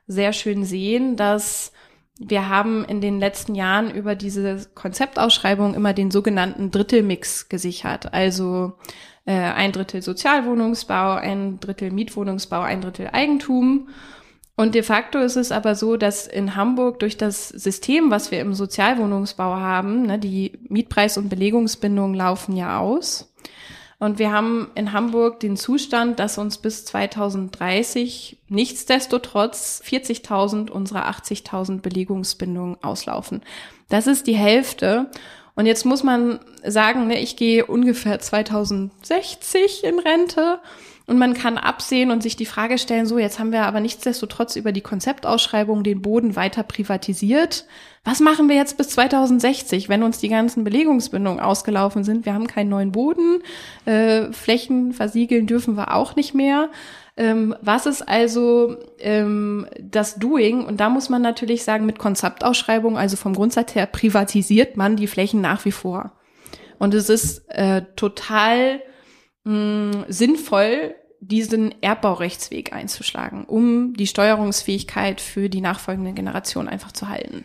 sehr 0.06 0.32
schön 0.32 0.64
sehen, 0.64 1.16
dass 1.16 1.72
wir 2.18 2.48
haben 2.48 2.84
in 2.84 3.00
den 3.00 3.18
letzten 3.18 3.54
Jahren 3.54 3.90
über 3.90 4.14
diese 4.14 4.66
Konzeptausschreibung 4.74 5.74
immer 5.74 5.92
den 5.92 6.10
sogenannten 6.10 6.70
Drittelmix 6.70 7.48
gesichert. 7.48 8.12
Also 8.12 8.74
äh, 9.24 9.32
ein 9.32 9.72
Drittel 9.72 10.02
Sozialwohnungsbau, 10.02 11.14
ein 11.14 11.58
Drittel 11.58 11.90
Mietwohnungsbau, 11.90 12.60
ein 12.60 12.80
Drittel 12.80 13.08
Eigentum. 13.12 13.88
Und 14.54 14.74
de 14.74 14.82
facto 14.82 15.18
ist 15.18 15.36
es 15.36 15.50
aber 15.50 15.74
so, 15.74 15.96
dass 15.96 16.26
in 16.26 16.54
Hamburg 16.54 17.00
durch 17.00 17.16
das 17.16 17.48
System, 17.48 18.10
was 18.10 18.30
wir 18.30 18.40
im 18.40 18.54
Sozialwohnungsbau 18.54 19.56
haben, 19.56 20.02
ne, 20.02 20.18
die 20.18 20.58
Mietpreis- 20.68 21.18
und 21.18 21.30
Belegungsbindungen 21.30 22.14
laufen 22.14 22.54
ja 22.54 22.78
aus. 22.78 23.31
Und 24.02 24.18
wir 24.18 24.32
haben 24.32 24.68
in 24.74 24.92
Hamburg 24.92 25.38
den 25.38 25.56
Zustand, 25.56 26.18
dass 26.18 26.36
uns 26.36 26.58
bis 26.58 26.84
2030 26.86 28.36
nichtsdestotrotz 28.48 29.80
40.000 29.86 30.70
unserer 30.70 31.08
80.000 31.08 31.82
Belegungsbindungen 31.82 32.82
auslaufen. 32.82 33.42
Das 33.90 34.08
ist 34.08 34.26
die 34.26 34.34
Hälfte. 34.34 35.08
Und 35.54 35.66
jetzt 35.66 35.86
muss 35.86 36.02
man 36.02 36.40
sagen, 36.66 37.06
ne, 37.06 37.20
ich 37.20 37.36
gehe 37.36 37.64
ungefähr 37.64 38.18
2060 38.18 39.84
in 39.84 40.00
Rente 40.00 40.58
und 41.06 41.18
man 41.18 41.34
kann 41.34 41.58
absehen 41.58 42.10
und 42.10 42.22
sich 42.22 42.36
die 42.36 42.46
Frage 42.46 42.78
stellen, 42.78 43.06
so 43.06 43.18
jetzt 43.18 43.38
haben 43.38 43.52
wir 43.52 43.64
aber 43.64 43.80
nichtsdestotrotz 43.80 44.56
über 44.56 44.72
die 44.72 44.80
Konzeptausschreibung 44.80 45.82
den 45.82 46.02
Boden 46.02 46.36
weiter 46.36 46.62
privatisiert. 46.62 47.66
Was 48.04 48.20
machen 48.20 48.48
wir 48.48 48.56
jetzt 48.56 48.76
bis 48.76 48.90
2060, 48.90 49.88
wenn 49.88 50.02
uns 50.02 50.18
die 50.18 50.28
ganzen 50.28 50.64
Belegungsbindungen 50.64 51.40
ausgelaufen 51.40 52.04
sind? 52.04 52.24
Wir 52.24 52.34
haben 52.34 52.46
keinen 52.46 52.70
neuen 52.70 52.92
Boden, 52.92 53.42
äh, 53.84 54.32
Flächen 54.32 54.92
versiegeln 54.92 55.46
dürfen 55.46 55.76
wir 55.76 55.94
auch 55.94 56.16
nicht 56.16 56.34
mehr. 56.34 56.70
Ähm, 57.16 57.54
was 57.60 57.86
ist 57.86 58.02
also 58.08 58.76
ähm, 58.98 59.66
das 59.78 60.16
Doing? 60.16 60.64
Und 60.64 60.80
da 60.80 60.88
muss 60.88 61.08
man 61.10 61.20
natürlich 61.20 61.62
sagen, 61.62 61.84
mit 61.84 61.98
Konzeptausschreibung, 61.98 62.96
also 62.96 63.16
vom 63.16 63.34
Grundsatz 63.34 63.74
her, 63.74 63.86
privatisiert 63.86 64.76
man 64.76 64.96
die 64.96 65.06
Flächen 65.06 65.40
nach 65.40 65.64
wie 65.64 65.72
vor. 65.72 66.12
Und 66.78 66.94
es 66.94 67.08
ist 67.10 67.48
äh, 67.50 67.82
total 67.96 68.80
mh, 69.44 70.06
sinnvoll, 70.08 70.94
diesen 71.20 71.80
Erbbaurechtsweg 71.82 72.72
einzuschlagen, 72.72 73.44
um 73.44 73.94
die 73.94 74.08
Steuerungsfähigkeit 74.08 75.20
für 75.20 75.48
die 75.48 75.60
nachfolgende 75.60 76.12
Generation 76.12 76.68
einfach 76.68 76.92
zu 76.92 77.08
halten. 77.08 77.44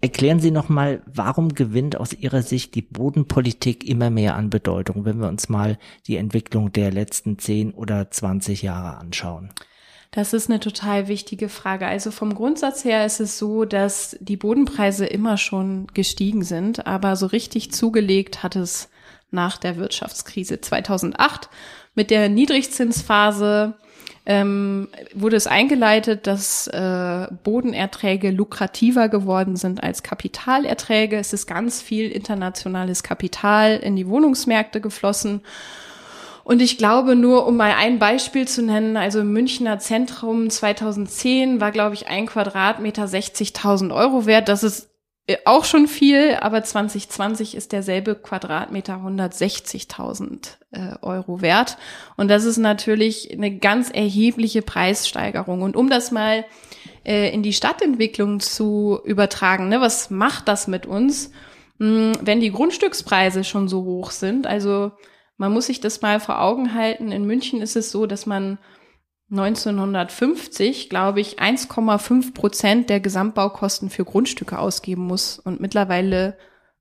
Erklären 0.00 0.38
Sie 0.38 0.52
nochmal, 0.52 1.02
warum 1.06 1.54
gewinnt 1.54 1.98
aus 1.98 2.12
Ihrer 2.12 2.42
Sicht 2.42 2.76
die 2.76 2.82
Bodenpolitik 2.82 3.84
immer 3.84 4.10
mehr 4.10 4.36
an 4.36 4.48
Bedeutung, 4.48 5.04
wenn 5.04 5.18
wir 5.18 5.26
uns 5.26 5.48
mal 5.48 5.76
die 6.06 6.16
Entwicklung 6.16 6.70
der 6.70 6.92
letzten 6.92 7.36
10 7.36 7.72
oder 7.72 8.08
20 8.08 8.62
Jahre 8.62 8.98
anschauen? 8.98 9.52
Das 10.12 10.32
ist 10.32 10.48
eine 10.48 10.60
total 10.60 11.08
wichtige 11.08 11.48
Frage. 11.48 11.86
Also 11.86 12.12
vom 12.12 12.34
Grundsatz 12.34 12.84
her 12.84 13.04
ist 13.04 13.18
es 13.18 13.38
so, 13.38 13.64
dass 13.64 14.16
die 14.20 14.36
Bodenpreise 14.36 15.04
immer 15.04 15.36
schon 15.36 15.88
gestiegen 15.92 16.44
sind, 16.44 16.86
aber 16.86 17.16
so 17.16 17.26
richtig 17.26 17.72
zugelegt 17.72 18.44
hat 18.44 18.54
es 18.54 18.88
nach 19.30 19.58
der 19.58 19.76
Wirtschaftskrise 19.76 20.60
2008 20.60 21.48
mit 21.94 22.10
der 22.10 22.28
Niedrigzinsphase 22.28 23.74
ähm, 24.24 24.88
wurde 25.14 25.36
es 25.36 25.46
eingeleitet, 25.46 26.26
dass 26.26 26.68
äh, 26.68 27.26
Bodenerträge 27.44 28.30
lukrativer 28.30 29.08
geworden 29.08 29.56
sind 29.56 29.82
als 29.82 30.02
Kapitalerträge. 30.02 31.16
Es 31.16 31.32
ist 31.32 31.46
ganz 31.46 31.80
viel 31.80 32.10
internationales 32.10 33.02
Kapital 33.02 33.78
in 33.78 33.96
die 33.96 34.06
Wohnungsmärkte 34.06 34.82
geflossen. 34.82 35.40
Und 36.44 36.62
ich 36.62 36.78
glaube 36.78 37.16
nur, 37.16 37.46
um 37.46 37.56
mal 37.56 37.72
ein 37.72 37.98
Beispiel 37.98 38.46
zu 38.46 38.62
nennen, 38.62 38.96
also 38.96 39.20
im 39.20 39.32
Münchner 39.32 39.78
Zentrum 39.78 40.50
2010 40.50 41.60
war, 41.60 41.72
glaube 41.72 41.94
ich, 41.94 42.08
ein 42.08 42.26
Quadratmeter 42.26 43.04
60.000 43.04 43.94
Euro 43.94 44.26
wert. 44.26 44.48
Das 44.48 44.62
ist 44.62 44.87
auch 45.44 45.64
schon 45.64 45.88
viel, 45.88 46.36
aber 46.40 46.62
2020 46.62 47.54
ist 47.54 47.72
derselbe 47.72 48.14
Quadratmeter 48.14 48.94
160.000 48.94 50.56
äh, 50.70 50.94
Euro 51.02 51.42
wert. 51.42 51.76
Und 52.16 52.28
das 52.28 52.44
ist 52.44 52.56
natürlich 52.56 53.30
eine 53.30 53.56
ganz 53.58 53.90
erhebliche 53.90 54.62
Preissteigerung. 54.62 55.60
Und 55.60 55.76
um 55.76 55.90
das 55.90 56.10
mal 56.10 56.46
äh, 57.04 57.32
in 57.32 57.42
die 57.42 57.52
Stadtentwicklung 57.52 58.40
zu 58.40 59.00
übertragen, 59.04 59.68
ne, 59.68 59.82
was 59.82 60.08
macht 60.08 60.48
das 60.48 60.66
mit 60.66 60.86
uns, 60.86 61.30
mh, 61.78 61.86
hm, 61.86 62.12
wenn 62.22 62.40
die 62.40 62.52
Grundstückspreise 62.52 63.44
schon 63.44 63.68
so 63.68 63.84
hoch 63.84 64.12
sind? 64.12 64.46
Also 64.46 64.92
man 65.36 65.52
muss 65.52 65.66
sich 65.66 65.80
das 65.80 66.00
mal 66.00 66.20
vor 66.20 66.40
Augen 66.40 66.74
halten. 66.74 67.12
In 67.12 67.26
München 67.26 67.60
ist 67.60 67.76
es 67.76 67.90
so, 67.90 68.06
dass 68.06 68.24
man 68.24 68.58
1950, 69.30 70.88
glaube 70.88 71.20
ich, 71.20 71.38
1,5 71.38 72.32
Prozent 72.32 72.90
der 72.90 73.00
Gesamtbaukosten 73.00 73.90
für 73.90 74.04
Grundstücke 74.04 74.58
ausgeben 74.58 75.06
muss. 75.06 75.38
Und 75.38 75.60
mittlerweile 75.60 76.36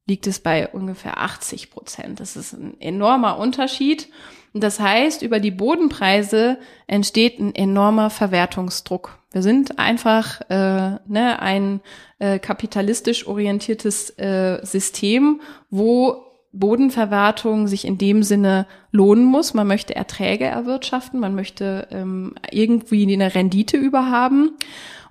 liegt 0.05 0.27
es 0.27 0.39
bei 0.39 0.67
ungefähr 0.67 1.19
80 1.19 1.69
Prozent. 1.69 2.19
Das 2.19 2.35
ist 2.37 2.53
ein 2.53 2.79
enormer 2.79 3.37
Unterschied. 3.37 4.07
Und 4.53 4.63
das 4.63 4.79
heißt, 4.79 5.21
über 5.21 5.39
die 5.39 5.51
Bodenpreise 5.51 6.57
entsteht 6.87 7.39
ein 7.39 7.53
enormer 7.53 8.09
Verwertungsdruck. 8.09 9.19
Wir 9.31 9.43
sind 9.43 9.77
einfach 9.77 10.41
äh, 10.49 10.97
ne, 11.05 11.39
ein 11.39 11.81
äh, 12.19 12.39
kapitalistisch 12.39 13.27
orientiertes 13.27 14.17
äh, 14.17 14.65
System, 14.65 15.41
wo 15.69 16.26
Bodenverwertung 16.59 17.67
sich 17.67 17.85
in 17.85 17.97
dem 17.97 18.23
Sinne 18.23 18.67
lohnen 18.91 19.25
muss. 19.25 19.53
Man 19.53 19.67
möchte 19.67 19.95
Erträge 19.95 20.45
erwirtschaften, 20.45 21.19
man 21.19 21.35
möchte 21.35 21.87
ähm, 21.91 22.35
irgendwie 22.51 23.11
eine 23.11 23.35
Rendite 23.35 23.77
überhaben. 23.77 24.51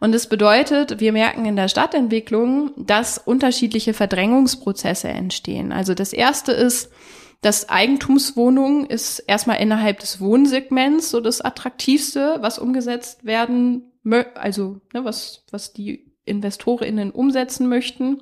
Und 0.00 0.12
das 0.12 0.28
bedeutet, 0.28 1.00
wir 1.00 1.12
merken 1.12 1.46
in 1.46 1.56
der 1.56 1.68
Stadtentwicklung, 1.68 2.72
dass 2.76 3.18
unterschiedliche 3.18 3.94
Verdrängungsprozesse 3.94 5.08
entstehen. 5.08 5.72
Also 5.72 5.94
das 5.94 6.12
erste 6.12 6.52
ist, 6.52 6.92
dass 7.40 7.68
Eigentumswohnung 7.68 8.86
ist 8.86 9.20
erstmal 9.20 9.60
innerhalb 9.60 10.00
des 10.00 10.20
Wohnsegments 10.20 11.10
so 11.10 11.20
das 11.20 11.40
attraktivste, 11.40 12.38
was 12.40 12.58
umgesetzt 12.58 13.24
werden, 13.24 13.92
also 14.34 14.80
ne, 14.92 15.04
was, 15.04 15.44
was 15.50 15.72
die 15.72 16.12
InvestorInnen 16.24 17.10
umsetzen 17.10 17.68
möchten. 17.68 18.20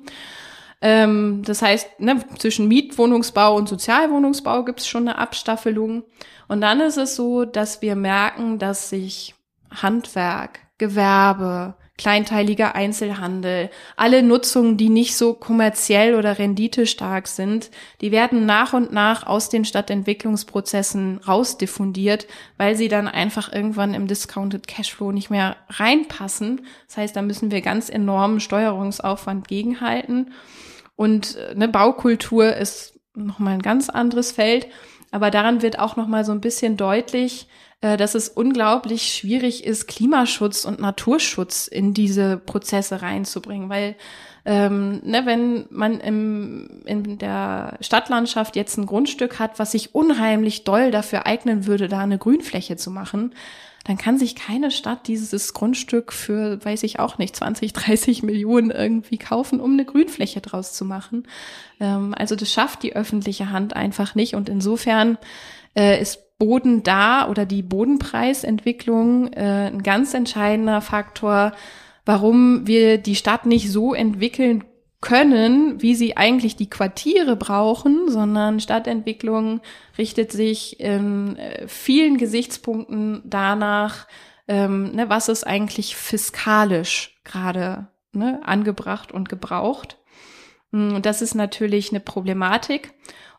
Ähm, 0.81 1.41
das 1.45 1.61
heißt, 1.61 1.99
ne, 1.99 2.23
zwischen 2.37 2.67
Mietwohnungsbau 2.67 3.55
und 3.55 3.69
Sozialwohnungsbau 3.69 4.63
gibt 4.63 4.81
es 4.81 4.87
schon 4.87 5.07
eine 5.07 5.17
Abstaffelung. 5.17 6.03
Und 6.47 6.61
dann 6.61 6.81
ist 6.81 6.97
es 6.97 7.15
so, 7.15 7.45
dass 7.45 7.81
wir 7.81 7.95
merken, 7.95 8.59
dass 8.59 8.89
sich 8.89 9.35
Handwerk, 9.71 10.59
Gewerbe, 10.77 11.75
kleinteiliger 11.97 12.75
Einzelhandel, 12.75 13.69
alle 13.95 14.21
Nutzungen, 14.21 14.75
die 14.75 14.89
nicht 14.89 15.15
so 15.15 15.33
kommerziell 15.33 16.15
oder 16.15 16.37
renditestark 16.37 17.27
sind, 17.27 17.71
die 18.01 18.11
werden 18.11 18.45
nach 18.45 18.73
und 18.73 18.91
nach 18.91 19.25
aus 19.25 19.47
den 19.47 19.63
Stadtentwicklungsprozessen 19.63 21.19
rausdiffundiert, 21.25 22.27
weil 22.57 22.75
sie 22.75 22.89
dann 22.89 23.07
einfach 23.07 23.51
irgendwann 23.51 23.93
im 23.93 24.07
Discounted 24.07 24.67
Cashflow 24.67 25.13
nicht 25.13 25.29
mehr 25.29 25.55
reinpassen. 25.69 26.65
Das 26.87 26.97
heißt, 26.97 27.15
da 27.15 27.21
müssen 27.21 27.51
wir 27.51 27.61
ganz 27.61 27.89
enormen 27.89 28.41
Steuerungsaufwand 28.41 29.47
gegenhalten. 29.47 30.33
Und 30.95 31.37
eine 31.37 31.67
Baukultur 31.67 32.55
ist 32.55 32.99
nochmal 33.15 33.55
ein 33.55 33.61
ganz 33.61 33.89
anderes 33.89 34.31
Feld. 34.31 34.67
Aber 35.11 35.31
daran 35.31 35.61
wird 35.61 35.79
auch 35.79 35.95
nochmal 35.95 36.25
so 36.25 36.31
ein 36.31 36.41
bisschen 36.41 36.77
deutlich, 36.77 37.47
äh, 37.81 37.97
dass 37.97 38.15
es 38.15 38.29
unglaublich 38.29 39.13
schwierig 39.13 39.63
ist, 39.63 39.87
Klimaschutz 39.87 40.65
und 40.65 40.79
Naturschutz 40.79 41.67
in 41.67 41.93
diese 41.93 42.37
Prozesse 42.37 43.01
reinzubringen, 43.01 43.69
weil 43.69 43.95
ähm, 44.45 45.01
ne, 45.03 45.25
wenn 45.25 45.65
man 45.69 45.99
im, 45.99 46.81
in 46.85 47.17
der 47.17 47.77
Stadtlandschaft 47.81 48.55
jetzt 48.55 48.77
ein 48.77 48.85
Grundstück 48.85 49.39
hat, 49.39 49.57
was 49.57 49.71
sich 49.71 49.95
unheimlich 49.95 50.63
doll 50.63 50.91
dafür 50.91 51.25
eignen 51.25 51.65
würde, 51.65 51.87
da 51.87 51.99
eine 51.99 52.17
Grünfläche 52.17 52.75
zu 52.75 52.91
machen, 52.91 53.33
dann 53.85 53.97
kann 53.97 54.17
sich 54.17 54.35
keine 54.35 54.71
Stadt 54.71 55.07
dieses 55.07 55.53
Grundstück 55.53 56.11
für, 56.11 56.63
weiß 56.65 56.83
ich 56.83 56.99
auch 56.99 57.17
nicht, 57.19 57.35
20, 57.35 57.71
30 57.71 58.23
Millionen 58.23 58.71
irgendwie 58.71 59.17
kaufen, 59.17 59.61
um 59.61 59.73
eine 59.73 59.85
Grünfläche 59.85 60.41
draus 60.41 60.73
zu 60.73 60.85
machen. 60.85 61.27
Ähm, 61.79 62.13
also 62.17 62.35
das 62.35 62.51
schafft 62.51 62.83
die 62.83 62.95
öffentliche 62.95 63.51
Hand 63.51 63.75
einfach 63.75 64.15
nicht. 64.15 64.35
Und 64.35 64.49
insofern 64.49 65.19
äh, 65.75 66.01
ist 66.01 66.37
Boden 66.39 66.81
da 66.81 67.29
oder 67.29 67.45
die 67.45 67.61
Bodenpreisentwicklung 67.61 69.31
äh, 69.33 69.67
ein 69.67 69.83
ganz 69.83 70.15
entscheidender 70.15 70.81
Faktor, 70.81 71.53
warum 72.05 72.65
wir 72.65 72.97
die 72.97 73.15
Stadt 73.15 73.45
nicht 73.45 73.71
so 73.71 73.93
entwickeln 73.93 74.63
können, 75.05 75.83
wie 75.83 75.93
sie 75.93 76.17
eigentlich 76.17 76.55
die 76.55 76.69
Quartiere 76.69 77.35
brauchen, 77.35 78.09
sondern 78.09 78.59
Stadtentwicklung 78.59 79.61
richtet 79.99 80.31
sich 80.31 80.79
in 80.79 81.37
äh, 81.37 81.67
vielen 81.67 82.17
Gesichtspunkten 82.17 83.21
danach, 83.23 84.07
ähm, 84.47 84.93
ne, 84.93 85.07
was 85.07 85.29
ist 85.29 85.45
eigentlich 85.45 85.95
fiskalisch 85.95 87.21
gerade 87.23 87.87
ne, 88.13 88.41
angebracht 88.43 89.11
und 89.11 89.29
gebraucht. 89.29 89.99
Hm, 90.71 90.95
und 90.95 91.05
das 91.05 91.21
ist 91.21 91.35
natürlich 91.35 91.91
eine 91.91 91.99
Problematik. 91.99 92.91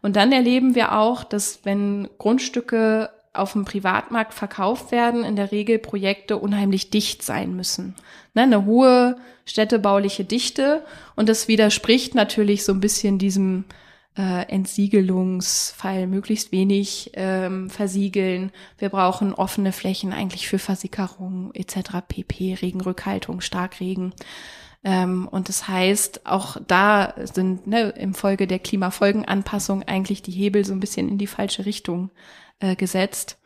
Und 0.02 0.14
dann 0.14 0.30
erleben 0.30 0.76
wir 0.76 0.96
auch, 0.96 1.24
dass 1.24 1.64
wenn 1.64 2.08
Grundstücke 2.18 3.10
auf 3.39 3.53
dem 3.53 3.64
Privatmarkt 3.64 4.34
verkauft 4.34 4.93
werden, 4.93 5.24
in 5.24 5.37
der 5.37 5.53
Regel 5.53 5.78
Projekte 5.78 6.39
unheimlich 6.39 6.91
dicht 6.91 7.22
sein 7.22 7.55
müssen. 7.55 7.95
Ne, 8.34 8.43
eine 8.43 8.64
hohe 8.64 9.16
städtebauliche 9.45 10.24
Dichte 10.24 10.84
und 11.14 11.28
das 11.28 11.49
widerspricht 11.49 12.14
natürlich 12.14 12.64
so 12.64 12.72
ein 12.72 12.80
bisschen 12.80 13.18
diesem 13.18 13.64
äh, 14.16 14.49
Entsiegelungsfall, 14.49 16.07
möglichst 16.07 16.51
wenig 16.53 17.12
ähm, 17.14 17.70
versiegeln. 17.70 18.51
Wir 18.78 18.89
brauchen 18.89 19.34
offene 19.34 19.72
Flächen 19.72 20.12
eigentlich 20.12 20.49
für 20.49 20.59
Versickerung 20.59 21.51
etc. 21.55 22.03
pp, 22.09 22.55
Regenrückhaltung, 22.61 23.41
Starkregen. 23.41 24.14
Ähm, 24.84 25.28
und 25.28 25.49
das 25.49 25.68
heißt, 25.68 26.26
auch 26.26 26.57
da 26.66 27.14
sind 27.16 27.66
ne, 27.66 27.91
im 27.91 28.14
Folge 28.14 28.47
der 28.47 28.59
Klimafolgenanpassung 28.59 29.82
eigentlich 29.82 30.22
die 30.22 30.32
Hebel 30.32 30.64
so 30.64 30.72
ein 30.72 30.80
bisschen 30.80 31.09
in 31.09 31.18
die 31.18 31.26
falsche 31.26 31.66
Richtung 31.66 32.11
äh, 32.61 32.76
gesetzt. 32.76 33.38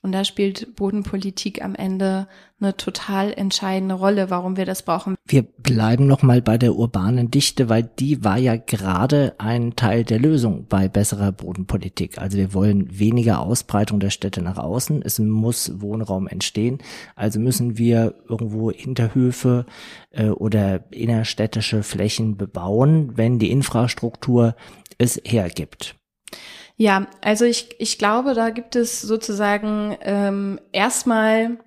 Und 0.00 0.12
da 0.12 0.24
spielt 0.24 0.76
Bodenpolitik 0.76 1.62
am 1.64 1.74
Ende 1.74 2.28
eine 2.60 2.76
total 2.76 3.32
entscheidende 3.32 3.96
Rolle, 3.96 4.30
warum 4.30 4.56
wir 4.56 4.64
das 4.64 4.82
brauchen. 4.82 5.16
Wir 5.26 5.42
bleiben 5.42 6.06
noch 6.06 6.22
mal 6.22 6.40
bei 6.40 6.56
der 6.56 6.76
urbanen 6.76 7.32
Dichte, 7.32 7.68
weil 7.68 7.82
die 7.82 8.22
war 8.22 8.38
ja 8.38 8.56
gerade 8.56 9.34
ein 9.38 9.74
Teil 9.74 10.04
der 10.04 10.20
Lösung 10.20 10.66
bei 10.68 10.88
besserer 10.88 11.32
Bodenpolitik. 11.32 12.18
Also 12.18 12.38
wir 12.38 12.54
wollen 12.54 12.96
weniger 12.96 13.40
Ausbreitung 13.40 13.98
der 13.98 14.10
Städte 14.10 14.40
nach 14.40 14.58
außen. 14.58 15.02
Es 15.02 15.18
muss 15.18 15.80
Wohnraum 15.80 16.28
entstehen. 16.28 16.78
Also 17.16 17.40
müssen 17.40 17.76
wir 17.76 18.14
irgendwo 18.28 18.70
Hinterhöfe 18.70 19.66
äh, 20.10 20.28
oder 20.28 20.92
innerstädtische 20.92 21.82
Flächen 21.82 22.36
bebauen, 22.36 23.16
wenn 23.16 23.40
die 23.40 23.50
Infrastruktur 23.50 24.54
es 24.96 25.20
hergibt. 25.24 25.96
Ja, 26.80 27.08
also 27.20 27.44
ich, 27.44 27.74
ich 27.80 27.98
glaube, 27.98 28.34
da 28.34 28.50
gibt 28.50 28.76
es 28.76 29.02
sozusagen 29.02 29.98
ähm, 30.00 30.60
erstmal 30.70 31.58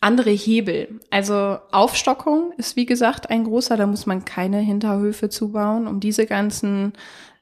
andere 0.00 0.30
Hebel. 0.30 1.00
Also 1.10 1.58
Aufstockung 1.72 2.52
ist 2.58 2.76
wie 2.76 2.84
gesagt 2.84 3.30
ein 3.30 3.44
großer, 3.44 3.78
da 3.78 3.86
muss 3.86 4.04
man 4.04 4.26
keine 4.26 4.58
Hinterhöfe 4.58 5.30
zubauen, 5.30 5.86
um 5.86 6.00
diese 6.00 6.26
ganzen 6.26 6.92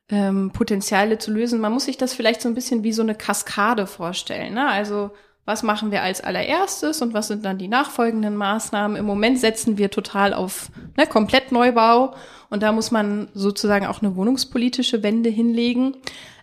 ähm, 0.09 0.53
Potenziale 0.53 1.19
zu 1.19 1.33
lösen. 1.33 1.61
Man 1.61 1.73
muss 1.73 1.87
sich 1.87 1.99
das 1.99 2.15
vielleicht 2.15 2.41
so 2.41 2.49
ein 2.49 2.55
bisschen 2.55 2.85
wie 2.85 2.93
so 2.93 3.03
eine 3.03 3.17
Kaskade 3.17 3.89
vorstellen. 3.89 4.55
Ne? 4.55 4.69
Also 4.69 5.11
was 5.47 5.63
machen 5.63 5.93
wir 5.93 6.03
als 6.03 6.21
allererstes 6.21 7.01
und 7.01 7.15
was 7.15 7.29
sind 7.29 7.45
dann 7.45 7.57
die 7.57 7.69
nachfolgenden 7.69 8.37
Maßnahmen? 8.37 8.97
Im 8.97 9.07
Moment 9.07 9.39
setzen 9.39 9.79
wir 9.79 9.91
total 9.91 10.35
auf 10.35 10.71
ne, 10.97 11.07
Komplettneubau 11.07 12.15
und 12.51 12.63
da 12.63 12.73
muss 12.73 12.91
man 12.91 13.29
sozusagen 13.33 13.87
auch 13.87 14.03
eine 14.03 14.17
wohnungspolitische 14.17 15.05
Wende 15.05 15.31
hinlegen. 15.31 15.97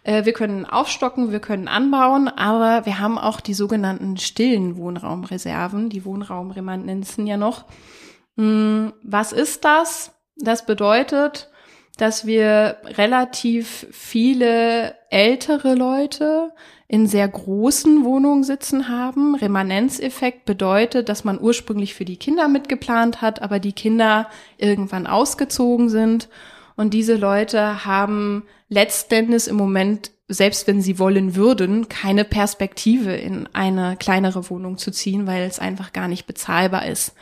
Äh, 0.04 0.24
wir 0.24 0.32
können 0.32 0.66
aufstocken, 0.66 1.32
wir 1.32 1.41
können 1.41 1.68
anbauen, 1.68 2.30
aber 2.30 2.86
wir 2.86 2.99
haben 2.99 3.18
auch 3.18 3.41
die 3.41 3.54
sogenannten 3.54 4.16
stillen 4.18 4.78
Wohnraumreserven, 4.78 5.89
die 5.89 6.06
Wohnraumremanenzen 6.06 7.28
ja 7.28 7.36
noch. 7.36 7.66
Hm, 8.38 8.93
was 9.04 9.34
ist 9.34 9.66
das? 9.66 10.14
Das 10.38 10.66
bedeutet, 10.66 11.51
dass 11.97 12.26
wir 12.26 12.78
relativ 12.86 13.86
viele 13.91 14.95
ältere 15.10 15.76
Leute 15.76 16.51
in 16.88 17.08
sehr 17.08 17.28
großen 17.28 18.04
Wohnungen 18.04 18.44
sitzen 18.44 18.90
haben. 18.90 19.36
Remanenzeffekt 19.36 20.46
bedeutet, 20.46 21.10
dass 21.10 21.24
man 21.24 21.40
ursprünglich 21.40 21.94
für 21.94 22.06
die 22.06 22.18
Kinder 22.18 22.48
mitgeplant 22.48 23.22
hat, 23.22 23.42
aber 23.42 23.60
die 23.60 23.74
Kinder 23.74 24.30
irgendwann 24.58 25.08
ausgezogen 25.08 25.90
sind 25.90 26.30
und 26.76 26.94
diese 26.94 27.16
Leute 27.16 27.86
haben 27.86 28.44
letztendlich 28.70 29.48
im 29.48 29.56
Moment, 29.56 30.12
selbst 30.28 30.68
wenn 30.68 30.82
sie 30.82 30.98
wollen 31.00 31.36
würden, 31.36 31.90
keine 31.90 32.26
Perspektive 32.26 33.14
in 33.14 33.48
eine 33.54 33.98
kleinere 33.98 34.50
Wohnung 34.50 34.78
zu 34.78 34.92
ziehen, 34.92 35.28
weil 35.28 35.44
es 35.44 35.60
einfach 35.60 35.94
gar 35.94 36.08
nicht 36.08 36.26
bezahlbar 36.26 36.88
ist. 36.88 37.14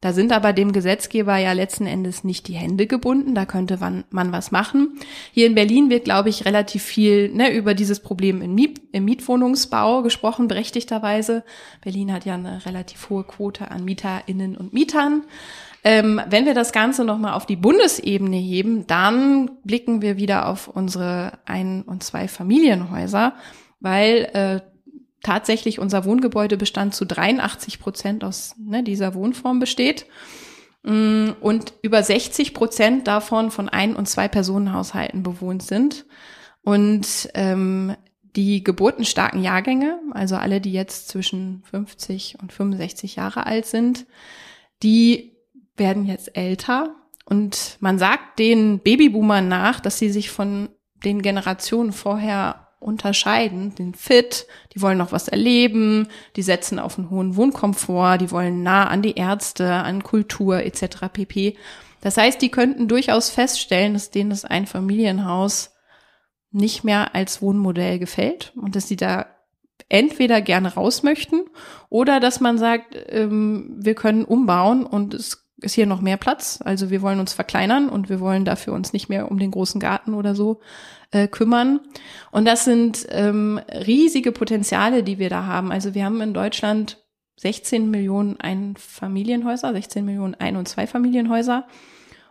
Da 0.00 0.14
sind 0.14 0.32
aber 0.32 0.54
dem 0.54 0.72
Gesetzgeber 0.72 1.36
ja 1.36 1.52
letzten 1.52 1.86
Endes 1.86 2.24
nicht 2.24 2.48
die 2.48 2.54
Hände 2.54 2.86
gebunden, 2.86 3.34
da 3.34 3.44
könnte 3.44 3.76
man, 3.76 4.04
man 4.08 4.32
was 4.32 4.50
machen. 4.50 4.98
Hier 5.32 5.46
in 5.46 5.54
Berlin 5.54 5.90
wird, 5.90 6.04
glaube 6.04 6.30
ich, 6.30 6.46
relativ 6.46 6.82
viel 6.82 7.28
ne, 7.34 7.52
über 7.52 7.74
dieses 7.74 8.00
Problem 8.00 8.40
im, 8.40 8.54
Miet, 8.54 8.80
im 8.92 9.04
Mietwohnungsbau 9.04 10.00
gesprochen, 10.00 10.48
berechtigterweise. 10.48 11.44
Berlin 11.82 12.14
hat 12.14 12.24
ja 12.24 12.34
eine 12.34 12.64
relativ 12.64 13.10
hohe 13.10 13.24
Quote 13.24 13.70
an 13.70 13.84
Mieterinnen 13.84 14.56
und 14.56 14.72
Mietern. 14.72 15.24
Ähm, 15.84 16.20
wenn 16.28 16.46
wir 16.46 16.54
das 16.54 16.72
Ganze 16.72 17.04
nochmal 17.04 17.34
auf 17.34 17.44
die 17.44 17.56
Bundesebene 17.56 18.36
heben, 18.36 18.86
dann 18.86 19.50
blicken 19.64 20.00
wir 20.00 20.16
wieder 20.16 20.48
auf 20.48 20.68
unsere 20.68 21.32
Ein- 21.44 21.82
und 21.82 22.02
zwei 22.02 22.26
Familienhäuser, 22.26 23.34
weil 23.80 24.30
äh, 24.32 24.69
tatsächlich 25.22 25.78
unser 25.78 26.04
Wohngebäudebestand 26.04 26.94
zu 26.94 27.04
83 27.04 27.78
Prozent 27.78 28.24
aus 28.24 28.54
ne, 28.58 28.82
dieser 28.82 29.14
Wohnform 29.14 29.58
besteht 29.58 30.06
mm, 30.82 31.30
und 31.40 31.74
über 31.82 32.02
60 32.02 32.54
Prozent 32.54 33.06
davon 33.06 33.50
von 33.50 33.68
Ein- 33.68 33.96
und 33.96 34.08
zwei 34.08 34.28
Personenhaushalten 34.28 35.22
bewohnt 35.22 35.62
sind. 35.62 36.06
Und 36.62 37.30
ähm, 37.34 37.96
die 38.36 38.62
geburtenstarken 38.62 39.42
Jahrgänge, 39.42 39.98
also 40.12 40.36
alle, 40.36 40.60
die 40.60 40.72
jetzt 40.72 41.08
zwischen 41.08 41.62
50 41.70 42.38
und 42.40 42.52
65 42.52 43.16
Jahre 43.16 43.46
alt 43.46 43.66
sind, 43.66 44.06
die 44.82 45.36
werden 45.76 46.06
jetzt 46.06 46.36
älter 46.36 46.94
und 47.30 47.76
man 47.78 47.98
sagt 47.98 48.40
den 48.40 48.80
Babyboomern 48.80 49.46
nach, 49.46 49.78
dass 49.78 49.98
sie 49.98 50.10
sich 50.10 50.30
von 50.30 50.68
den 51.04 51.22
Generationen 51.22 51.92
vorher 51.92 52.59
unterscheiden, 52.80 53.74
den 53.74 53.94
Fit, 53.94 54.46
die 54.74 54.82
wollen 54.82 54.98
noch 54.98 55.12
was 55.12 55.28
erleben, 55.28 56.08
die 56.34 56.42
setzen 56.42 56.78
auf 56.78 56.98
einen 56.98 57.10
hohen 57.10 57.36
Wohnkomfort, 57.36 58.18
die 58.18 58.30
wollen 58.30 58.62
nah 58.62 58.88
an 58.88 59.02
die 59.02 59.16
Ärzte, 59.16 59.70
an 59.72 60.02
Kultur 60.02 60.62
etc. 60.64 61.08
pp. 61.12 61.56
Das 62.00 62.16
heißt, 62.16 62.40
die 62.40 62.50
könnten 62.50 62.88
durchaus 62.88 63.30
feststellen, 63.30 63.92
dass 63.92 64.10
denen 64.10 64.30
das 64.30 64.46
Einfamilienhaus 64.46 65.74
nicht 66.50 66.82
mehr 66.82 67.14
als 67.14 67.42
Wohnmodell 67.42 67.98
gefällt 67.98 68.52
und 68.56 68.74
dass 68.74 68.88
sie 68.88 68.96
da 68.96 69.26
entweder 69.88 70.40
gerne 70.40 70.74
raus 70.74 71.02
möchten 71.02 71.42
oder 71.90 72.18
dass 72.18 72.40
man 72.40 72.58
sagt, 72.58 72.96
ähm, 73.08 73.76
wir 73.78 73.94
können 73.94 74.24
umbauen 74.24 74.84
und 74.84 75.14
es 75.14 75.49
ist 75.62 75.74
hier 75.74 75.86
noch 75.86 76.00
mehr 76.00 76.16
Platz. 76.16 76.60
Also 76.64 76.90
wir 76.90 77.02
wollen 77.02 77.20
uns 77.20 77.32
verkleinern 77.32 77.88
und 77.88 78.08
wir 78.08 78.20
wollen 78.20 78.44
dafür 78.44 78.72
uns 78.72 78.92
nicht 78.92 79.08
mehr 79.08 79.30
um 79.30 79.38
den 79.38 79.50
großen 79.50 79.80
Garten 79.80 80.14
oder 80.14 80.34
so 80.34 80.60
äh, 81.10 81.28
kümmern. 81.28 81.80
Und 82.30 82.46
das 82.46 82.64
sind 82.64 83.06
ähm, 83.10 83.60
riesige 83.68 84.32
Potenziale, 84.32 85.02
die 85.02 85.18
wir 85.18 85.30
da 85.30 85.46
haben. 85.46 85.72
Also 85.72 85.94
wir 85.94 86.04
haben 86.04 86.20
in 86.20 86.34
Deutschland 86.34 86.98
16 87.36 87.90
Millionen 87.90 88.38
Einfamilienhäuser, 88.38 89.72
16 89.72 90.04
Millionen 90.04 90.34
Ein- 90.34 90.56
und 90.56 90.68
Zweifamilienhäuser. 90.68 91.66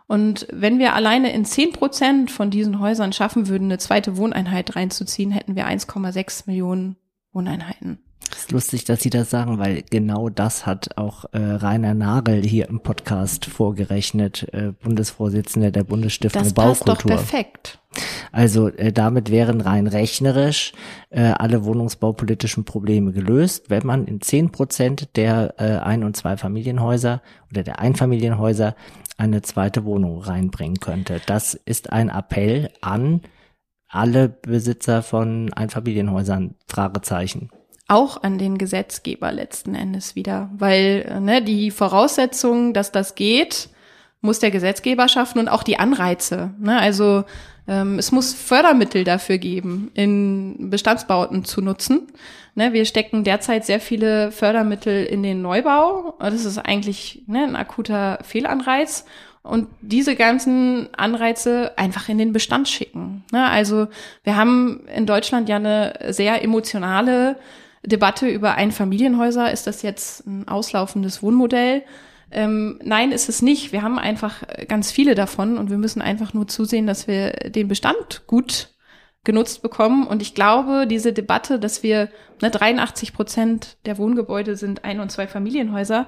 Und 0.06 0.46
wenn 0.50 0.78
wir 0.78 0.94
alleine 0.94 1.32
in 1.32 1.44
10 1.44 1.72
Prozent 1.72 2.30
von 2.30 2.50
diesen 2.50 2.80
Häusern 2.80 3.12
schaffen 3.12 3.48
würden, 3.48 3.66
eine 3.66 3.78
zweite 3.78 4.16
Wohneinheit 4.16 4.74
reinzuziehen, 4.74 5.30
hätten 5.30 5.54
wir 5.54 5.66
1,6 5.66 6.44
Millionen 6.46 6.96
Wohneinheiten. 7.32 7.98
Es 8.32 8.38
ist 8.38 8.52
lustig, 8.52 8.84
dass 8.84 9.00
Sie 9.00 9.10
das 9.10 9.30
sagen, 9.30 9.58
weil 9.58 9.82
genau 9.90 10.28
das 10.28 10.66
hat 10.66 10.96
auch 10.96 11.24
äh, 11.32 11.38
Rainer 11.38 11.94
Nagel 11.94 12.42
hier 12.42 12.68
im 12.68 12.80
Podcast 12.80 13.46
vorgerechnet, 13.46 14.46
äh, 14.52 14.72
Bundesvorsitzender 14.72 15.70
der 15.70 15.84
Bundesstiftung 15.84 16.42
das 16.42 16.52
Baukultur. 16.52 16.84
Das 16.86 16.98
passt 16.98 17.04
doch 17.04 17.16
perfekt. 17.16 17.78
Also 18.30 18.68
äh, 18.68 18.92
damit 18.92 19.30
wären 19.30 19.60
rein 19.60 19.86
rechnerisch 19.86 20.72
äh, 21.10 21.22
alle 21.22 21.64
wohnungsbaupolitischen 21.64 22.64
Probleme 22.64 23.12
gelöst, 23.12 23.68
wenn 23.68 23.86
man 23.86 24.06
in 24.06 24.20
zehn 24.20 24.50
Prozent 24.50 25.16
der 25.16 25.54
äh, 25.58 25.78
Ein- 25.78 26.04
und 26.04 26.16
Zweifamilienhäuser 26.16 27.22
oder 27.50 27.62
der 27.62 27.80
Einfamilienhäuser 27.80 28.76
eine 29.16 29.42
zweite 29.42 29.84
Wohnung 29.84 30.20
reinbringen 30.20 30.78
könnte. 30.78 31.20
Das 31.26 31.54
ist 31.54 31.92
ein 31.92 32.08
Appell 32.08 32.70
an 32.80 33.22
alle 33.88 34.28
Besitzer 34.28 35.02
von 35.02 35.52
Einfamilienhäusern. 35.52 36.54
Fragezeichen 36.68 37.50
auch 37.90 38.22
an 38.22 38.38
den 38.38 38.56
Gesetzgeber 38.56 39.32
letzten 39.32 39.74
Endes 39.74 40.14
wieder, 40.14 40.50
weil 40.56 41.06
äh, 41.08 41.20
ne, 41.20 41.42
die 41.42 41.70
Voraussetzungen, 41.70 42.72
dass 42.72 42.92
das 42.92 43.14
geht, 43.14 43.68
muss 44.20 44.38
der 44.38 44.50
Gesetzgeber 44.50 45.08
schaffen 45.08 45.38
und 45.38 45.48
auch 45.48 45.62
die 45.62 45.78
Anreize. 45.78 46.54
Ne? 46.58 46.78
Also 46.78 47.24
ähm, 47.66 47.98
es 47.98 48.12
muss 48.12 48.34
Fördermittel 48.34 49.04
dafür 49.04 49.38
geben, 49.38 49.90
in 49.94 50.70
Bestandsbauten 50.70 51.44
zu 51.44 51.62
nutzen. 51.62 52.08
Ne, 52.54 52.72
wir 52.72 52.84
stecken 52.84 53.24
derzeit 53.24 53.64
sehr 53.64 53.80
viele 53.80 54.32
Fördermittel 54.32 55.04
in 55.04 55.22
den 55.22 55.42
Neubau. 55.42 56.14
Das 56.18 56.44
ist 56.44 56.58
eigentlich 56.58 57.22
ne, 57.26 57.44
ein 57.44 57.56
akuter 57.56 58.18
Fehlanreiz. 58.22 59.04
Und 59.42 59.68
diese 59.80 60.16
ganzen 60.16 60.90
Anreize 60.94 61.72
einfach 61.78 62.10
in 62.10 62.18
den 62.18 62.34
Bestand 62.34 62.68
schicken. 62.68 63.24
Ne? 63.32 63.48
Also 63.48 63.88
wir 64.22 64.36
haben 64.36 64.86
in 64.94 65.06
Deutschland 65.06 65.48
ja 65.48 65.56
eine 65.56 65.94
sehr 66.10 66.44
emotionale 66.44 67.36
Debatte 67.84 68.28
über 68.28 68.54
Einfamilienhäuser. 68.54 69.50
Ist 69.52 69.66
das 69.66 69.82
jetzt 69.82 70.26
ein 70.26 70.48
auslaufendes 70.48 71.22
Wohnmodell? 71.22 71.82
Ähm, 72.30 72.78
nein, 72.84 73.12
ist 73.12 73.28
es 73.28 73.42
nicht. 73.42 73.72
Wir 73.72 73.82
haben 73.82 73.98
einfach 73.98 74.42
ganz 74.68 74.92
viele 74.92 75.14
davon 75.14 75.58
und 75.58 75.70
wir 75.70 75.78
müssen 75.78 76.02
einfach 76.02 76.32
nur 76.32 76.46
zusehen, 76.46 76.86
dass 76.86 77.08
wir 77.08 77.32
den 77.32 77.68
Bestand 77.68 78.26
gut 78.26 78.68
genutzt 79.24 79.62
bekommen. 79.62 80.06
Und 80.06 80.22
ich 80.22 80.34
glaube, 80.34 80.86
diese 80.86 81.12
Debatte, 81.12 81.58
dass 81.58 81.82
wir, 81.82 82.08
ne, 82.40 82.50
83 82.50 83.12
Prozent 83.12 83.76
der 83.84 83.98
Wohngebäude 83.98 84.56
sind 84.56 84.84
Ein- 84.84 85.00
und 85.00 85.10
Zwei-Familienhäuser, 85.10 86.06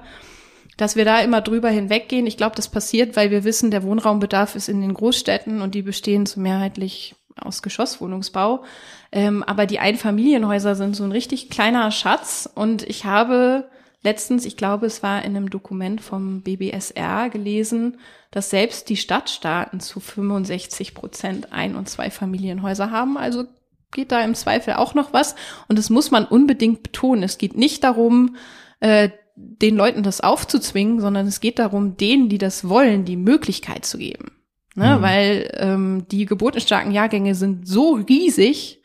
dass 0.77 0.95
wir 0.95 1.05
da 1.05 1.19
immer 1.19 1.41
drüber 1.41 1.69
hinweggehen. 1.69 2.25
Ich 2.25 2.37
glaube, 2.37 2.55
das 2.55 2.69
passiert, 2.69 3.15
weil 3.15 3.29
wir 3.29 3.43
wissen, 3.43 3.69
der 3.69 3.83
Wohnraumbedarf 3.83 4.55
ist 4.55 4.69
in 4.69 4.81
den 4.81 4.93
Großstädten 4.93 5.61
und 5.61 5.75
die 5.75 5.83
bestehen 5.83 6.25
zu 6.25 6.39
mehrheitlich 6.39 7.15
aus 7.39 7.61
Geschosswohnungsbau. 7.61 8.63
Ähm, 9.11 9.43
aber 9.43 9.65
die 9.65 9.79
Einfamilienhäuser 9.79 10.75
sind 10.75 10.95
so 10.95 11.03
ein 11.03 11.11
richtig 11.11 11.49
kleiner 11.49 11.91
Schatz. 11.91 12.49
Und 12.53 12.83
ich 12.83 13.05
habe 13.05 13.69
letztens, 14.03 14.45
ich 14.45 14.57
glaube, 14.57 14.85
es 14.85 15.01
war 15.03 15.23
in 15.23 15.35
einem 15.35 15.49
Dokument 15.49 16.01
vom 16.01 16.41
BBSR 16.41 17.29
gelesen, 17.29 17.97
dass 18.31 18.49
selbst 18.49 18.89
die 18.89 18.97
Stadtstaaten 18.97 19.79
zu 19.79 19.99
65 19.99 20.93
Prozent 20.93 21.53
Ein- 21.53 21.75
und 21.75 21.89
Zweifamilienhäuser 21.89 22.91
haben. 22.91 23.17
Also 23.17 23.45
geht 23.91 24.11
da 24.11 24.21
im 24.21 24.35
Zweifel 24.35 24.73
auch 24.73 24.93
noch 24.93 25.13
was. 25.13 25.35
Und 25.67 25.79
das 25.79 25.89
muss 25.89 26.11
man 26.11 26.25
unbedingt 26.25 26.83
betonen. 26.83 27.23
Es 27.23 27.37
geht 27.37 27.55
nicht 27.55 27.83
darum, 27.83 28.35
äh, 28.79 29.09
den 29.35 29.75
Leuten 29.75 30.03
das 30.03 30.21
aufzuzwingen, 30.21 30.99
sondern 30.99 31.27
es 31.27 31.39
geht 31.39 31.59
darum, 31.59 31.97
denen, 31.97 32.29
die 32.29 32.37
das 32.37 32.67
wollen, 32.69 33.05
die 33.05 33.17
Möglichkeit 33.17 33.85
zu 33.85 33.97
geben. 33.97 34.31
Ne? 34.75 34.97
Mhm. 34.97 35.01
Weil 35.01 35.51
ähm, 35.57 36.05
die 36.09 36.25
geburtenstarken 36.25 36.91
Jahrgänge 36.91 37.35
sind 37.35 37.67
so 37.67 37.93
riesig, 37.93 38.81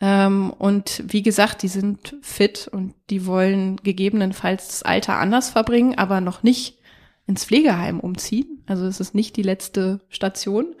ähm, 0.00 0.52
und 0.58 1.02
wie 1.06 1.22
gesagt, 1.22 1.62
die 1.62 1.68
sind 1.68 2.16
fit 2.20 2.68
und 2.70 2.94
die 3.08 3.26
wollen 3.26 3.76
gegebenenfalls 3.76 4.68
das 4.68 4.82
Alter 4.82 5.14
anders 5.18 5.50
verbringen, 5.50 5.96
aber 5.96 6.20
noch 6.20 6.42
nicht 6.42 6.78
ins 7.26 7.44
Pflegeheim 7.44 8.00
umziehen. 8.00 8.62
Also 8.66 8.86
es 8.86 9.00
ist 9.00 9.14
nicht 9.14 9.36
die 9.36 9.42
letzte 9.42 10.00
Station. 10.08 10.74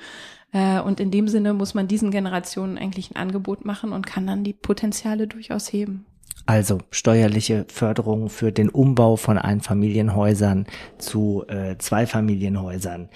Äh, 0.52 0.80
und 0.80 1.00
in 1.00 1.10
dem 1.10 1.28
Sinne 1.28 1.54
muss 1.54 1.74
man 1.74 1.88
diesen 1.88 2.10
Generationen 2.10 2.76
eigentlich 2.76 3.10
ein 3.10 3.16
Angebot 3.16 3.64
machen 3.64 3.92
und 3.92 4.06
kann 4.06 4.26
dann 4.26 4.44
die 4.44 4.52
Potenziale 4.52 5.26
durchaus 5.26 5.72
heben. 5.72 6.04
Also 6.46 6.78
steuerliche 6.90 7.66
Förderung 7.68 8.30
für 8.30 8.52
den 8.52 8.68
Umbau 8.68 9.16
von 9.16 9.36
Einfamilienhäusern 9.36 10.66
zu 10.98 11.44
äh, 11.48 11.76
Zweifamilienhäusern. 11.76 13.08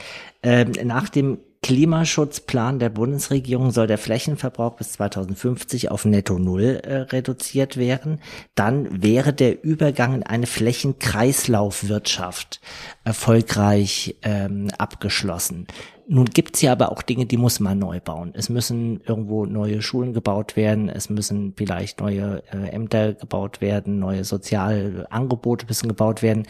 Ähm, 0.42 0.72
nach 0.84 1.08
dem 1.08 1.38
Klimaschutzplan 1.62 2.78
der 2.78 2.88
Bundesregierung 2.88 3.70
soll 3.70 3.86
der 3.86 3.98
Flächenverbrauch 3.98 4.76
bis 4.76 4.92
2050 4.92 5.90
auf 5.90 6.06
Netto 6.06 6.38
Null 6.38 6.80
äh, 6.82 7.02
reduziert 7.02 7.76
werden. 7.76 8.20
Dann 8.54 9.02
wäre 9.02 9.34
der 9.34 9.62
Übergang 9.62 10.14
in 10.14 10.22
eine 10.22 10.46
Flächenkreislaufwirtschaft 10.46 12.62
erfolgreich 13.04 14.16
ähm, 14.22 14.68
abgeschlossen. 14.78 15.66
Nun 16.12 16.24
gibt's 16.24 16.60
ja 16.60 16.72
aber 16.72 16.90
auch 16.90 17.02
Dinge, 17.02 17.24
die 17.24 17.36
muss 17.36 17.60
man 17.60 17.78
neu 17.78 18.00
bauen. 18.00 18.32
Es 18.34 18.48
müssen 18.48 19.00
irgendwo 19.02 19.46
neue 19.46 19.80
Schulen 19.80 20.12
gebaut 20.12 20.56
werden, 20.56 20.88
es 20.88 21.08
müssen 21.08 21.54
vielleicht 21.56 22.00
neue 22.00 22.42
äh, 22.52 22.70
Ämter 22.70 23.14
gebaut 23.14 23.60
werden, 23.60 24.00
neue 24.00 24.24
Sozialangebote 24.24 25.66
müssen 25.68 25.86
gebaut 25.86 26.20
werden. 26.22 26.48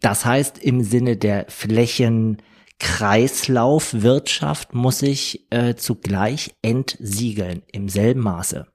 Das 0.00 0.24
heißt, 0.24 0.56
im 0.56 0.82
Sinne 0.82 1.18
der 1.18 1.44
Flächen 1.50 2.38
Kreislaufwirtschaft 2.78 4.72
muss 4.72 5.02
ich 5.02 5.52
äh, 5.52 5.74
zugleich 5.74 6.54
entsiegeln 6.62 7.60
im 7.70 7.90
selben 7.90 8.20
Maße. 8.20 8.66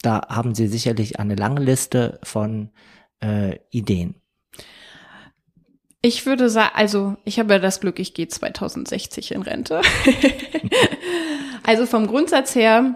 Da 0.00 0.28
haben 0.28 0.54
Sie 0.54 0.68
sicherlich 0.68 1.18
eine 1.18 1.34
lange 1.34 1.60
Liste 1.60 2.20
von 2.22 2.70
äh, 3.18 3.58
Ideen. 3.70 4.14
Ich 6.00 6.26
würde 6.26 6.48
sagen, 6.48 6.70
also 6.74 7.16
ich 7.24 7.38
habe 7.38 7.54
ja 7.54 7.58
das 7.58 7.80
Glück, 7.80 7.98
ich 7.98 8.14
gehe 8.14 8.28
2060 8.28 9.32
in 9.32 9.42
Rente. 9.42 9.80
also 11.64 11.86
vom 11.86 12.06
Grundsatz 12.06 12.54
her 12.54 12.94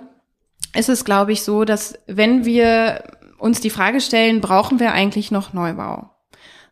ist 0.74 0.88
es, 0.88 1.04
glaube 1.04 1.32
ich, 1.32 1.42
so, 1.42 1.64
dass 1.64 1.98
wenn 2.06 2.44
wir 2.44 3.02
uns 3.38 3.60
die 3.60 3.70
Frage 3.70 4.00
stellen, 4.00 4.40
brauchen 4.40 4.78
wir 4.78 4.92
eigentlich 4.92 5.32
noch 5.32 5.52
Neubau? 5.52 6.10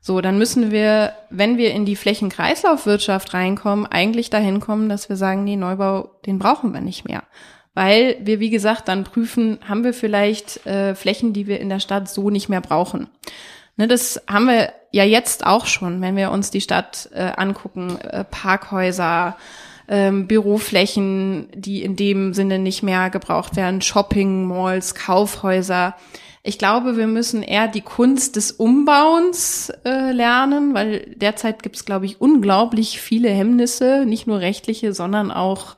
So, 0.00 0.20
dann 0.20 0.38
müssen 0.38 0.70
wir, 0.70 1.12
wenn 1.28 1.58
wir 1.58 1.72
in 1.72 1.84
die 1.84 1.96
Flächenkreislaufwirtschaft 1.96 3.34
reinkommen, 3.34 3.86
eigentlich 3.86 4.30
dahin 4.30 4.60
kommen, 4.60 4.88
dass 4.88 5.08
wir 5.08 5.16
sagen, 5.16 5.44
nee, 5.44 5.56
Neubau, 5.56 6.10
den 6.24 6.38
brauchen 6.38 6.72
wir 6.72 6.80
nicht 6.80 7.06
mehr. 7.06 7.24
Weil 7.74 8.16
wir, 8.22 8.40
wie 8.40 8.50
gesagt, 8.50 8.88
dann 8.88 9.04
prüfen, 9.04 9.58
haben 9.68 9.84
wir 9.84 9.92
vielleicht 9.92 10.64
äh, 10.64 10.94
Flächen, 10.94 11.32
die 11.32 11.46
wir 11.46 11.60
in 11.60 11.68
der 11.68 11.80
Stadt 11.80 12.08
so 12.08 12.30
nicht 12.30 12.48
mehr 12.48 12.60
brauchen. 12.60 13.08
Ne, 13.76 13.88
das 13.88 14.22
haben 14.26 14.46
wir 14.46 14.72
ja 14.90 15.04
jetzt 15.04 15.46
auch 15.46 15.66
schon, 15.66 16.00
wenn 16.00 16.16
wir 16.16 16.30
uns 16.30 16.50
die 16.50 16.60
Stadt 16.60 17.08
äh, 17.12 17.32
angucken, 17.36 17.98
äh, 18.00 18.24
Parkhäuser, 18.24 19.36
ähm, 19.88 20.26
Büroflächen, 20.26 21.48
die 21.54 21.82
in 21.82 21.96
dem 21.96 22.32
Sinne 22.32 22.58
nicht 22.58 22.82
mehr 22.82 23.10
gebraucht 23.10 23.56
werden, 23.56 23.82
Shopping, 23.82 24.46
Malls, 24.46 24.94
Kaufhäuser. 24.94 25.96
Ich 26.42 26.58
glaube, 26.58 26.96
wir 26.96 27.06
müssen 27.06 27.42
eher 27.42 27.68
die 27.68 27.82
Kunst 27.82 28.36
des 28.36 28.52
Umbauens 28.52 29.70
äh, 29.84 30.12
lernen, 30.12 30.74
weil 30.74 31.14
derzeit 31.16 31.62
gibt 31.62 31.76
es, 31.76 31.84
glaube 31.84 32.06
ich, 32.06 32.20
unglaublich 32.20 33.00
viele 33.00 33.28
Hemmnisse, 33.28 34.04
nicht 34.06 34.26
nur 34.26 34.40
rechtliche, 34.40 34.94
sondern 34.94 35.30
auch 35.30 35.76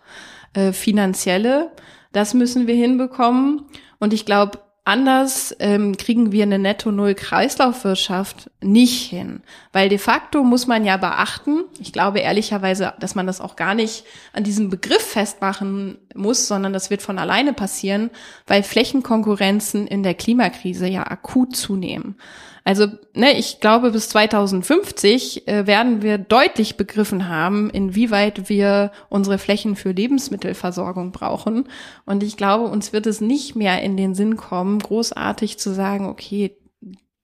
äh, 0.55 0.73
finanzielle. 0.73 1.73
Das 2.13 2.35
müssen 2.35 2.67
wir 2.67 2.75
hinbekommen. 2.75 3.63
Und 3.99 4.13
ich 4.13 4.27
glaube, 4.27 4.59
Anders 4.85 5.55
ähm, 5.61 5.97
kriegen 5.97 6.33
wir 6.33 6.43
eine 6.43 6.59
Netto-Null-Kreislaufwirtschaft 6.59 8.51
nicht 8.61 9.09
hin, 9.09 9.43
weil 9.73 9.89
de 9.89 9.99
facto 9.99 10.43
muss 10.43 10.67
man 10.67 10.85
ja 10.85 10.97
beachten, 10.97 11.63
ich 11.79 11.93
glaube 11.93 12.19
ehrlicherweise, 12.19 12.93
dass 12.99 13.15
man 13.15 13.29
das 13.29 13.41
auch 13.41 13.55
gar 13.55 13.77
nicht 13.77 14.05
an 14.33 14.43
diesem 14.43 14.71
Begriff 14.71 15.03
festmachen 15.03 15.99
muss, 16.17 16.49
sondern 16.49 16.73
das 16.73 16.91
wird 16.91 17.01
von 17.01 17.21
alleine 17.21 17.53
passieren, 17.53 18.11
weil 18.49 18.65
Flächenkonkurrenzen 18.65 19.87
in 19.87 20.03
der 20.03 20.15
Klimakrise 20.15 20.89
ja 20.89 21.07
akut 21.07 21.55
zunehmen. 21.55 22.17
Also, 22.65 22.87
ne, 23.15 23.37
ich 23.37 23.59
glaube, 23.59 23.91
bis 23.91 24.09
2050 24.11 25.49
äh, 25.49 25.67
werden 25.67 26.03
wir 26.03 26.19
deutlich 26.19 26.77
begriffen 26.77 27.29
haben, 27.29 27.71
inwieweit 27.71 28.49
wir 28.49 28.93
unsere 29.09 29.39
Flächen 29.39 29.75
für 29.75 29.91
Lebensmittelversorgung 29.91 31.11
brauchen. 31.11 31.69
Und 32.05 32.23
ich 32.23 32.37
glaube, 32.37 32.67
uns 32.67 32.93
wird 32.93 33.07
es 33.07 33.21
nicht 33.21 33.57
mehr 33.57 33.83
in 33.83 33.97
den 33.97 34.15
Sinn 34.15 34.37
kommen, 34.37 34.79
großartig 34.79 35.59
zu 35.59 35.75
sagen, 35.75 36.07
okay, 36.07 36.57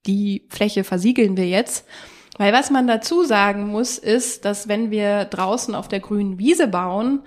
die 0.07 0.47
Fläche 0.49 0.83
versiegeln 0.83 1.37
wir 1.37 1.47
jetzt. 1.47 1.87
Weil 2.37 2.53
was 2.53 2.71
man 2.71 2.87
dazu 2.87 3.25
sagen 3.25 3.69
muss, 3.69 3.99
ist, 3.99 4.45
dass 4.45 4.69
wenn 4.69 4.91
wir 4.91 5.25
draußen 5.25 5.75
auf 5.75 5.89
der 5.89 6.01
grünen 6.01 6.39
Wiese 6.39 6.69
bauen, 6.69 7.21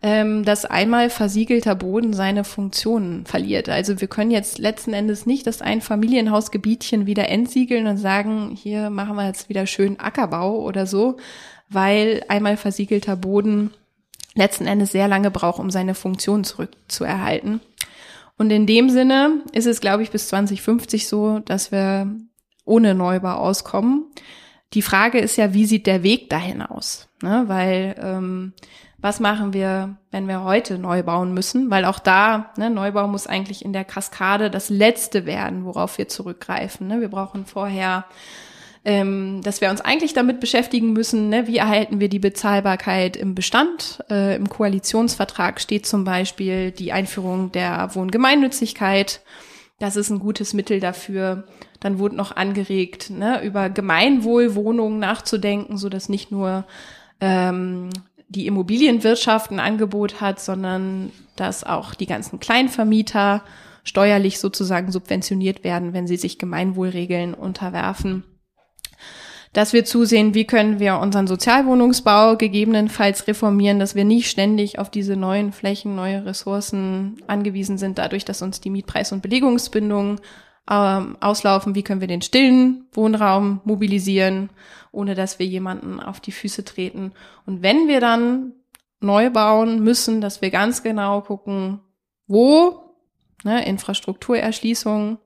ähm, 0.00 0.44
dass 0.44 0.64
einmal 0.64 1.10
versiegelter 1.10 1.74
Boden 1.74 2.12
seine 2.12 2.44
Funktionen 2.44 3.26
verliert. 3.26 3.68
Also 3.68 4.00
wir 4.00 4.08
können 4.08 4.30
jetzt 4.30 4.58
letzten 4.58 4.92
Endes 4.92 5.26
nicht 5.26 5.46
das 5.46 5.60
Einfamilienhausgebietchen 5.60 7.06
wieder 7.06 7.28
entsiegeln 7.28 7.86
und 7.86 7.96
sagen, 7.96 8.56
hier 8.56 8.90
machen 8.90 9.16
wir 9.16 9.26
jetzt 9.26 9.48
wieder 9.48 9.66
schön 9.66 9.98
Ackerbau 9.98 10.60
oder 10.60 10.86
so, 10.86 11.16
weil 11.68 12.24
einmal 12.28 12.56
versiegelter 12.56 13.16
Boden 13.16 13.70
letzten 14.34 14.66
Endes 14.66 14.92
sehr 14.92 15.08
lange 15.08 15.32
braucht, 15.32 15.58
um 15.58 15.70
seine 15.70 15.94
Funktion 15.94 16.44
zurückzuerhalten. 16.44 17.60
Und 18.36 18.50
in 18.50 18.66
dem 18.66 18.88
Sinne 18.88 19.42
ist 19.52 19.66
es, 19.66 19.80
glaube 19.80 20.04
ich, 20.04 20.10
bis 20.12 20.28
2050 20.28 21.08
so, 21.08 21.40
dass 21.40 21.72
wir 21.72 22.08
ohne 22.64 22.94
Neubau 22.94 23.34
auskommen. 23.34 24.04
Die 24.74 24.82
Frage 24.82 25.18
ist 25.18 25.36
ja, 25.36 25.54
wie 25.54 25.66
sieht 25.66 25.88
der 25.88 26.04
Weg 26.04 26.30
dahin 26.30 26.62
aus? 26.62 27.08
Ne? 27.20 27.44
Weil 27.46 27.96
ähm, 28.00 28.52
was 29.00 29.20
machen 29.20 29.52
wir, 29.52 29.96
wenn 30.10 30.26
wir 30.26 30.42
heute 30.42 30.76
neu 30.76 31.04
bauen 31.04 31.32
müssen? 31.32 31.70
Weil 31.70 31.84
auch 31.84 32.00
da, 32.00 32.52
ne, 32.56 32.68
Neubau 32.68 33.06
muss 33.06 33.28
eigentlich 33.28 33.64
in 33.64 33.72
der 33.72 33.84
Kaskade 33.84 34.50
das 34.50 34.70
Letzte 34.70 35.24
werden, 35.24 35.64
worauf 35.64 35.98
wir 35.98 36.08
zurückgreifen. 36.08 36.88
Ne? 36.88 37.00
Wir 37.00 37.08
brauchen 37.08 37.46
vorher, 37.46 38.06
ähm, 38.84 39.40
dass 39.42 39.60
wir 39.60 39.70
uns 39.70 39.80
eigentlich 39.80 40.14
damit 40.14 40.40
beschäftigen 40.40 40.92
müssen, 40.92 41.28
ne, 41.28 41.46
wie 41.46 41.58
erhalten 41.58 42.00
wir 42.00 42.08
die 42.08 42.18
Bezahlbarkeit 42.18 43.16
im 43.16 43.36
Bestand. 43.36 44.02
Äh, 44.10 44.34
Im 44.34 44.48
Koalitionsvertrag 44.48 45.60
steht 45.60 45.86
zum 45.86 46.02
Beispiel 46.02 46.72
die 46.72 46.92
Einführung 46.92 47.52
der 47.52 47.94
Wohngemeinnützigkeit. 47.94 49.20
Das 49.78 49.94
ist 49.94 50.10
ein 50.10 50.18
gutes 50.18 50.54
Mittel 50.54 50.80
dafür. 50.80 51.44
Dann 51.78 52.00
wurde 52.00 52.16
noch 52.16 52.34
angeregt, 52.34 53.10
ne, 53.10 53.44
über 53.44 53.70
Gemeinwohlwohnungen 53.70 54.98
nachzudenken, 54.98 55.78
so 55.78 55.88
dass 55.88 56.08
nicht 56.08 56.32
nur 56.32 56.64
ähm, 57.20 57.90
die 58.28 58.46
Immobilienwirtschaft 58.46 59.50
ein 59.50 59.60
Angebot 59.60 60.20
hat, 60.20 60.40
sondern 60.40 61.10
dass 61.36 61.64
auch 61.64 61.94
die 61.94 62.06
ganzen 62.06 62.38
Kleinvermieter 62.38 63.42
steuerlich 63.84 64.38
sozusagen 64.38 64.92
subventioniert 64.92 65.64
werden, 65.64 65.94
wenn 65.94 66.06
sie 66.06 66.16
sich 66.16 66.38
Gemeinwohlregeln 66.38 67.34
unterwerfen. 67.34 68.24
Dass 69.54 69.72
wir 69.72 69.86
zusehen, 69.86 70.34
wie 70.34 70.44
können 70.44 70.78
wir 70.78 70.98
unseren 70.98 71.26
Sozialwohnungsbau 71.26 72.36
gegebenenfalls 72.36 73.26
reformieren, 73.26 73.78
dass 73.78 73.94
wir 73.94 74.04
nicht 74.04 74.30
ständig 74.30 74.78
auf 74.78 74.90
diese 74.90 75.16
neuen 75.16 75.52
Flächen, 75.52 75.96
neue 75.96 76.26
Ressourcen 76.26 77.16
angewiesen 77.26 77.78
sind, 77.78 77.96
dadurch, 77.96 78.26
dass 78.26 78.42
uns 78.42 78.60
die 78.60 78.70
Mietpreis- 78.70 79.12
und 79.12 79.22
Belegungsbindung 79.22 80.20
ähm, 80.68 81.16
auslaufen, 81.20 81.74
wie 81.74 81.82
können 81.82 82.00
wir 82.00 82.08
den 82.08 82.22
stillen 82.22 82.86
Wohnraum 82.92 83.60
mobilisieren, 83.64 84.50
ohne 84.92 85.14
dass 85.14 85.38
wir 85.38 85.46
jemanden 85.46 86.00
auf 86.00 86.20
die 86.20 86.32
Füße 86.32 86.64
treten. 86.64 87.12
Und 87.46 87.62
wenn 87.62 87.88
wir 87.88 88.00
dann 88.00 88.52
neu 89.00 89.30
bauen 89.30 89.82
müssen, 89.82 90.20
dass 90.20 90.42
wir 90.42 90.50
ganz 90.50 90.82
genau 90.82 91.20
gucken, 91.20 91.80
wo, 92.26 92.94
ne, 93.44 93.66
Infrastrukturerschließung, 93.66 95.18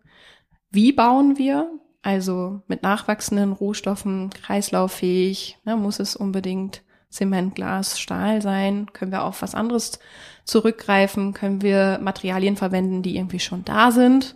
wie 0.70 0.92
bauen 0.92 1.38
wir, 1.38 1.70
also 2.02 2.62
mit 2.66 2.82
nachwachsenden 2.82 3.52
Rohstoffen, 3.52 4.30
kreislauffähig, 4.30 5.58
ne, 5.64 5.76
muss 5.76 6.00
es 6.00 6.16
unbedingt 6.16 6.82
Zement, 7.08 7.54
Glas, 7.54 8.00
Stahl 8.00 8.40
sein? 8.40 8.86
Können 8.92 9.12
wir 9.12 9.24
auf 9.24 9.42
was 9.42 9.54
anderes 9.54 9.98
zurückgreifen? 10.44 11.34
Können 11.34 11.60
wir 11.60 11.98
Materialien 12.00 12.56
verwenden, 12.56 13.02
die 13.02 13.16
irgendwie 13.16 13.38
schon 13.38 13.64
da 13.64 13.90
sind? 13.90 14.34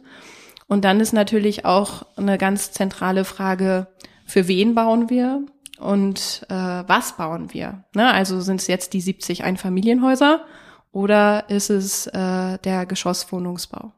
Und 0.66 0.84
dann 0.84 1.00
ist 1.00 1.12
natürlich 1.12 1.64
auch 1.64 2.06
eine 2.16 2.38
ganz 2.38 2.72
zentrale 2.72 3.24
Frage, 3.24 3.86
für 4.24 4.48
wen 4.48 4.74
bauen 4.74 5.08
wir 5.10 5.46
und 5.78 6.44
äh, 6.48 6.54
was 6.54 7.16
bauen 7.16 7.52
wir? 7.52 7.84
Ne? 7.94 8.12
Also 8.12 8.40
sind 8.40 8.60
es 8.60 8.66
jetzt 8.66 8.92
die 8.92 9.00
70 9.00 9.44
Einfamilienhäuser 9.44 10.44
oder 10.90 11.48
ist 11.48 11.70
es 11.70 12.06
äh, 12.08 12.58
der 12.58 12.86
Geschosswohnungsbau? 12.86 13.92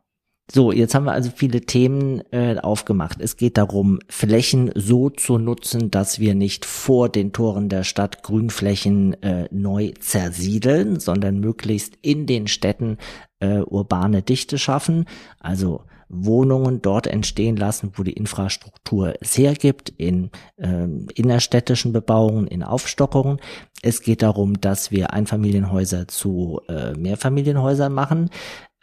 So, 0.51 0.73
jetzt 0.73 0.95
haben 0.95 1.05
wir 1.05 1.13
also 1.13 1.31
viele 1.35 1.61
Themen 1.61 2.23
äh, 2.33 2.57
aufgemacht. 2.59 3.21
Es 3.21 3.37
geht 3.37 3.59
darum, 3.59 3.99
Flächen 4.09 4.71
so 4.75 5.11
zu 5.11 5.37
nutzen, 5.37 5.91
dass 5.91 6.21
wir 6.21 6.35
nicht 6.35 6.65
vor 6.65 7.11
den 7.11 7.35
Toren 7.35 7.69
der 7.69 7.85
Stadt 7.85 8.23
Grünflächen 8.23 9.23
äh, 9.23 9.47
neu 9.51 9.93
zersiedeln, 10.01 11.01
sondern 11.01 11.39
möglichst 11.41 11.99
in 12.01 12.27
den 12.27 12.47
Städten 12.47 12.97
äh, 13.41 13.59
urbane 13.59 14.23
Dichte 14.23 14.57
schaffen. 14.57 15.05
Also 15.39 15.83
Wohnungen 16.09 16.83
dort 16.83 17.07
entstehen 17.07 17.57
lassen, 17.57 17.93
wo 17.95 18.03
die 18.03 18.13
Infrastruktur 18.13 19.15
es 19.21 19.37
hergibt, 19.37 19.91
in 19.91 20.31
äh, 20.57 20.87
innerstädtischen 21.15 21.93
Bebauungen, 21.93 22.47
in 22.47 22.63
Aufstockungen. 22.63 23.41
Es 23.83 24.03
geht 24.03 24.23
darum, 24.23 24.61
dass 24.61 24.91
wir 24.91 25.13
Einfamilienhäuser 25.13 26.09
zu 26.09 26.61
äh, 26.69 26.93
Mehrfamilienhäusern 26.95 27.93
machen. 27.93 28.31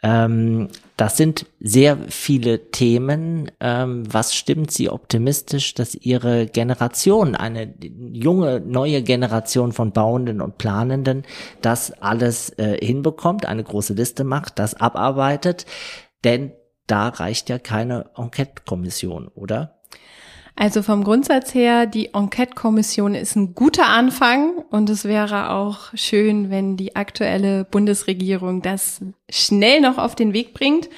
Ähm, 0.02 0.68
das 0.96 1.16
sind 1.16 1.46
sehr 1.58 1.98
viele 2.08 2.70
Themen. 2.70 3.50
Ähm, 3.60 4.04
was 4.12 4.34
stimmt 4.34 4.70
Sie 4.70 4.88
optimistisch, 4.88 5.74
dass 5.74 5.94
Ihre 5.94 6.46
Generation, 6.46 7.34
eine 7.34 7.74
junge, 8.12 8.60
neue 8.60 9.02
Generation 9.02 9.72
von 9.72 9.92
Bauenden 9.92 10.40
und 10.40 10.58
Planenden, 10.58 11.24
das 11.60 11.90
alles 11.90 12.50
äh, 12.50 12.78
hinbekommt, 12.84 13.46
eine 13.46 13.64
große 13.64 13.94
Liste 13.94 14.24
macht, 14.24 14.58
das 14.58 14.74
abarbeitet? 14.74 15.66
Denn 16.24 16.52
da 16.86 17.08
reicht 17.08 17.48
ja 17.48 17.58
keine 17.58 18.10
Enquete-Kommission, 18.16 19.28
oder? 19.34 19.76
Also 20.58 20.82
vom 20.82 21.04
Grundsatz 21.04 21.52
her, 21.54 21.84
die 21.84 22.14
Enquete-Kommission 22.14 23.14
ist 23.14 23.36
ein 23.36 23.54
guter 23.54 23.88
Anfang 23.88 24.56
und 24.70 24.88
es 24.88 25.04
wäre 25.04 25.50
auch 25.50 25.90
schön, 25.94 26.48
wenn 26.48 26.78
die 26.78 26.96
aktuelle 26.96 27.64
Bundesregierung 27.64 28.62
das 28.62 29.02
schnell 29.28 29.82
noch 29.82 29.98
auf 29.98 30.14
den 30.14 30.32
Weg 30.32 30.54
bringt. 30.54 30.88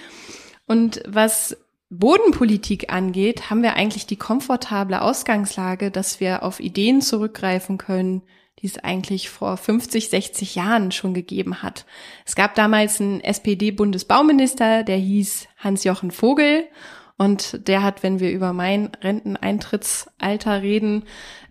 Und 0.67 1.03
was 1.09 1.57
Bodenpolitik 1.91 2.93
angeht, 2.93 3.51
haben 3.51 3.63
wir 3.63 3.75
eigentlich 3.75 4.07
die 4.07 4.17
komfortable 4.17 5.03
Ausgangslage, 5.03 5.91
dass 5.91 6.21
wir 6.21 6.45
auf 6.45 6.61
Ideen 6.61 7.01
zurückgreifen 7.01 7.79
können, 7.79 8.23
die 8.61 8.67
es 8.67 8.79
eigentlich 8.79 9.31
vor 9.31 9.57
50, 9.57 10.09
60 10.11 10.55
Jahren 10.55 10.93
schon 10.93 11.15
gegeben 11.15 11.63
hat. 11.63 11.87
Es 12.27 12.35
gab 12.35 12.55
damals 12.55 13.01
einen 13.01 13.21
SPD-Bundesbauminister, 13.21 14.83
der 14.83 14.97
hieß 14.97 15.49
Hans-Jochen 15.59 16.11
Vogel 16.11 16.65
und 17.19 17.67
der 17.67 17.83
hat, 17.83 18.05
wenn 18.05 18.21
wir 18.21 18.31
über 18.31 18.53
mein 18.53 18.93
Renteneintrittsalter 19.03 20.63
reden, 20.63 21.03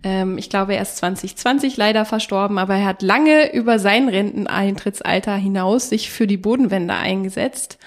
ähm, 0.02 0.38
ich 0.38 0.50
glaube, 0.50 0.76
er 0.76 0.82
ist 0.82 0.98
2020 0.98 1.76
leider 1.76 2.06
verstorben, 2.06 2.58
aber 2.58 2.76
er 2.76 2.86
hat 2.86 3.02
lange 3.02 3.54
über 3.54 3.78
sein 3.78 4.08
Renteneintrittsalter 4.08 5.36
hinaus 5.36 5.90
sich 5.90 6.10
für 6.10 6.26
die 6.26 6.38
Bodenwende 6.38 6.94
eingesetzt. 6.94 7.78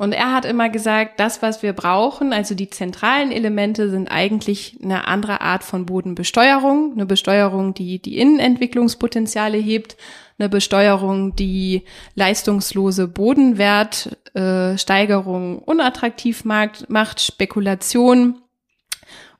Und 0.00 0.12
er 0.12 0.32
hat 0.32 0.46
immer 0.46 0.70
gesagt, 0.70 1.20
das, 1.20 1.42
was 1.42 1.62
wir 1.62 1.74
brauchen, 1.74 2.32
also 2.32 2.54
die 2.54 2.70
zentralen 2.70 3.30
Elemente, 3.30 3.90
sind 3.90 4.10
eigentlich 4.10 4.78
eine 4.82 5.06
andere 5.06 5.42
Art 5.42 5.62
von 5.62 5.84
Bodenbesteuerung. 5.84 6.92
Eine 6.94 7.04
Besteuerung, 7.04 7.74
die 7.74 8.00
die 8.00 8.16
Innenentwicklungspotenziale 8.16 9.58
hebt, 9.58 9.98
eine 10.38 10.48
Besteuerung, 10.48 11.36
die 11.36 11.82
leistungslose 12.14 13.08
Bodenwertsteigerung 13.08 15.58
äh, 15.58 15.62
unattraktiv 15.66 16.46
macht, 16.46 16.88
macht 16.88 17.20
Spekulation 17.20 18.40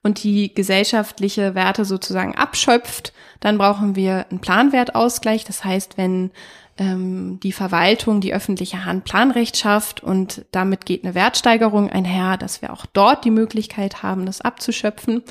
und 0.03 0.23
die 0.23 0.55
gesellschaftliche 0.55 1.55
Werte 1.55 1.87
sozusagen 1.87 2.35
abschöpft. 2.35 3.15
Dann 3.41 3.57
brauchen 3.57 3.97
wir 3.97 4.27
einen 4.29 4.41
Planwertausgleich. 4.41 5.45
Das 5.45 5.65
heißt, 5.65 5.97
wenn 5.97 6.33
ähm, 6.81 7.39
die 7.41 7.53
Verwaltung, 7.53 8.23
die 8.23 8.33
öffentliche 8.33 8.87
Hand 8.87 9.05
Planrecht 9.05 9.59
schafft 9.59 10.03
und 10.03 10.47
damit 10.51 10.87
geht 10.87 11.05
eine 11.05 11.15
Wertsteigerung 11.15 11.91
einher, 11.91 12.39
dass 12.39 12.63
wir 12.63 12.73
auch 12.73 12.87
dort 12.87 13.25
die 13.27 13.31
Möglichkeit 13.31 14.03
haben, 14.03 14.25
das 14.25 14.41
abzuschöpfen. 14.41 15.23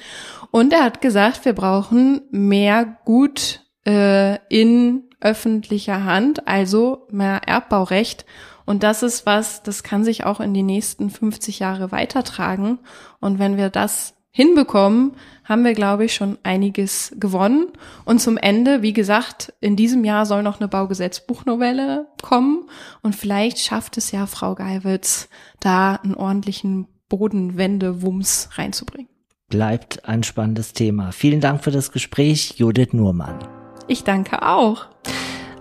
Und 0.52 0.72
er 0.72 0.84
hat 0.84 1.02
gesagt, 1.02 1.46
wir 1.46 1.54
brauchen 1.54 2.22
mehr 2.30 2.98
Gut 3.04 3.66
äh, 3.86 4.38
in 4.50 5.10
öffentlicher 5.22 6.04
Hand, 6.04 6.48
also 6.48 7.08
mehr 7.10 7.42
Erbbaurecht. 7.48 8.26
Und 8.66 8.84
das 8.84 9.02
ist 9.02 9.26
was, 9.26 9.64
das 9.64 9.82
kann 9.82 10.04
sich 10.04 10.26
auch 10.26 10.40
in 10.40 10.54
die 10.54 10.64
nächsten 10.64 11.10
50 11.10 11.58
Jahre 11.58 11.92
weitertragen. 11.92 12.78
Und 13.20 13.40
wenn 13.40 13.58
wir 13.58 13.72
das 13.72 14.14
hinbekommen, 14.32 15.14
haben 15.44 15.66
wir, 15.66 15.74
glaube 15.74 16.06
ich, 16.06 16.14
schon 16.14 16.38
einiges 16.44 17.14
gewonnen. 17.20 17.68
Und 18.06 18.22
zum 18.22 18.38
Ende, 18.38 18.82
wie 18.82 18.94
gesagt, 18.94 19.54
in 19.62 19.76
diesem 19.76 20.04
Jahr 20.06 20.26
soll 20.26 20.44
noch 20.44 20.60
eine 20.60 20.68
Baugesetzbuchnovelle 20.68 22.08
kommen. 22.22 22.70
Und 23.02 23.16
vielleicht 23.16 23.60
schafft 23.60 23.98
es 23.98 24.12
ja 24.12 24.28
Frau 24.28 24.56
Geiwitz, 24.56 25.30
da 25.60 25.96
einen 25.96 26.14
ordentlichen 26.14 26.88
Bodenwendewumms 27.10 28.50
reinzubringen. 28.54 29.10
Bleibt 29.50 30.06
ein 30.08 30.22
spannendes 30.22 30.74
Thema. 30.74 31.12
Vielen 31.12 31.42
Dank 31.42 31.64
für 31.64 31.72
das 31.72 31.92
Gespräch, 31.92 32.54
Judith 32.58 32.94
Nurmann. 32.94 33.40
Ich 33.88 34.04
danke 34.04 34.44
auch. 34.44 34.86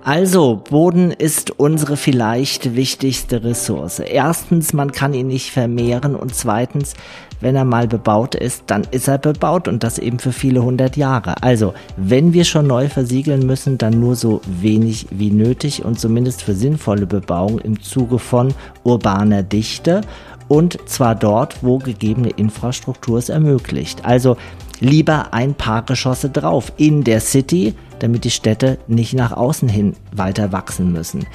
Also, 0.04 0.56
Boden 0.56 1.10
ist 1.10 1.50
unsere 1.58 1.96
vielleicht 1.96 2.74
wichtigste 2.74 3.44
Ressource. 3.44 3.98
Erstens, 3.98 4.72
man 4.72 4.92
kann 4.92 5.12
ihn 5.12 5.26
nicht 5.26 5.50
vermehren 5.50 6.14
und 6.14 6.34
zweitens, 6.34 6.94
wenn 7.40 7.56
er 7.56 7.64
mal 7.64 7.86
bebaut 7.86 8.34
ist, 8.34 8.64
dann 8.66 8.86
ist 8.90 9.08
er 9.08 9.18
bebaut 9.18 9.68
und 9.68 9.82
das 9.82 9.98
eben 9.98 10.18
für 10.18 10.32
viele 10.32 10.62
hundert 10.62 10.96
Jahre. 10.96 11.42
Also, 11.42 11.74
wenn 11.96 12.32
wir 12.32 12.44
schon 12.44 12.66
neu 12.66 12.88
versiegeln 12.88 13.46
müssen, 13.46 13.76
dann 13.76 14.00
nur 14.00 14.16
so 14.16 14.40
wenig 14.46 15.06
wie 15.10 15.30
nötig 15.30 15.84
und 15.84 16.00
zumindest 16.00 16.42
für 16.42 16.54
sinnvolle 16.54 17.06
Bebauung 17.06 17.58
im 17.58 17.82
Zuge 17.82 18.18
von 18.18 18.54
urbaner 18.84 19.42
Dichte 19.42 20.00
und 20.48 20.78
zwar 20.88 21.14
dort, 21.14 21.62
wo 21.62 21.78
gegebene 21.78 22.30
Infrastruktur 22.30 23.18
es 23.18 23.28
ermöglicht. 23.28 24.04
Also 24.04 24.36
lieber 24.80 25.32
ein 25.32 25.54
paar 25.54 25.82
Geschosse 25.82 26.30
drauf 26.30 26.72
in 26.76 27.04
der 27.04 27.20
City, 27.20 27.74
damit 27.98 28.24
die 28.24 28.30
Städte 28.30 28.78
nicht 28.86 29.14
nach 29.14 29.32
außen 29.32 29.68
hin 29.68 29.94
weiter 30.12 30.52
wachsen 30.52 30.92
müssen. 30.92 31.26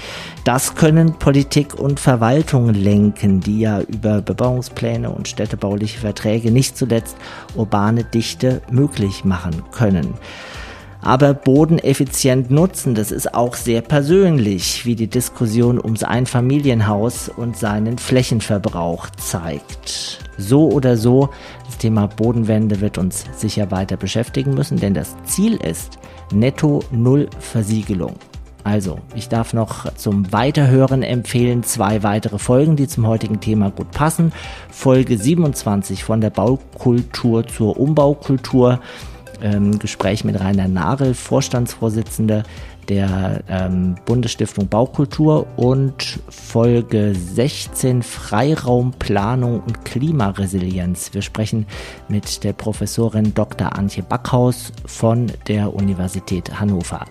Das 0.45 0.75
können 0.75 1.13
Politik 1.19 1.75
und 1.75 1.99
Verwaltung 1.99 2.69
lenken, 2.73 3.41
die 3.41 3.59
ja 3.59 3.81
über 3.81 4.21
Bebauungspläne 4.21 5.09
und 5.09 5.27
städtebauliche 5.27 5.99
Verträge 5.99 6.51
nicht 6.51 6.77
zuletzt 6.77 7.17
urbane 7.55 8.03
Dichte 8.03 8.61
möglich 8.71 9.25
machen 9.25 9.63
können. 9.71 10.13
Aber 11.03 11.33
Boden 11.33 11.79
effizient 11.79 12.49
nutzen, 12.49 12.95
das 12.95 13.11
ist 13.11 13.33
auch 13.33 13.55
sehr 13.55 13.81
persönlich, 13.81 14.85
wie 14.85 14.95
die 14.95 15.07
Diskussion 15.07 15.77
ums 15.77 16.03
Einfamilienhaus 16.03 17.27
und 17.27 17.57
seinen 17.57 17.97
Flächenverbrauch 17.97 19.09
zeigt. 19.09 20.19
So 20.37 20.69
oder 20.69 20.95
so, 20.95 21.29
das 21.65 21.77
Thema 21.77 22.07
Bodenwende 22.07 22.79
wird 22.79 22.97
uns 22.97 23.25
sicher 23.35 23.69
weiter 23.69 23.97
beschäftigen 23.97 24.53
müssen, 24.53 24.79
denn 24.79 24.93
das 24.93 25.15
Ziel 25.25 25.57
ist, 25.57 25.99
netto 26.31 26.81
Null 26.91 27.29
Versiegelung. 27.37 28.15
Also, 28.63 28.99
ich 29.13 29.27
darf 29.27 29.53
noch 29.53 29.93
zum 29.95 30.31
Weiterhören 30.31 31.03
empfehlen 31.03 31.63
zwei 31.63 32.01
weitere 32.01 32.39
Folgen, 32.39 32.77
die 32.77 32.87
zum 32.87 33.05
heutigen 33.07 33.41
Thema 33.41 33.71
gut 33.71 33.91
passen. 33.91 34.31
Folge 34.69 35.17
27 35.17 36.05
von 36.05 36.21
der 36.21 36.29
Baukultur 36.29 37.45
zur 37.45 37.77
Umbaukultur. 37.77 38.79
Ähm, 39.43 39.77
Gespräch 39.77 40.23
mit 40.23 40.39
Rainer 40.39 40.69
Nagel, 40.69 41.13
Vorstandsvorsitzender 41.13 42.43
der 42.87 43.43
ähm, 43.49 43.95
Bundesstiftung 44.05 44.67
Baukultur 44.67 45.45
und 45.57 46.19
Folge 46.29 47.13
16 47.13 48.03
Freiraumplanung 48.03 49.59
und 49.61 49.85
Klimaresilienz. 49.85 51.13
Wir 51.13 51.21
sprechen 51.21 51.65
mit 52.07 52.43
der 52.43 52.53
Professorin 52.53 53.33
Dr. 53.33 53.77
Antje 53.77 54.03
Backhaus 54.03 54.71
von 54.85 55.31
der 55.47 55.73
Universität 55.73 56.59
Hannover. 56.59 57.05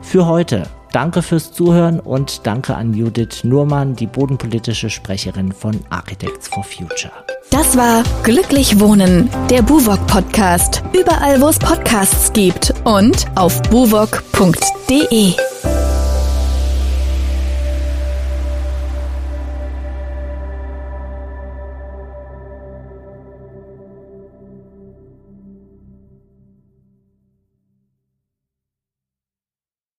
Für 0.00 0.26
heute 0.26 0.68
danke 0.94 1.22
fürs 1.22 1.52
Zuhören 1.52 1.98
und 2.00 2.46
danke 2.46 2.76
an 2.76 2.94
Judith 2.94 3.42
Nurmann, 3.42 3.96
die 3.96 4.06
bodenpolitische 4.06 4.90
Sprecherin 4.90 5.52
von 5.52 5.80
Architects 5.90 6.48
for 6.48 6.62
Future. 6.62 7.12
Das 7.50 7.76
war 7.76 8.02
Glücklich 8.22 8.80
Wohnen, 8.80 9.28
der 9.50 9.62
Buwok 9.62 10.06
Podcast. 10.06 10.82
Überall, 10.92 11.40
wo 11.40 11.48
es 11.48 11.58
Podcasts 11.58 12.32
gibt 12.32 12.72
und 12.84 13.26
auf 13.34 13.60
buwok.de. 13.62 15.34